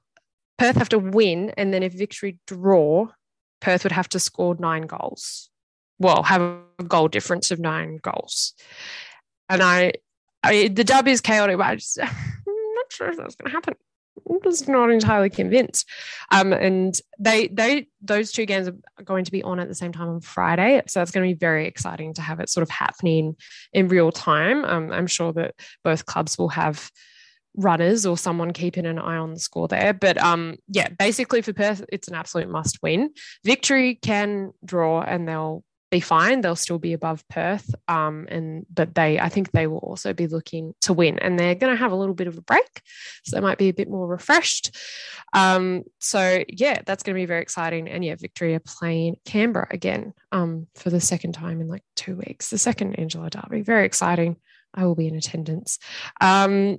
Perth 0.58 0.76
have 0.76 0.88
to 0.90 0.98
win, 0.98 1.52
and 1.56 1.72
then 1.72 1.82
if 1.82 1.92
Victory 1.92 2.38
draw, 2.46 3.08
Perth 3.60 3.84
would 3.84 3.92
have 3.92 4.08
to 4.10 4.20
score 4.20 4.56
nine 4.58 4.82
goals. 4.82 5.50
Well, 5.98 6.22
have 6.22 6.40
a 6.40 6.84
goal 6.84 7.08
difference 7.08 7.50
of 7.50 7.58
nine 7.58 7.98
goals. 8.02 8.54
And 9.48 9.62
I, 9.62 9.92
I 10.42 10.68
the 10.68 10.84
dub 10.84 11.08
is 11.08 11.20
chaotic, 11.20 11.58
but 11.58 11.66
I 11.66 11.74
just, 11.76 11.98
I'm 12.02 12.08
not 12.46 12.92
sure 12.92 13.08
if 13.08 13.16
that's 13.16 13.34
going 13.34 13.50
to 13.50 13.54
happen. 13.54 13.74
I'm 14.28 14.38
just 14.42 14.68
not 14.68 14.90
entirely 14.90 15.30
convinced. 15.30 15.88
Um, 16.30 16.52
and 16.52 16.94
they 17.18 17.48
they 17.48 17.88
those 18.02 18.32
two 18.32 18.46
games 18.46 18.68
are 18.68 19.04
going 19.04 19.24
to 19.24 19.32
be 19.32 19.42
on 19.42 19.60
at 19.60 19.68
the 19.68 19.74
same 19.74 19.92
time 19.92 20.08
on 20.08 20.20
Friday, 20.20 20.82
so 20.86 21.02
it's 21.02 21.10
going 21.10 21.28
to 21.28 21.34
be 21.34 21.38
very 21.38 21.66
exciting 21.66 22.14
to 22.14 22.22
have 22.22 22.40
it 22.40 22.48
sort 22.48 22.62
of 22.62 22.70
happening 22.70 23.36
in 23.72 23.88
real 23.88 24.12
time. 24.12 24.64
Um, 24.64 24.92
I'm 24.92 25.06
sure 25.06 25.32
that 25.34 25.54
both 25.84 26.06
clubs 26.06 26.38
will 26.38 26.50
have 26.50 26.90
runners 27.56 28.06
or 28.06 28.16
someone 28.16 28.52
keeping 28.52 28.86
an 28.86 28.98
eye 28.98 29.16
on 29.16 29.34
the 29.34 29.40
score 29.40 29.68
there. 29.68 29.92
But 29.92 30.18
um, 30.18 30.56
yeah, 30.68 30.88
basically 30.88 31.42
for 31.42 31.52
Perth, 31.52 31.84
it's 31.90 32.08
an 32.08 32.14
absolute 32.14 32.48
must 32.48 32.82
win. 32.82 33.10
Victory 33.44 33.96
can 33.96 34.52
draw 34.64 35.02
and 35.02 35.26
they'll 35.26 35.64
be 35.90 36.00
fine. 36.00 36.40
They'll 36.40 36.56
still 36.56 36.78
be 36.78 36.92
above 36.92 37.26
Perth. 37.28 37.74
Um, 37.88 38.26
and 38.30 38.64
but 38.72 38.94
they, 38.94 39.18
I 39.18 39.28
think 39.28 39.50
they 39.50 39.66
will 39.66 39.78
also 39.78 40.12
be 40.12 40.28
looking 40.28 40.74
to 40.82 40.92
win, 40.92 41.18
and 41.18 41.38
they're 41.38 41.54
going 41.54 41.72
to 41.72 41.78
have 41.78 41.92
a 41.92 41.96
little 41.96 42.14
bit 42.14 42.28
of 42.28 42.38
a 42.38 42.42
break, 42.42 42.82
so 43.24 43.36
they 43.36 43.40
might 43.40 43.58
be 43.58 43.68
a 43.68 43.74
bit 43.74 43.90
more 43.90 44.06
refreshed. 44.06 44.76
Um, 45.32 45.84
so 45.98 46.44
yeah, 46.48 46.80
that's 46.86 47.02
going 47.02 47.14
to 47.14 47.20
be 47.20 47.26
very 47.26 47.42
exciting. 47.42 47.88
And 47.88 48.04
yeah, 48.04 48.14
Victoria 48.16 48.60
playing 48.60 49.16
Canberra 49.24 49.68
again 49.70 50.14
um, 50.32 50.66
for 50.76 50.90
the 50.90 51.00
second 51.00 51.32
time 51.32 51.60
in 51.60 51.68
like 51.68 51.84
two 51.96 52.16
weeks. 52.16 52.50
The 52.50 52.58
second 52.58 52.94
Angela 52.94 53.30
Derby, 53.30 53.62
very 53.62 53.84
exciting. 53.84 54.36
I 54.72 54.86
will 54.86 54.94
be 54.94 55.08
in 55.08 55.16
attendance. 55.16 55.78
Um, 56.20 56.78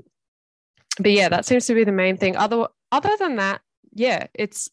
but 0.98 1.12
yeah, 1.12 1.30
that 1.30 1.46
seems 1.46 1.66
to 1.68 1.74
be 1.74 1.84
the 1.84 1.92
main 1.92 2.18
thing. 2.18 2.38
Other 2.38 2.68
other 2.92 3.16
than 3.18 3.38
that, 3.38 3.62
yeah, 3.94 4.28
it's 4.34 4.70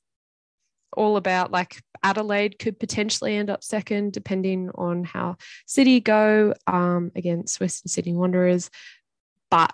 all 0.96 1.16
about 1.16 1.50
like 1.50 1.82
Adelaide 2.02 2.58
could 2.58 2.78
potentially 2.78 3.36
end 3.36 3.50
up 3.50 3.62
second, 3.62 4.12
depending 4.12 4.70
on 4.74 5.04
how 5.04 5.36
City 5.66 6.00
go 6.00 6.54
um, 6.66 7.12
against 7.14 7.60
Western 7.60 7.88
Sydney 7.88 8.14
Wanderers. 8.14 8.70
But 9.50 9.72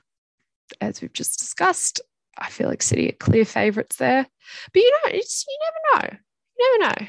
as 0.81 1.01
we've 1.01 1.13
just 1.13 1.39
discussed, 1.39 2.01
I 2.39 2.51
feel 2.51 2.69
like 2.69 2.83
City 2.83 3.09
are 3.09 3.13
clear 3.13 3.45
favourites 3.45 3.97
there. 3.97 4.27
But 4.73 4.81
you 4.83 4.91
know, 4.91 5.11
it's 5.13 5.45
you 5.49 5.59
never 5.65 6.07
know. 6.09 6.17
You 6.59 6.79
never 6.81 6.95
know. 6.95 7.09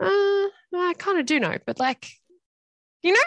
Uh, 0.00 0.48
I 0.78 0.94
kind 0.98 1.18
of 1.18 1.26
do 1.26 1.40
know, 1.40 1.56
but 1.66 1.80
like, 1.80 2.08
you 3.02 3.12
know, 3.12 3.18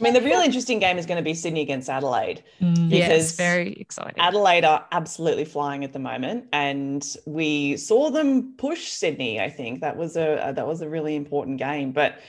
I 0.00 0.02
mean, 0.02 0.14
the 0.14 0.22
real 0.22 0.40
interesting 0.40 0.78
game 0.78 0.96
is 0.96 1.04
going 1.04 1.18
to 1.18 1.22
be 1.22 1.34
Sydney 1.34 1.60
against 1.60 1.90
Adelaide. 1.90 2.42
Mm. 2.60 2.88
Because 2.88 3.08
yes, 3.08 3.36
very 3.36 3.72
exciting. 3.74 4.18
Adelaide 4.18 4.64
are 4.64 4.86
absolutely 4.90 5.44
flying 5.44 5.84
at 5.84 5.92
the 5.92 5.98
moment, 5.98 6.46
and 6.52 7.06
we 7.26 7.76
saw 7.76 8.10
them 8.10 8.54
push 8.56 8.88
Sydney. 8.88 9.40
I 9.40 9.50
think 9.50 9.80
that 9.80 9.96
was 9.96 10.16
a 10.16 10.52
that 10.56 10.66
was 10.66 10.80
a 10.80 10.88
really 10.88 11.14
important 11.14 11.58
game. 11.58 11.92
But 11.92 12.20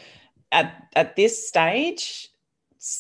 at 0.52 0.88
at 0.96 1.16
this 1.16 1.48
stage, 1.48 2.30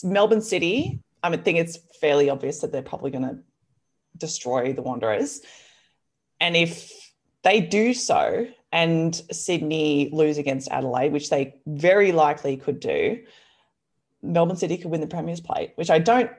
Melbourne 0.03 0.41
City, 0.41 1.01
I 1.21 1.29
mean, 1.29 1.41
think 1.41 1.59
it's 1.59 1.77
fairly 1.99 2.29
obvious 2.29 2.59
that 2.59 2.71
they're 2.71 2.81
probably 2.81 3.11
going 3.11 3.25
to 3.25 3.39
destroy 4.17 4.71
the 4.71 4.81
Wanderers, 4.81 5.41
and 6.39 6.55
if 6.55 6.89
they 7.43 7.59
do 7.59 7.93
so, 7.93 8.47
and 8.71 9.13
Sydney 9.29 10.09
lose 10.13 10.37
against 10.37 10.71
Adelaide, 10.71 11.11
which 11.11 11.29
they 11.29 11.55
very 11.67 12.13
likely 12.13 12.55
could 12.55 12.79
do 12.79 13.19
Melbourne 14.23 14.55
City 14.55 14.77
could 14.77 14.89
win 14.89 15.01
the 15.01 15.07
Premier's 15.07 15.41
Plate, 15.41 15.73
which 15.75 15.89
I 15.89 15.99
don't. 15.99 16.31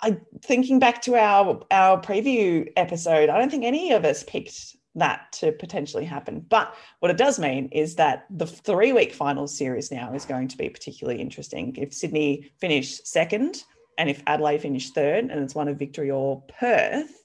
I 0.00 0.18
thinking 0.42 0.80
back 0.80 1.02
to 1.02 1.14
our 1.14 1.62
our 1.70 2.00
preview 2.00 2.68
episode, 2.76 3.28
I 3.28 3.38
don't 3.38 3.50
think 3.50 3.64
any 3.64 3.92
of 3.92 4.04
us 4.04 4.24
picked 4.24 4.76
that 4.96 5.30
to 5.32 5.52
potentially 5.52 6.04
happen. 6.04 6.44
But 6.48 6.74
what 6.98 7.10
it 7.10 7.16
does 7.16 7.38
mean 7.38 7.68
is 7.68 7.94
that 7.96 8.26
the 8.30 8.46
three 8.46 8.92
week 8.92 9.12
final 9.12 9.46
series 9.46 9.92
now 9.92 10.12
is 10.12 10.24
going 10.24 10.48
to 10.48 10.58
be 10.58 10.68
particularly 10.68 11.20
interesting. 11.20 11.76
If 11.76 11.94
Sydney 11.94 12.50
finish 12.58 13.00
second 13.04 13.62
and 13.98 14.08
if 14.10 14.22
Adelaide 14.26 14.62
finish 14.62 14.90
third 14.90 15.30
and 15.30 15.40
it's 15.40 15.54
one 15.54 15.68
of 15.68 15.78
victory 15.78 16.10
or 16.10 16.42
Perth, 16.58 17.22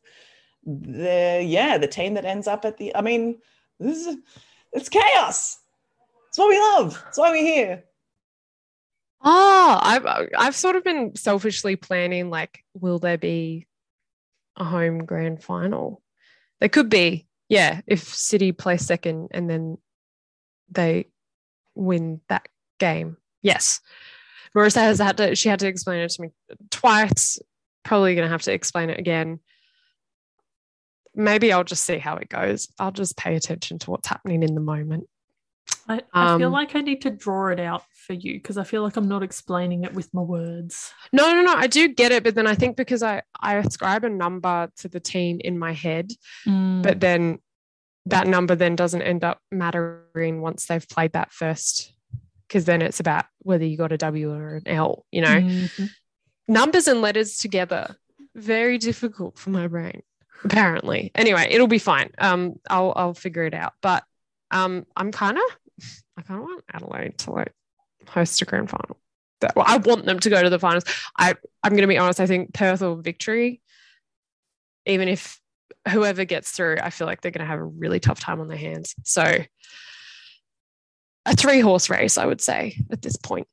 the 0.65 1.43
yeah, 1.45 1.77
the 1.77 1.87
team 1.87 2.13
that 2.15 2.25
ends 2.25 2.47
up 2.47 2.65
at 2.65 2.77
the 2.77 2.95
I 2.95 3.01
mean, 3.01 3.39
this 3.79 4.05
is 4.05 4.17
it's 4.73 4.89
chaos. 4.89 5.59
It's 6.29 6.37
what 6.37 6.49
we 6.49 6.59
love. 6.59 7.03
It's 7.07 7.17
why 7.17 7.31
we're 7.31 7.43
here. 7.43 7.83
Oh, 9.23 9.79
I've 9.81 10.05
I've 10.37 10.55
sort 10.55 10.75
of 10.75 10.83
been 10.83 11.15
selfishly 11.15 11.75
planning 11.75 12.29
like, 12.29 12.63
will 12.73 12.99
there 12.99 13.17
be 13.17 13.67
a 14.57 14.65
home 14.65 15.05
grand 15.05 15.41
final? 15.41 16.01
There 16.59 16.69
could 16.69 16.89
be, 16.89 17.27
yeah, 17.47 17.81
if 17.87 18.03
City 18.03 18.51
play 18.51 18.77
second 18.77 19.29
and 19.31 19.49
then 19.49 19.77
they 20.69 21.07
win 21.75 22.21
that 22.27 22.47
game. 22.79 23.17
Yes. 23.41 23.79
Marissa 24.55 24.81
has 24.81 24.99
had 24.99 25.17
to 25.17 25.35
she 25.35 25.49
had 25.49 25.59
to 25.59 25.67
explain 25.67 26.01
it 26.01 26.11
to 26.11 26.21
me 26.21 26.29
twice. 26.69 27.39
Probably 27.83 28.15
gonna 28.15 28.27
have 28.27 28.43
to 28.43 28.53
explain 28.53 28.89
it 28.89 28.99
again. 28.99 29.39
Maybe 31.15 31.53
I'll 31.53 31.63
just 31.63 31.85
see 31.85 31.97
how 31.97 32.17
it 32.17 32.29
goes. 32.29 32.69
I'll 32.77 32.91
just 32.91 33.17
pay 33.17 33.35
attention 33.35 33.79
to 33.79 33.91
what's 33.91 34.07
happening 34.07 34.43
in 34.43 34.55
the 34.55 34.61
moment. 34.61 35.07
I, 35.87 36.01
I 36.13 36.37
feel 36.37 36.47
um, 36.47 36.53
like 36.53 36.75
I 36.75 36.81
need 36.81 37.01
to 37.03 37.09
draw 37.09 37.47
it 37.47 37.59
out 37.59 37.83
for 38.03 38.13
you 38.13 38.33
because 38.33 38.57
I 38.57 38.63
feel 38.63 38.83
like 38.83 38.97
I'm 38.97 39.07
not 39.07 39.23
explaining 39.23 39.83
it 39.83 39.93
with 39.93 40.13
my 40.13 40.21
words. 40.21 40.93
No, 41.11 41.33
no, 41.33 41.41
no. 41.41 41.53
I 41.53 41.67
do 41.67 41.87
get 41.87 42.11
it, 42.11 42.23
but 42.23 42.35
then 42.35 42.47
I 42.47 42.55
think 42.55 42.75
because 42.75 43.01
I 43.01 43.23
I 43.39 43.55
ascribe 43.55 44.03
a 44.03 44.09
number 44.09 44.69
to 44.77 44.87
the 44.87 44.99
team 44.99 45.39
in 45.43 45.57
my 45.57 45.71
head, 45.71 46.11
mm. 46.45 46.83
but 46.83 46.99
then 46.99 47.39
that 48.07 48.27
number 48.27 48.55
then 48.55 48.75
doesn't 48.75 49.01
end 49.01 49.23
up 49.23 49.39
mattering 49.51 50.41
once 50.41 50.65
they've 50.65 50.87
played 50.87 51.13
that 51.13 51.31
first, 51.31 51.93
because 52.47 52.65
then 52.65 52.81
it's 52.81 52.99
about 52.99 53.25
whether 53.39 53.65
you 53.65 53.77
got 53.77 53.93
a 53.93 53.97
W 53.97 54.31
or 54.33 54.55
an 54.57 54.67
L. 54.67 55.05
You 55.11 55.21
know, 55.21 55.41
mm-hmm. 55.41 55.85
numbers 56.47 56.87
and 56.87 57.01
letters 57.01 57.37
together 57.37 57.95
very 58.35 58.77
difficult 58.77 59.37
for 59.37 59.51
my 59.51 59.67
brain 59.67 60.01
apparently. 60.43 61.11
Anyway, 61.15 61.47
it'll 61.49 61.67
be 61.67 61.79
fine. 61.79 62.09
Um, 62.17 62.59
I'll 62.69 62.93
I'll 62.95 63.13
figure 63.13 63.43
it 63.43 63.53
out, 63.53 63.73
but. 63.81 64.03
Um, 64.51 64.85
I'm 64.95 65.11
kind 65.11 65.35
of 65.35 65.43
I 66.17 66.21
kind 66.21 66.39
of 66.39 66.45
want 66.45 66.63
Adelaide 66.71 67.17
to 67.19 67.31
like 67.31 67.53
host 68.07 68.41
a 68.41 68.45
grand 68.45 68.69
final. 68.69 68.97
Well, 69.55 69.65
I 69.67 69.77
want 69.77 70.05
them 70.05 70.19
to 70.19 70.29
go 70.29 70.41
to 70.41 70.49
the 70.49 70.59
finals. 70.59 70.85
I 71.17 71.35
I'm 71.63 71.71
going 71.71 71.81
to 71.81 71.87
be 71.87 71.97
honest. 71.97 72.19
I 72.19 72.27
think 72.27 72.53
Perth 72.53 72.81
or 72.81 72.95
Victory, 72.95 73.61
even 74.85 75.07
if 75.07 75.39
whoever 75.89 76.23
gets 76.23 76.51
through, 76.51 76.77
I 76.81 76.89
feel 76.89 77.07
like 77.07 77.21
they're 77.21 77.31
going 77.31 77.45
to 77.45 77.51
have 77.51 77.59
a 77.59 77.65
really 77.65 77.99
tough 77.99 78.19
time 78.19 78.39
on 78.39 78.47
their 78.47 78.57
hands. 78.57 78.95
So 79.03 79.39
a 81.25 81.35
three 81.35 81.59
horse 81.59 81.89
race, 81.89 82.17
I 82.17 82.25
would 82.25 82.41
say 82.41 82.77
at 82.91 83.01
this 83.01 83.17
point. 83.17 83.47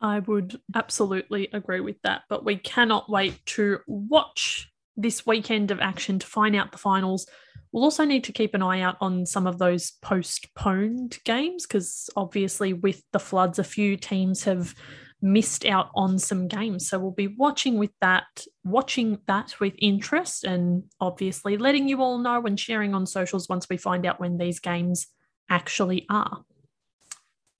I 0.00 0.18
would 0.18 0.60
absolutely 0.74 1.48
agree 1.52 1.80
with 1.80 1.96
that, 2.02 2.22
but 2.28 2.44
we 2.44 2.56
cannot 2.56 3.08
wait 3.08 3.44
to 3.46 3.78
watch 3.86 4.70
this 4.96 5.26
weekend 5.26 5.70
of 5.70 5.80
action 5.80 6.18
to 6.18 6.26
find 6.26 6.54
out 6.54 6.72
the 6.72 6.78
finals. 6.78 7.26
We'll 7.74 7.82
also 7.82 8.04
need 8.04 8.22
to 8.24 8.32
keep 8.32 8.54
an 8.54 8.62
eye 8.62 8.82
out 8.82 8.96
on 9.00 9.26
some 9.26 9.48
of 9.48 9.58
those 9.58 9.94
postponed 10.00 11.18
games 11.24 11.66
because 11.66 12.08
obviously, 12.14 12.72
with 12.72 13.02
the 13.12 13.18
floods, 13.18 13.58
a 13.58 13.64
few 13.64 13.96
teams 13.96 14.44
have 14.44 14.76
missed 15.20 15.66
out 15.66 15.90
on 15.92 16.20
some 16.20 16.46
games. 16.46 16.88
So 16.88 17.00
we'll 17.00 17.10
be 17.10 17.26
watching 17.26 17.76
with 17.76 17.90
that, 18.00 18.46
watching 18.62 19.18
that 19.26 19.58
with 19.58 19.74
interest, 19.78 20.44
and 20.44 20.84
obviously 21.00 21.56
letting 21.56 21.88
you 21.88 22.00
all 22.00 22.18
know 22.18 22.46
and 22.46 22.60
sharing 22.60 22.94
on 22.94 23.06
socials 23.06 23.48
once 23.48 23.66
we 23.68 23.76
find 23.76 24.06
out 24.06 24.20
when 24.20 24.38
these 24.38 24.60
games 24.60 25.08
actually 25.50 26.06
are. 26.08 26.44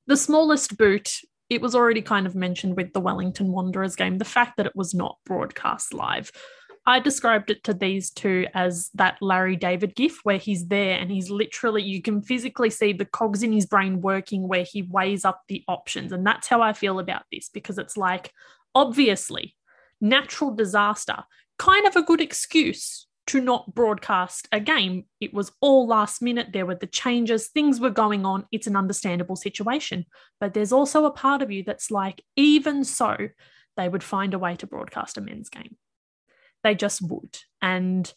The 0.06 0.16
smallest 0.16 0.78
boot, 0.78 1.10
it 1.50 1.60
was 1.60 1.74
already 1.74 2.02
kind 2.02 2.28
of 2.28 2.36
mentioned 2.36 2.76
with 2.76 2.92
the 2.92 3.00
Wellington 3.00 3.50
Wanderers 3.50 3.96
game, 3.96 4.18
the 4.18 4.24
fact 4.24 4.58
that 4.58 4.66
it 4.66 4.76
was 4.76 4.94
not 4.94 5.18
broadcast 5.26 5.92
live. 5.92 6.30
I 6.86 7.00
described 7.00 7.50
it 7.50 7.64
to 7.64 7.72
these 7.72 8.10
two 8.10 8.46
as 8.52 8.90
that 8.94 9.16
Larry 9.22 9.56
David 9.56 9.94
gif 9.94 10.20
where 10.22 10.36
he's 10.36 10.66
there 10.66 10.98
and 10.98 11.10
he's 11.10 11.30
literally, 11.30 11.82
you 11.82 12.02
can 12.02 12.20
physically 12.20 12.68
see 12.68 12.92
the 12.92 13.06
cogs 13.06 13.42
in 13.42 13.52
his 13.52 13.64
brain 13.64 14.02
working 14.02 14.46
where 14.48 14.64
he 14.64 14.82
weighs 14.82 15.24
up 15.24 15.42
the 15.48 15.64
options. 15.66 16.12
And 16.12 16.26
that's 16.26 16.46
how 16.46 16.60
I 16.60 16.74
feel 16.74 16.98
about 16.98 17.22
this 17.32 17.48
because 17.48 17.78
it's 17.78 17.96
like, 17.96 18.32
obviously, 18.74 19.56
natural 20.00 20.50
disaster, 20.50 21.24
kind 21.58 21.86
of 21.86 21.96
a 21.96 22.02
good 22.02 22.20
excuse 22.20 23.06
to 23.28 23.40
not 23.40 23.74
broadcast 23.74 24.46
a 24.52 24.60
game. 24.60 25.06
It 25.20 25.32
was 25.32 25.52
all 25.62 25.86
last 25.86 26.20
minute. 26.20 26.48
There 26.52 26.66
were 26.66 26.74
the 26.74 26.86
changes, 26.86 27.48
things 27.48 27.80
were 27.80 27.88
going 27.88 28.26
on. 28.26 28.44
It's 28.52 28.66
an 28.66 28.76
understandable 28.76 29.36
situation. 29.36 30.04
But 30.38 30.52
there's 30.52 30.72
also 30.72 31.06
a 31.06 31.10
part 31.10 31.40
of 31.40 31.50
you 31.50 31.64
that's 31.64 31.90
like, 31.90 32.22
even 32.36 32.84
so, 32.84 33.16
they 33.78 33.88
would 33.88 34.04
find 34.04 34.34
a 34.34 34.38
way 34.38 34.56
to 34.56 34.66
broadcast 34.66 35.16
a 35.16 35.22
men's 35.22 35.48
game. 35.48 35.76
They 36.64 36.74
just 36.74 37.00
would. 37.02 37.38
And 37.62 38.12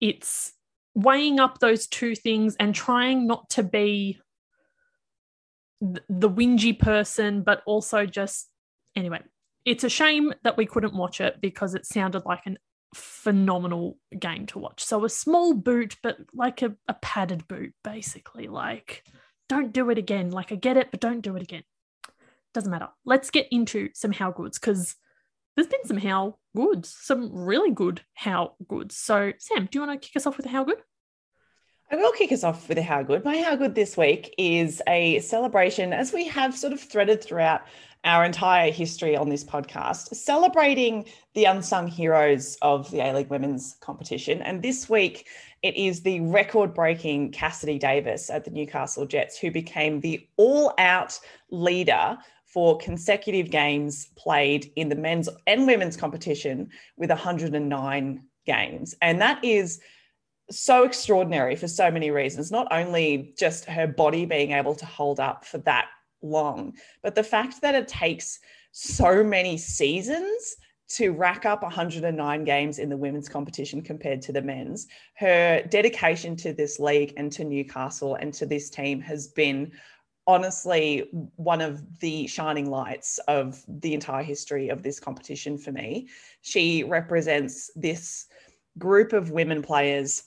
it's 0.00 0.52
weighing 0.94 1.38
up 1.38 1.60
those 1.60 1.86
two 1.86 2.16
things 2.16 2.56
and 2.58 2.74
trying 2.74 3.26
not 3.26 3.48
to 3.50 3.62
be 3.62 4.18
the 5.80 6.30
whingy 6.30 6.78
person, 6.78 7.42
but 7.42 7.62
also 7.66 8.06
just, 8.06 8.48
anyway, 8.96 9.20
it's 9.64 9.84
a 9.84 9.88
shame 9.88 10.32
that 10.42 10.56
we 10.56 10.66
couldn't 10.66 10.94
watch 10.94 11.20
it 11.20 11.40
because 11.40 11.74
it 11.74 11.86
sounded 11.86 12.24
like 12.24 12.46
an 12.46 12.58
phenomenal 12.94 13.98
game 14.18 14.46
to 14.46 14.58
watch. 14.58 14.82
So 14.84 15.04
a 15.04 15.08
small 15.10 15.54
boot, 15.54 15.96
but 16.02 16.16
like 16.32 16.62
a, 16.62 16.74
a 16.88 16.94
padded 16.94 17.46
boot, 17.48 17.74
basically. 17.82 18.48
Like, 18.48 19.02
don't 19.48 19.72
do 19.72 19.90
it 19.90 19.98
again. 19.98 20.30
Like, 20.30 20.52
I 20.52 20.56
get 20.56 20.76
it, 20.76 20.90
but 20.90 21.00
don't 21.00 21.20
do 21.20 21.36
it 21.36 21.42
again. 21.42 21.64
Doesn't 22.54 22.70
matter. 22.70 22.88
Let's 23.04 23.30
get 23.30 23.48
into 23.50 23.90
some 23.94 24.12
how 24.12 24.30
goods 24.30 24.58
because 24.58 24.94
there's 25.56 25.68
been 25.68 25.84
some 25.84 25.96
how 25.96 26.36
goods, 26.56 26.94
some 27.00 27.30
really 27.32 27.70
good 27.70 28.00
how 28.14 28.54
goods. 28.66 28.96
So, 28.96 29.32
Sam, 29.38 29.68
do 29.70 29.78
you 29.78 29.86
want 29.86 30.00
to 30.00 30.06
kick 30.06 30.16
us 30.16 30.26
off 30.26 30.36
with 30.36 30.46
a 30.46 30.50
how 30.50 30.64
good? 30.64 30.78
I 31.90 31.96
will 31.96 32.12
kick 32.12 32.32
us 32.32 32.44
off 32.44 32.68
with 32.68 32.78
a 32.78 32.82
how 32.82 33.02
good. 33.02 33.24
My 33.24 33.36
how 33.42 33.56
good 33.56 33.74
this 33.74 33.96
week 33.96 34.34
is 34.38 34.82
a 34.88 35.20
celebration, 35.20 35.92
as 35.92 36.12
we 36.12 36.26
have 36.28 36.56
sort 36.56 36.72
of 36.72 36.80
threaded 36.80 37.22
throughout 37.22 37.62
our 38.04 38.24
entire 38.24 38.70
history 38.70 39.16
on 39.16 39.28
this 39.28 39.44
podcast, 39.44 40.14
celebrating 40.14 41.06
the 41.34 41.44
unsung 41.44 41.88
heroes 41.88 42.56
of 42.60 42.90
the 42.90 43.00
A 43.00 43.12
League 43.12 43.30
women's 43.30 43.76
competition. 43.80 44.42
And 44.42 44.62
this 44.62 44.88
week, 44.90 45.26
it 45.62 45.76
is 45.76 46.02
the 46.02 46.20
record 46.20 46.74
breaking 46.74 47.32
Cassidy 47.32 47.78
Davis 47.78 48.28
at 48.28 48.44
the 48.44 48.50
Newcastle 48.50 49.06
Jets, 49.06 49.38
who 49.38 49.50
became 49.50 50.00
the 50.00 50.26
all 50.36 50.74
out 50.78 51.18
leader 51.50 52.18
for 52.54 52.78
consecutive 52.78 53.50
games 53.50 54.10
played 54.16 54.70
in 54.76 54.88
the 54.88 54.94
men's 54.94 55.28
and 55.48 55.66
women's 55.66 55.96
competition 55.96 56.70
with 56.96 57.10
109 57.10 58.22
games. 58.46 58.94
And 59.02 59.20
that 59.20 59.44
is 59.44 59.80
so 60.52 60.84
extraordinary 60.84 61.56
for 61.56 61.66
so 61.66 61.90
many 61.90 62.12
reasons, 62.12 62.52
not 62.52 62.68
only 62.70 63.34
just 63.36 63.64
her 63.64 63.88
body 63.88 64.24
being 64.24 64.52
able 64.52 64.76
to 64.76 64.86
hold 64.86 65.18
up 65.18 65.44
for 65.44 65.58
that 65.58 65.86
long, 66.22 66.74
but 67.02 67.16
the 67.16 67.24
fact 67.24 67.60
that 67.62 67.74
it 67.74 67.88
takes 67.88 68.38
so 68.70 69.24
many 69.24 69.58
seasons 69.58 70.56
to 70.86 71.10
rack 71.10 71.46
up 71.46 71.62
109 71.62 72.44
games 72.44 72.78
in 72.78 72.88
the 72.88 72.96
women's 72.96 73.28
competition 73.28 73.82
compared 73.82 74.22
to 74.22 74.32
the 74.32 74.42
men's. 74.42 74.86
Her 75.14 75.62
dedication 75.70 76.36
to 76.36 76.52
this 76.52 76.78
league 76.78 77.14
and 77.16 77.32
to 77.32 77.42
Newcastle 77.42 78.14
and 78.14 78.32
to 78.34 78.46
this 78.46 78.70
team 78.70 79.00
has 79.00 79.26
been 79.26 79.72
honestly 80.26 81.08
one 81.36 81.60
of 81.60 82.00
the 82.00 82.26
shining 82.26 82.70
lights 82.70 83.18
of 83.28 83.62
the 83.68 83.94
entire 83.94 84.22
history 84.22 84.68
of 84.68 84.82
this 84.82 84.98
competition 84.98 85.58
for 85.58 85.72
me. 85.72 86.08
She 86.42 86.82
represents 86.82 87.70
this 87.76 88.26
group 88.78 89.12
of 89.12 89.30
women 89.30 89.62
players 89.62 90.24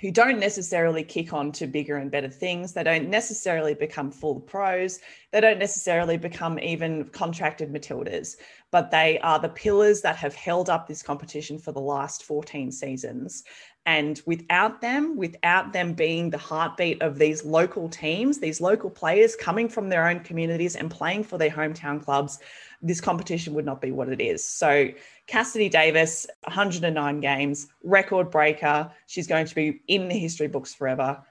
who 0.00 0.10
don't 0.10 0.40
necessarily 0.40 1.04
kick 1.04 1.32
on 1.32 1.52
to 1.52 1.66
bigger 1.66 1.96
and 1.96 2.10
better 2.10 2.28
things. 2.28 2.72
They 2.72 2.82
don't 2.82 3.08
necessarily 3.08 3.74
become 3.74 4.10
full 4.10 4.40
pros. 4.40 4.98
They 5.32 5.40
don't 5.40 5.58
necessarily 5.58 6.16
become 6.16 6.58
even 6.58 7.04
contracted 7.04 7.72
Matildas, 7.72 8.36
but 8.70 8.90
they 8.90 9.18
are 9.20 9.38
the 9.38 9.48
pillars 9.48 10.00
that 10.02 10.16
have 10.16 10.34
held 10.34 10.68
up 10.68 10.86
this 10.86 11.02
competition 11.02 11.58
for 11.58 11.72
the 11.72 11.80
last 11.80 12.24
14 12.24 12.72
seasons. 12.72 13.44
And 13.86 14.20
without 14.24 14.80
them, 14.80 15.14
without 15.16 15.74
them 15.74 15.92
being 15.92 16.30
the 16.30 16.38
heartbeat 16.38 17.02
of 17.02 17.18
these 17.18 17.44
local 17.44 17.88
teams, 17.88 18.38
these 18.38 18.60
local 18.60 18.88
players 18.88 19.36
coming 19.36 19.68
from 19.68 19.90
their 19.90 20.08
own 20.08 20.20
communities 20.20 20.74
and 20.74 20.90
playing 20.90 21.24
for 21.24 21.36
their 21.36 21.50
hometown 21.50 22.02
clubs, 22.02 22.38
this 22.80 23.00
competition 23.00 23.52
would 23.52 23.66
not 23.66 23.82
be 23.82 23.92
what 23.92 24.08
it 24.08 24.22
is. 24.22 24.42
So, 24.42 24.88
Cassidy 25.26 25.68
Davis, 25.68 26.26
109 26.44 27.20
games, 27.20 27.68
record 27.82 28.30
breaker. 28.30 28.90
She's 29.06 29.26
going 29.26 29.46
to 29.46 29.54
be 29.54 29.82
in 29.86 30.08
the 30.08 30.18
history 30.18 30.48
books 30.48 30.72
forever. 30.72 31.22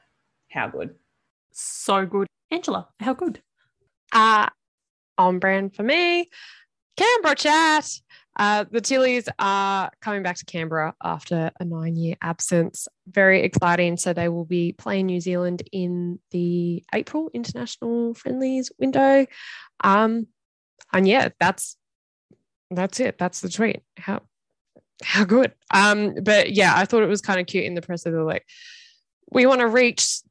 How 0.49 0.67
good? 0.67 0.93
So 1.51 2.05
good. 2.05 2.27
Angela, 2.51 2.87
how 2.99 3.13
good? 3.13 3.41
Uh, 4.11 4.47
on 5.17 5.39
brand 5.39 5.75
for 5.75 5.83
me. 5.83 6.29
Canberra 6.97 7.35
chat. 7.35 7.89
Uh, 8.35 8.65
the 8.71 8.81
Tillies 8.81 9.27
are 9.37 9.91
coming 10.01 10.23
back 10.23 10.37
to 10.37 10.45
Canberra 10.45 10.95
after 11.03 11.51
a 11.59 11.65
nine 11.65 11.95
year 11.95 12.15
absence. 12.21 12.87
Very 13.07 13.41
exciting. 13.41 13.97
So 13.97 14.13
they 14.13 14.29
will 14.29 14.45
be 14.45 14.73
playing 14.73 15.05
New 15.05 15.19
Zealand 15.19 15.63
in 15.71 16.19
the 16.31 16.83
April 16.93 17.29
international 17.33 18.13
friendlies 18.13 18.71
window. 18.79 19.25
Um, 19.83 20.27
and 20.91 21.07
yeah, 21.07 21.29
that's 21.39 21.77
that's 22.71 22.99
it. 22.99 23.17
That's 23.17 23.41
the 23.41 23.49
tweet. 23.49 23.81
How 23.97 24.21
how 25.03 25.25
good. 25.25 25.53
Um, 25.71 26.15
but 26.23 26.53
yeah, 26.53 26.73
I 26.75 26.85
thought 26.85 27.03
it 27.03 27.09
was 27.09 27.21
kind 27.21 27.39
of 27.39 27.45
cute 27.45 27.65
in 27.65 27.75
the 27.75 27.81
press 27.81 28.05
of 28.05 28.13
the 28.13 28.23
like, 28.23 28.45
we 29.31 29.45
want 29.45 29.61
to 29.61 29.67
reach 29.67 30.21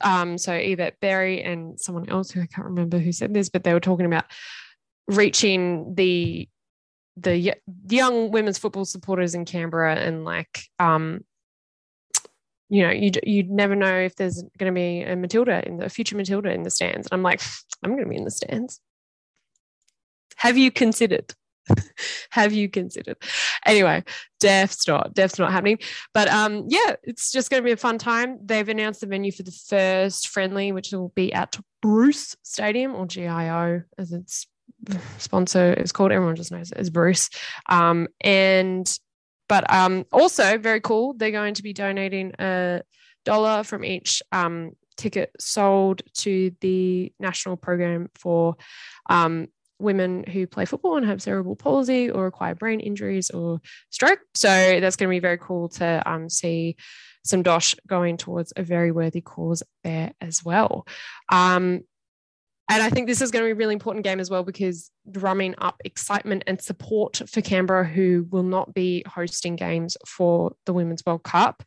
um, 0.00 0.38
so 0.38 0.54
either 0.54 0.92
Barry 1.00 1.42
and 1.42 1.80
someone 1.80 2.08
else 2.08 2.30
who 2.30 2.40
I 2.40 2.46
can't 2.46 2.68
remember 2.68 2.98
who 2.98 3.12
said 3.12 3.32
this, 3.32 3.48
but 3.48 3.64
they 3.64 3.72
were 3.72 3.80
talking 3.80 4.06
about 4.06 4.24
reaching 5.06 5.94
the 5.94 6.48
the 7.16 7.54
young 7.88 8.30
women's 8.30 8.58
football 8.58 8.84
supporters 8.84 9.34
in 9.34 9.44
Canberra 9.44 9.96
and 9.96 10.24
like 10.24 10.64
um 10.78 11.24
you 12.68 12.82
know 12.82 12.90
you'd, 12.90 13.20
you'd 13.22 13.50
never 13.50 13.76
know 13.76 13.98
if 13.98 14.16
there's 14.16 14.42
going 14.58 14.72
to 14.72 14.74
be 14.74 15.02
a 15.02 15.14
Matilda 15.14 15.62
in 15.66 15.76
the 15.76 15.90
future 15.90 16.16
Matilda 16.16 16.50
in 16.50 16.62
the 16.62 16.70
stands. 16.70 17.06
And 17.06 17.12
I'm 17.12 17.22
like 17.22 17.42
I'm 17.82 17.90
going 17.90 18.04
to 18.04 18.08
be 18.08 18.16
in 18.16 18.24
the 18.24 18.30
stands. 18.30 18.80
Have 20.36 20.56
you 20.56 20.70
considered? 20.70 21.34
Have 22.30 22.52
you 22.54 22.70
considered? 22.70 23.18
Anyway 23.66 24.02
death's 24.40 24.88
not 24.88 25.12
death's 25.12 25.38
not 25.38 25.52
happening. 25.52 25.78
But 26.14 26.28
um 26.28 26.64
yeah 26.66 26.96
it's 27.02 27.30
just 27.30 27.50
going 27.50 27.62
to 27.62 27.66
be 27.66 27.72
a 27.72 27.76
fun 27.76 27.98
time. 27.98 28.38
They've 28.42 28.68
announced 28.68 29.02
the 29.02 29.06
venue 29.06 29.32
for 29.32 29.42
the 29.42 29.52
first 29.68 30.28
friendly 30.28 30.72
which 30.72 30.92
will 30.92 31.12
be 31.14 31.30
at 31.34 31.60
bruce 31.82 32.36
stadium 32.42 32.94
or 32.94 33.06
gio 33.06 33.84
as 33.98 34.12
it's 34.12 34.46
sponsor 35.18 35.72
is 35.74 35.92
called. 35.92 36.12
Everyone 36.12 36.36
just 36.36 36.52
knows 36.52 36.72
it 36.72 36.78
as 36.78 36.90
Bruce. 36.90 37.30
Um, 37.68 38.08
and 38.20 38.90
but 39.48 39.70
um, 39.72 40.04
also 40.12 40.58
very 40.58 40.80
cool. 40.80 41.14
They're 41.14 41.30
going 41.30 41.54
to 41.54 41.62
be 41.62 41.72
donating 41.72 42.32
a 42.38 42.82
dollar 43.24 43.62
from 43.64 43.84
each 43.84 44.22
um, 44.32 44.72
ticket 44.96 45.30
sold 45.38 46.02
to 46.18 46.52
the 46.60 47.12
national 47.18 47.56
program 47.56 48.08
for 48.14 48.56
um, 49.10 49.48
women 49.78 50.24
who 50.24 50.46
play 50.46 50.64
football 50.64 50.96
and 50.96 51.06
have 51.06 51.20
cerebral 51.20 51.56
palsy 51.56 52.10
or 52.10 52.26
acquire 52.26 52.54
brain 52.54 52.80
injuries 52.80 53.30
or 53.30 53.60
stroke. 53.90 54.20
So 54.34 54.48
that's 54.48 54.96
going 54.96 55.08
to 55.08 55.14
be 55.14 55.20
very 55.20 55.38
cool 55.38 55.68
to 55.70 56.02
um, 56.10 56.28
see 56.30 56.76
some 57.24 57.42
dosh 57.42 57.74
going 57.86 58.16
towards 58.16 58.52
a 58.56 58.62
very 58.62 58.90
worthy 58.90 59.20
cause 59.20 59.62
there 59.84 60.12
as 60.20 60.44
well. 60.44 60.86
Um, 61.30 61.82
and 62.72 62.82
I 62.82 62.88
think 62.88 63.06
this 63.06 63.20
is 63.20 63.30
going 63.30 63.42
to 63.42 63.46
be 63.46 63.52
a 63.52 63.54
really 63.54 63.74
important 63.74 64.02
game 64.02 64.18
as 64.18 64.30
well 64.30 64.42
because 64.42 64.90
drumming 65.10 65.54
up 65.58 65.80
excitement 65.84 66.44
and 66.46 66.60
support 66.60 67.20
for 67.28 67.42
Canberra, 67.42 67.84
who 67.84 68.26
will 68.30 68.42
not 68.42 68.72
be 68.72 69.04
hosting 69.06 69.56
games 69.56 69.98
for 70.06 70.52
the 70.64 70.72
Women's 70.72 71.04
World 71.04 71.22
Cup. 71.22 71.62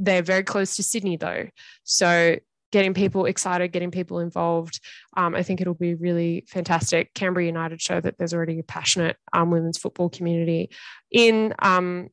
They're 0.00 0.22
very 0.22 0.42
close 0.42 0.74
to 0.76 0.82
Sydney, 0.82 1.16
though. 1.16 1.46
So 1.84 2.38
getting 2.72 2.92
people 2.92 3.26
excited, 3.26 3.70
getting 3.70 3.92
people 3.92 4.18
involved, 4.18 4.80
um, 5.16 5.36
I 5.36 5.44
think 5.44 5.60
it'll 5.60 5.74
be 5.74 5.94
really 5.94 6.44
fantastic. 6.48 7.14
Canberra 7.14 7.46
United 7.46 7.80
show 7.80 8.00
that 8.00 8.18
there's 8.18 8.34
already 8.34 8.58
a 8.58 8.64
passionate 8.64 9.16
um, 9.32 9.52
women's 9.52 9.78
football 9.78 10.08
community 10.08 10.70
in 11.12 11.54
um, 11.60 12.08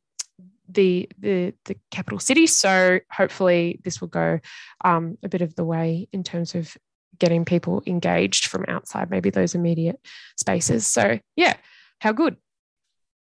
the 0.68 1.08
the 1.18 1.52
the 1.64 1.76
capital 1.90 2.20
city. 2.20 2.46
So 2.46 3.00
hopefully 3.10 3.80
this 3.82 4.00
will 4.00 4.08
go 4.08 4.38
um, 4.84 5.18
a 5.24 5.28
bit 5.28 5.42
of 5.42 5.56
the 5.56 5.64
way 5.64 6.08
in 6.12 6.22
terms 6.22 6.54
of 6.54 6.76
getting 7.18 7.44
people 7.44 7.82
engaged 7.86 8.46
from 8.46 8.64
outside 8.68 9.10
maybe 9.10 9.30
those 9.30 9.54
immediate 9.54 10.00
spaces. 10.36 10.86
So 10.86 11.18
yeah, 11.36 11.54
how 12.00 12.12
good. 12.12 12.36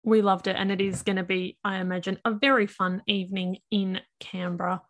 We 0.03 0.21
loved 0.21 0.47
it. 0.47 0.57
And 0.57 0.71
it 0.71 0.81
is 0.81 1.01
going 1.01 1.15
to 1.15 1.23
be, 1.23 1.57
I 1.63 1.77
imagine, 1.77 2.19
a 2.25 2.31
very 2.31 2.67
fun 2.67 3.01
evening 3.07 3.59
in 3.71 4.01
Canberra 4.19 4.81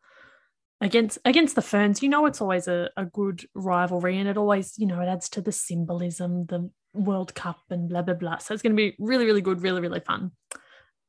against 0.84 1.18
against 1.24 1.56
the 1.56 1.62
ferns 1.62 2.04
you 2.04 2.10
know 2.10 2.26
it's 2.26 2.42
always 2.42 2.68
a, 2.68 2.90
a 2.98 3.06
good 3.06 3.46
rivalry 3.56 4.20
and 4.20 4.28
it 4.28 4.38
always 4.38 4.74
you 4.78 4.86
know 4.86 5.00
it 5.00 5.08
adds 5.08 5.30
to 5.30 5.42
the 5.42 5.52
symbolism 5.52 6.46
the 6.48 6.70
world 6.94 7.34
cup 7.34 7.62
and 7.70 7.88
blah 7.88 8.02
blah 8.02 8.14
blah 8.14 8.38
so 8.38 8.54
it's 8.54 8.62
going 8.62 8.76
to 8.76 8.76
be 8.76 8.94
really 9.00 9.26
really 9.26 9.42
good 9.42 9.62
really 9.62 9.80
really 9.80 10.02
fun 10.02 10.32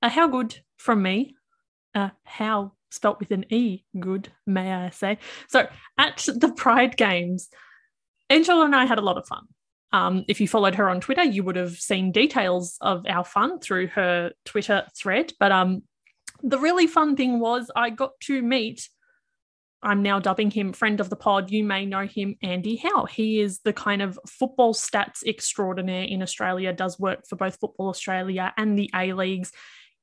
uh, 0.00 0.08
how 0.08 0.28
good 0.28 0.56
from 0.76 1.02
me 1.02 1.34
uh, 1.94 2.10
how 2.22 2.72
spelt 2.92 3.18
with 3.18 3.32
an 3.32 3.44
e 3.52 3.82
good 3.98 4.30
may 4.46 4.72
i 4.72 4.90
say 4.90 5.18
so 5.48 5.66
at 5.98 6.24
the 6.36 6.52
pride 6.52 6.96
games 6.96 7.48
angela 8.34 8.64
and 8.64 8.76
i 8.76 8.84
had 8.84 8.98
a 8.98 9.02
lot 9.02 9.18
of 9.18 9.26
fun 9.26 9.44
um, 9.92 10.24
if 10.26 10.40
you 10.40 10.48
followed 10.48 10.74
her 10.74 10.88
on 10.88 11.00
twitter 11.00 11.22
you 11.22 11.44
would 11.44 11.56
have 11.56 11.76
seen 11.76 12.10
details 12.10 12.76
of 12.80 13.04
our 13.08 13.24
fun 13.24 13.60
through 13.60 13.86
her 13.88 14.32
twitter 14.44 14.84
thread 14.96 15.32
but 15.38 15.52
um, 15.52 15.82
the 16.42 16.58
really 16.58 16.86
fun 16.86 17.16
thing 17.16 17.38
was 17.40 17.70
i 17.76 17.90
got 17.90 18.18
to 18.20 18.42
meet 18.42 18.88
I'm 19.84 20.02
now 20.02 20.18
dubbing 20.18 20.50
him 20.50 20.72
friend 20.72 20.98
of 20.98 21.10
the 21.10 21.16
pod. 21.16 21.50
You 21.50 21.62
may 21.62 21.84
know 21.84 22.06
him, 22.06 22.36
Andy 22.42 22.76
Howe. 22.76 23.04
He 23.04 23.40
is 23.40 23.60
the 23.60 23.72
kind 23.72 24.00
of 24.00 24.18
football 24.26 24.72
stats 24.72 25.22
extraordinaire 25.24 26.04
in 26.04 26.22
Australia, 26.22 26.72
does 26.72 26.98
work 26.98 27.26
for 27.28 27.36
both 27.36 27.60
Football 27.60 27.90
Australia 27.90 28.52
and 28.56 28.78
the 28.78 28.90
A 28.94 29.12
Leagues. 29.12 29.52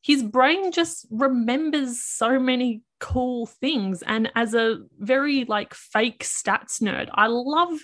His 0.03 0.21
brain 0.23 0.71
just 0.71 1.07
remembers 1.09 2.01
so 2.01 2.39
many 2.39 2.83
cool 2.99 3.47
things. 3.47 4.03
And 4.03 4.31
as 4.35 4.53
a 4.53 4.81
very 4.99 5.45
like 5.45 5.73
fake 5.73 6.23
stats 6.23 6.81
nerd, 6.81 7.09
I 7.13 7.27
love 7.27 7.79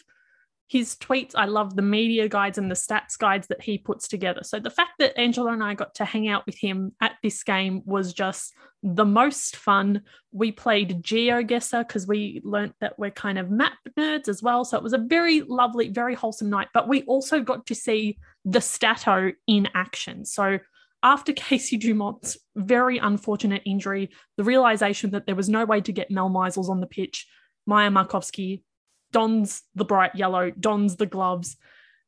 his 0.68 0.96
tweets. 0.96 1.32
I 1.34 1.46
love 1.46 1.76
the 1.76 1.82
media 1.82 2.28
guides 2.28 2.58
and 2.58 2.70
the 2.70 2.76
stats 2.76 3.18
guides 3.18 3.48
that 3.48 3.62
he 3.62 3.78
puts 3.78 4.08
together. 4.08 4.42
So 4.44 4.60
the 4.60 4.70
fact 4.70 4.92
that 5.00 5.18
Angela 5.18 5.54
and 5.54 5.64
I 5.64 5.74
got 5.74 5.96
to 5.96 6.06
hang 6.06 6.28
out 6.28 6.46
with 6.46 6.58
him 6.58 6.92
at 7.02 7.14
this 7.24 7.42
game 7.44 7.82
was 7.86 8.14
just 8.14 8.54
the 8.84 9.06
most 9.06 9.56
fun. 9.56 10.02
We 10.34 10.52
played 10.52 11.02
GeoGuessr 11.02 11.88
because 11.88 12.06
we 12.06 12.42
learnt 12.44 12.76
that 12.82 13.00
we're 13.00 13.12
kind 13.12 13.40
of 13.40 13.50
map 13.50 13.78
nerds 13.98 14.28
as 14.28 14.44
well. 14.44 14.66
So 14.66 14.78
it 14.78 14.84
was 14.84 14.94
a 14.94 14.98
very 14.98 15.42
lovely, 15.42 15.88
very 15.88 16.16
wholesome 16.16 16.50
night. 16.50 16.68
But 16.74 16.90
we 16.90 17.04
also 17.04 17.42
got 17.42 17.66
to 17.68 17.76
see 17.76 18.18
the 18.44 18.62
Stato 18.62 19.32
in 19.48 19.70
action. 19.74 20.26
So 20.26 20.60
after 21.02 21.32
Casey 21.34 21.78
Dumont's 21.80 22.38
very 22.58 22.98
unfortunate 22.98 23.62
injury, 23.66 24.10
the 24.36 24.44
realization 24.44 25.12
that 25.12 25.26
there 25.26 25.36
was 25.36 25.48
no 25.48 25.64
way 25.64 25.80
to 25.80 25.94
get 25.94 26.12
Mel 26.12 26.30
Meisels 26.30 26.70
on 26.70 26.82
the 26.82 26.88
pitch, 26.88 27.26
Maja 27.66 27.90
Markovski 27.90 28.64
dons 29.12 29.64
the 29.76 29.86
bright 29.86 30.16
yellow, 30.16 30.52
dons 30.52 30.96
the 30.96 31.06
gloves, 31.06 31.58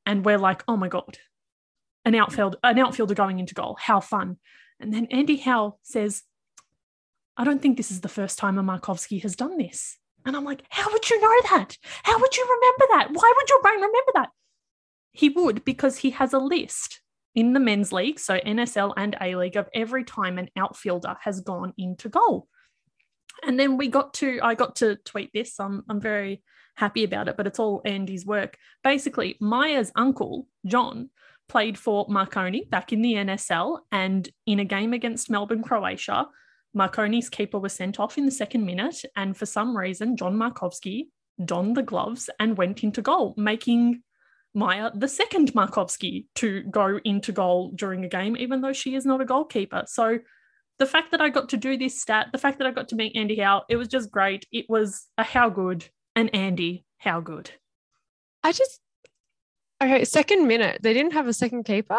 and 0.05 0.25
we're 0.25 0.37
like, 0.37 0.63
oh 0.67 0.77
my 0.77 0.87
god, 0.87 1.17
an 2.05 2.15
outfield, 2.15 2.57
an 2.63 2.79
outfielder 2.79 3.13
going 3.13 3.39
into 3.39 3.53
goal, 3.53 3.77
how 3.79 3.99
fun! 3.99 4.37
And 4.79 4.93
then 4.93 5.07
Andy 5.11 5.37
Howe 5.37 5.77
says, 5.83 6.23
I 7.37 7.43
don't 7.43 7.61
think 7.61 7.77
this 7.77 7.91
is 7.91 8.01
the 8.01 8.09
first 8.09 8.37
time 8.37 8.57
a 8.57 8.63
Markovski 8.63 9.21
has 9.21 9.35
done 9.35 9.57
this. 9.57 9.97
And 10.25 10.35
I'm 10.35 10.43
like, 10.43 10.63
how 10.69 10.91
would 10.91 11.09
you 11.09 11.21
know 11.21 11.41
that? 11.51 11.77
How 12.03 12.19
would 12.19 12.35
you 12.35 12.43
remember 12.43 12.85
that? 12.91 13.07
Why 13.11 13.33
would 13.35 13.49
your 13.49 13.61
brain 13.61 13.75
remember 13.75 14.11
that? 14.15 14.29
He 15.11 15.29
would 15.29 15.63
because 15.63 15.97
he 15.97 16.11
has 16.11 16.33
a 16.33 16.39
list 16.39 17.01
in 17.35 17.53
the 17.53 17.59
men's 17.59 17.93
league, 17.93 18.19
so 18.19 18.39
NSL 18.39 18.93
and 18.97 19.15
A 19.21 19.35
League, 19.35 19.55
of 19.55 19.69
every 19.73 20.03
time 20.03 20.37
an 20.37 20.49
outfielder 20.57 21.15
has 21.21 21.39
gone 21.41 21.73
into 21.77 22.09
goal. 22.09 22.47
And 23.43 23.59
then 23.59 23.77
we 23.77 23.87
got 23.87 24.13
to, 24.15 24.39
I 24.43 24.55
got 24.55 24.77
to 24.77 24.97
tweet 24.97 25.31
this. 25.33 25.59
I'm, 25.59 25.83
I'm 25.89 26.01
very 26.01 26.43
happy 26.79 27.03
about 27.03 27.27
it, 27.27 27.35
but 27.35 27.45
it's 27.45 27.59
all 27.59 27.81
Andy's 27.83 28.25
work. 28.25 28.57
Basically, 28.83 29.37
Maja's 29.41 29.91
uncle, 29.95 30.47
John, 30.65 31.09
played 31.49 31.77
for 31.77 32.05
Marconi 32.07 32.63
back 32.69 32.93
in 32.93 33.01
the 33.01 33.13
NSL. 33.13 33.79
And 33.91 34.29
in 34.45 34.59
a 34.59 34.65
game 34.65 34.93
against 34.93 35.29
Melbourne, 35.29 35.61
Croatia, 35.61 36.27
Marconi's 36.73 37.29
keeper 37.29 37.59
was 37.59 37.73
sent 37.73 37.99
off 37.99 38.17
in 38.17 38.25
the 38.25 38.31
second 38.31 38.65
minute. 38.65 39.01
And 39.15 39.35
for 39.35 39.45
some 39.45 39.75
reason, 39.75 40.15
John 40.15 40.37
Markovski 40.37 41.07
donned 41.43 41.75
the 41.75 41.83
gloves 41.83 42.29
and 42.39 42.57
went 42.57 42.83
into 42.83 43.01
goal, 43.01 43.33
making 43.35 44.01
Maja 44.53 44.91
the 44.95 45.07
second 45.07 45.53
Markovski 45.53 46.25
to 46.35 46.63
go 46.63 46.99
into 47.03 47.31
goal 47.33 47.71
during 47.75 48.05
a 48.05 48.09
game, 48.09 48.37
even 48.37 48.61
though 48.61 48.73
she 48.73 48.95
is 48.95 49.05
not 49.05 49.21
a 49.21 49.25
goalkeeper. 49.25 49.83
So 49.87 50.19
the 50.77 50.85
fact 50.85 51.11
that 51.11 51.21
I 51.21 51.27
got 51.27 51.49
to 51.49 51.57
do 51.57 51.77
this 51.77 52.01
stat, 52.01 52.27
the 52.31 52.37
fact 52.37 52.57
that 52.59 52.67
I 52.67 52.71
got 52.71 52.87
to 52.89 52.95
meet 52.95 53.17
Andy 53.17 53.35
Howe, 53.35 53.63
it 53.67 53.75
was 53.75 53.89
just 53.89 54.11
great. 54.11 54.47
It 54.51 54.65
was 54.69 55.07
a 55.17 55.23
how 55.23 55.49
good 55.49 55.89
and 56.15 56.33
Andy, 56.33 56.85
how 56.97 57.21
good? 57.21 57.51
I 58.43 58.51
just 58.51 58.79
okay. 59.81 60.05
Second 60.05 60.47
minute, 60.47 60.79
they 60.81 60.93
didn't 60.93 61.13
have 61.13 61.27
a 61.27 61.33
second 61.33 61.63
keeper. 61.63 61.97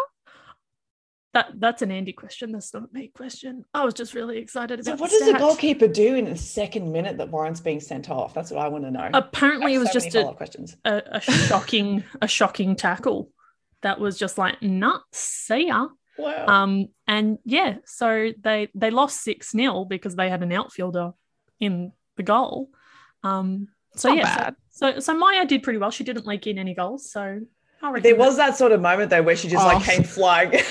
That 1.32 1.52
that's 1.60 1.80
an 1.82 1.92
Andy 1.92 2.12
question. 2.12 2.50
That's 2.50 2.74
not 2.74 2.84
a 2.84 2.88
me 2.92 3.08
question. 3.08 3.64
I 3.72 3.84
was 3.84 3.94
just 3.94 4.14
really 4.14 4.38
excited 4.38 4.80
about. 4.80 4.98
So, 4.98 5.00
what 5.00 5.10
does 5.10 5.26
the 5.26 5.38
goalkeeper 5.38 5.86
do 5.86 6.16
in 6.16 6.24
the 6.24 6.36
second 6.36 6.90
minute 6.90 7.18
that 7.18 7.30
Warren's 7.30 7.60
being 7.60 7.78
sent 7.78 8.10
off? 8.10 8.34
That's 8.34 8.50
what 8.50 8.60
I 8.60 8.68
want 8.68 8.84
to 8.84 8.90
know. 8.90 9.10
Apparently, 9.14 9.74
it 9.74 9.78
was 9.78 9.92
so 9.92 10.00
just 10.00 10.14
a, 10.16 10.32
questions. 10.32 10.76
A, 10.84 11.02
a 11.12 11.20
shocking, 11.20 12.02
a 12.20 12.26
shocking 12.26 12.74
tackle. 12.74 13.30
That 13.82 14.00
was 14.00 14.18
just 14.18 14.38
like 14.38 14.60
nuts. 14.60 15.18
See 15.18 15.68
ya. 15.68 15.88
Wow. 16.18 16.46
Um, 16.46 16.88
and 17.06 17.38
yeah, 17.44 17.76
so 17.84 18.32
they 18.40 18.68
they 18.74 18.90
lost 18.90 19.22
six 19.22 19.52
0 19.52 19.84
because 19.84 20.16
they 20.16 20.28
had 20.28 20.42
an 20.42 20.52
outfielder 20.52 21.12
in 21.60 21.92
the 22.16 22.24
goal. 22.24 22.70
Um, 23.22 23.68
so 23.94 24.12
yeah, 24.12 24.50
so, 24.70 24.92
so, 24.92 25.00
so 25.00 25.14
Maja 25.14 25.44
did 25.46 25.62
pretty 25.62 25.78
well. 25.78 25.90
She 25.90 26.04
didn't 26.04 26.26
leak 26.26 26.46
in 26.46 26.58
any 26.58 26.74
goals, 26.74 27.10
so 27.10 27.40
there 28.02 28.16
was 28.16 28.36
that 28.36 28.56
sort 28.56 28.72
of 28.72 28.80
moment 28.80 29.10
though 29.10 29.22
where 29.22 29.36
she 29.36 29.48
just 29.48 29.64
oh. 29.64 29.68
like 29.68 29.84
came 29.84 30.04
flying. 30.04 30.52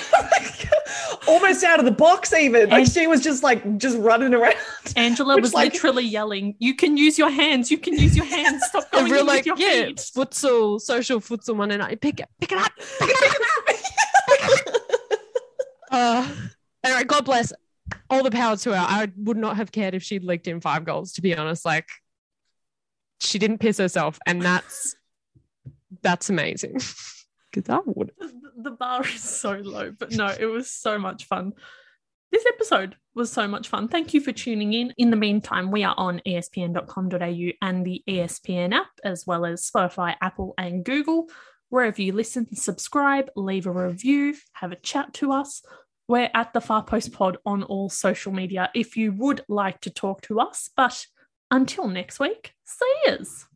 almost 1.28 1.62
out 1.64 1.78
of 1.78 1.84
the 1.84 1.90
box 1.90 2.32
even 2.32 2.68
like 2.70 2.84
and 2.84 2.90
she 2.90 3.06
was 3.06 3.22
just 3.22 3.42
like 3.42 3.78
just 3.78 3.96
running 3.98 4.34
around 4.34 4.54
angela 4.96 5.36
was 5.40 5.52
like, 5.52 5.72
literally 5.72 6.04
yelling 6.04 6.54
you 6.58 6.74
can 6.74 6.96
use 6.96 7.18
your 7.18 7.30
hands 7.30 7.70
you 7.70 7.78
can 7.78 7.94
use 7.94 8.16
your 8.16 8.24
hands 8.24 8.64
stop 8.64 8.90
going 8.92 9.10
real 9.10 9.24
like 9.24 9.46
your 9.46 9.56
yeah 9.56 9.86
feet. 9.86 9.96
futsal 9.96 10.80
social 10.80 11.20
futsal 11.20 11.56
one 11.56 11.70
and 11.70 11.82
i 11.82 11.94
pick 11.94 12.20
it 12.20 12.28
pick 12.40 12.52
it 12.52 12.58
up 12.58 12.72
pick 12.98 13.10
it 13.10 13.42
up, 14.32 14.82
uh, 15.90 16.28
anyway 16.84 17.04
god 17.04 17.24
bless 17.24 17.52
all 18.08 18.22
the 18.22 18.30
power 18.30 18.56
to 18.56 18.70
her 18.70 18.86
i 18.88 19.10
would 19.16 19.36
not 19.36 19.56
have 19.56 19.70
cared 19.70 19.94
if 19.94 20.02
she'd 20.02 20.24
leaked 20.24 20.48
in 20.48 20.60
five 20.60 20.84
goals 20.84 21.12
to 21.12 21.22
be 21.22 21.36
honest 21.36 21.64
like 21.64 21.88
she 23.20 23.38
didn't 23.38 23.58
piss 23.58 23.78
herself, 23.78 24.18
and 24.26 24.42
that's 24.42 24.96
that's 26.02 26.30
amazing. 26.30 26.80
Because 27.52 27.68
I 27.68 27.80
would. 27.84 28.12
The 28.56 28.70
bar 28.70 29.02
is 29.06 29.22
so 29.22 29.52
low, 29.52 29.92
but 29.92 30.12
no, 30.12 30.34
it 30.38 30.46
was 30.46 30.70
so 30.70 30.98
much 30.98 31.24
fun. 31.24 31.52
This 32.30 32.44
episode 32.46 32.96
was 33.14 33.32
so 33.32 33.48
much 33.48 33.68
fun. 33.68 33.88
Thank 33.88 34.14
you 34.14 34.20
for 34.20 34.30
tuning 34.30 34.72
in. 34.72 34.94
In 34.96 35.10
the 35.10 35.16
meantime, 35.16 35.72
we 35.72 35.82
are 35.82 35.96
on 35.96 36.20
espn.com.au 36.24 37.50
and 37.60 37.84
the 37.84 38.04
ESPN 38.08 38.72
app, 38.72 38.90
as 39.02 39.26
well 39.26 39.44
as 39.44 39.68
Spotify, 39.68 40.14
Apple, 40.20 40.54
and 40.56 40.84
Google. 40.84 41.28
Wherever 41.70 42.00
you 42.00 42.12
listen, 42.12 42.54
subscribe, 42.54 43.30
leave 43.34 43.66
a 43.66 43.72
review, 43.72 44.36
have 44.52 44.70
a 44.70 44.76
chat 44.76 45.12
to 45.14 45.32
us. 45.32 45.62
We're 46.06 46.30
at 46.34 46.52
the 46.52 46.60
Far 46.60 46.84
Post 46.84 47.12
Pod 47.12 47.38
on 47.44 47.64
all 47.64 47.88
social 47.88 48.32
media 48.32 48.70
if 48.74 48.96
you 48.96 49.12
would 49.12 49.42
like 49.48 49.80
to 49.82 49.90
talk 49.90 50.22
to 50.22 50.40
us. 50.40 50.70
But 50.76 51.06
until 51.50 51.88
next 51.88 52.20
week, 52.20 52.54
see 52.64 52.92
yous. 53.06 53.46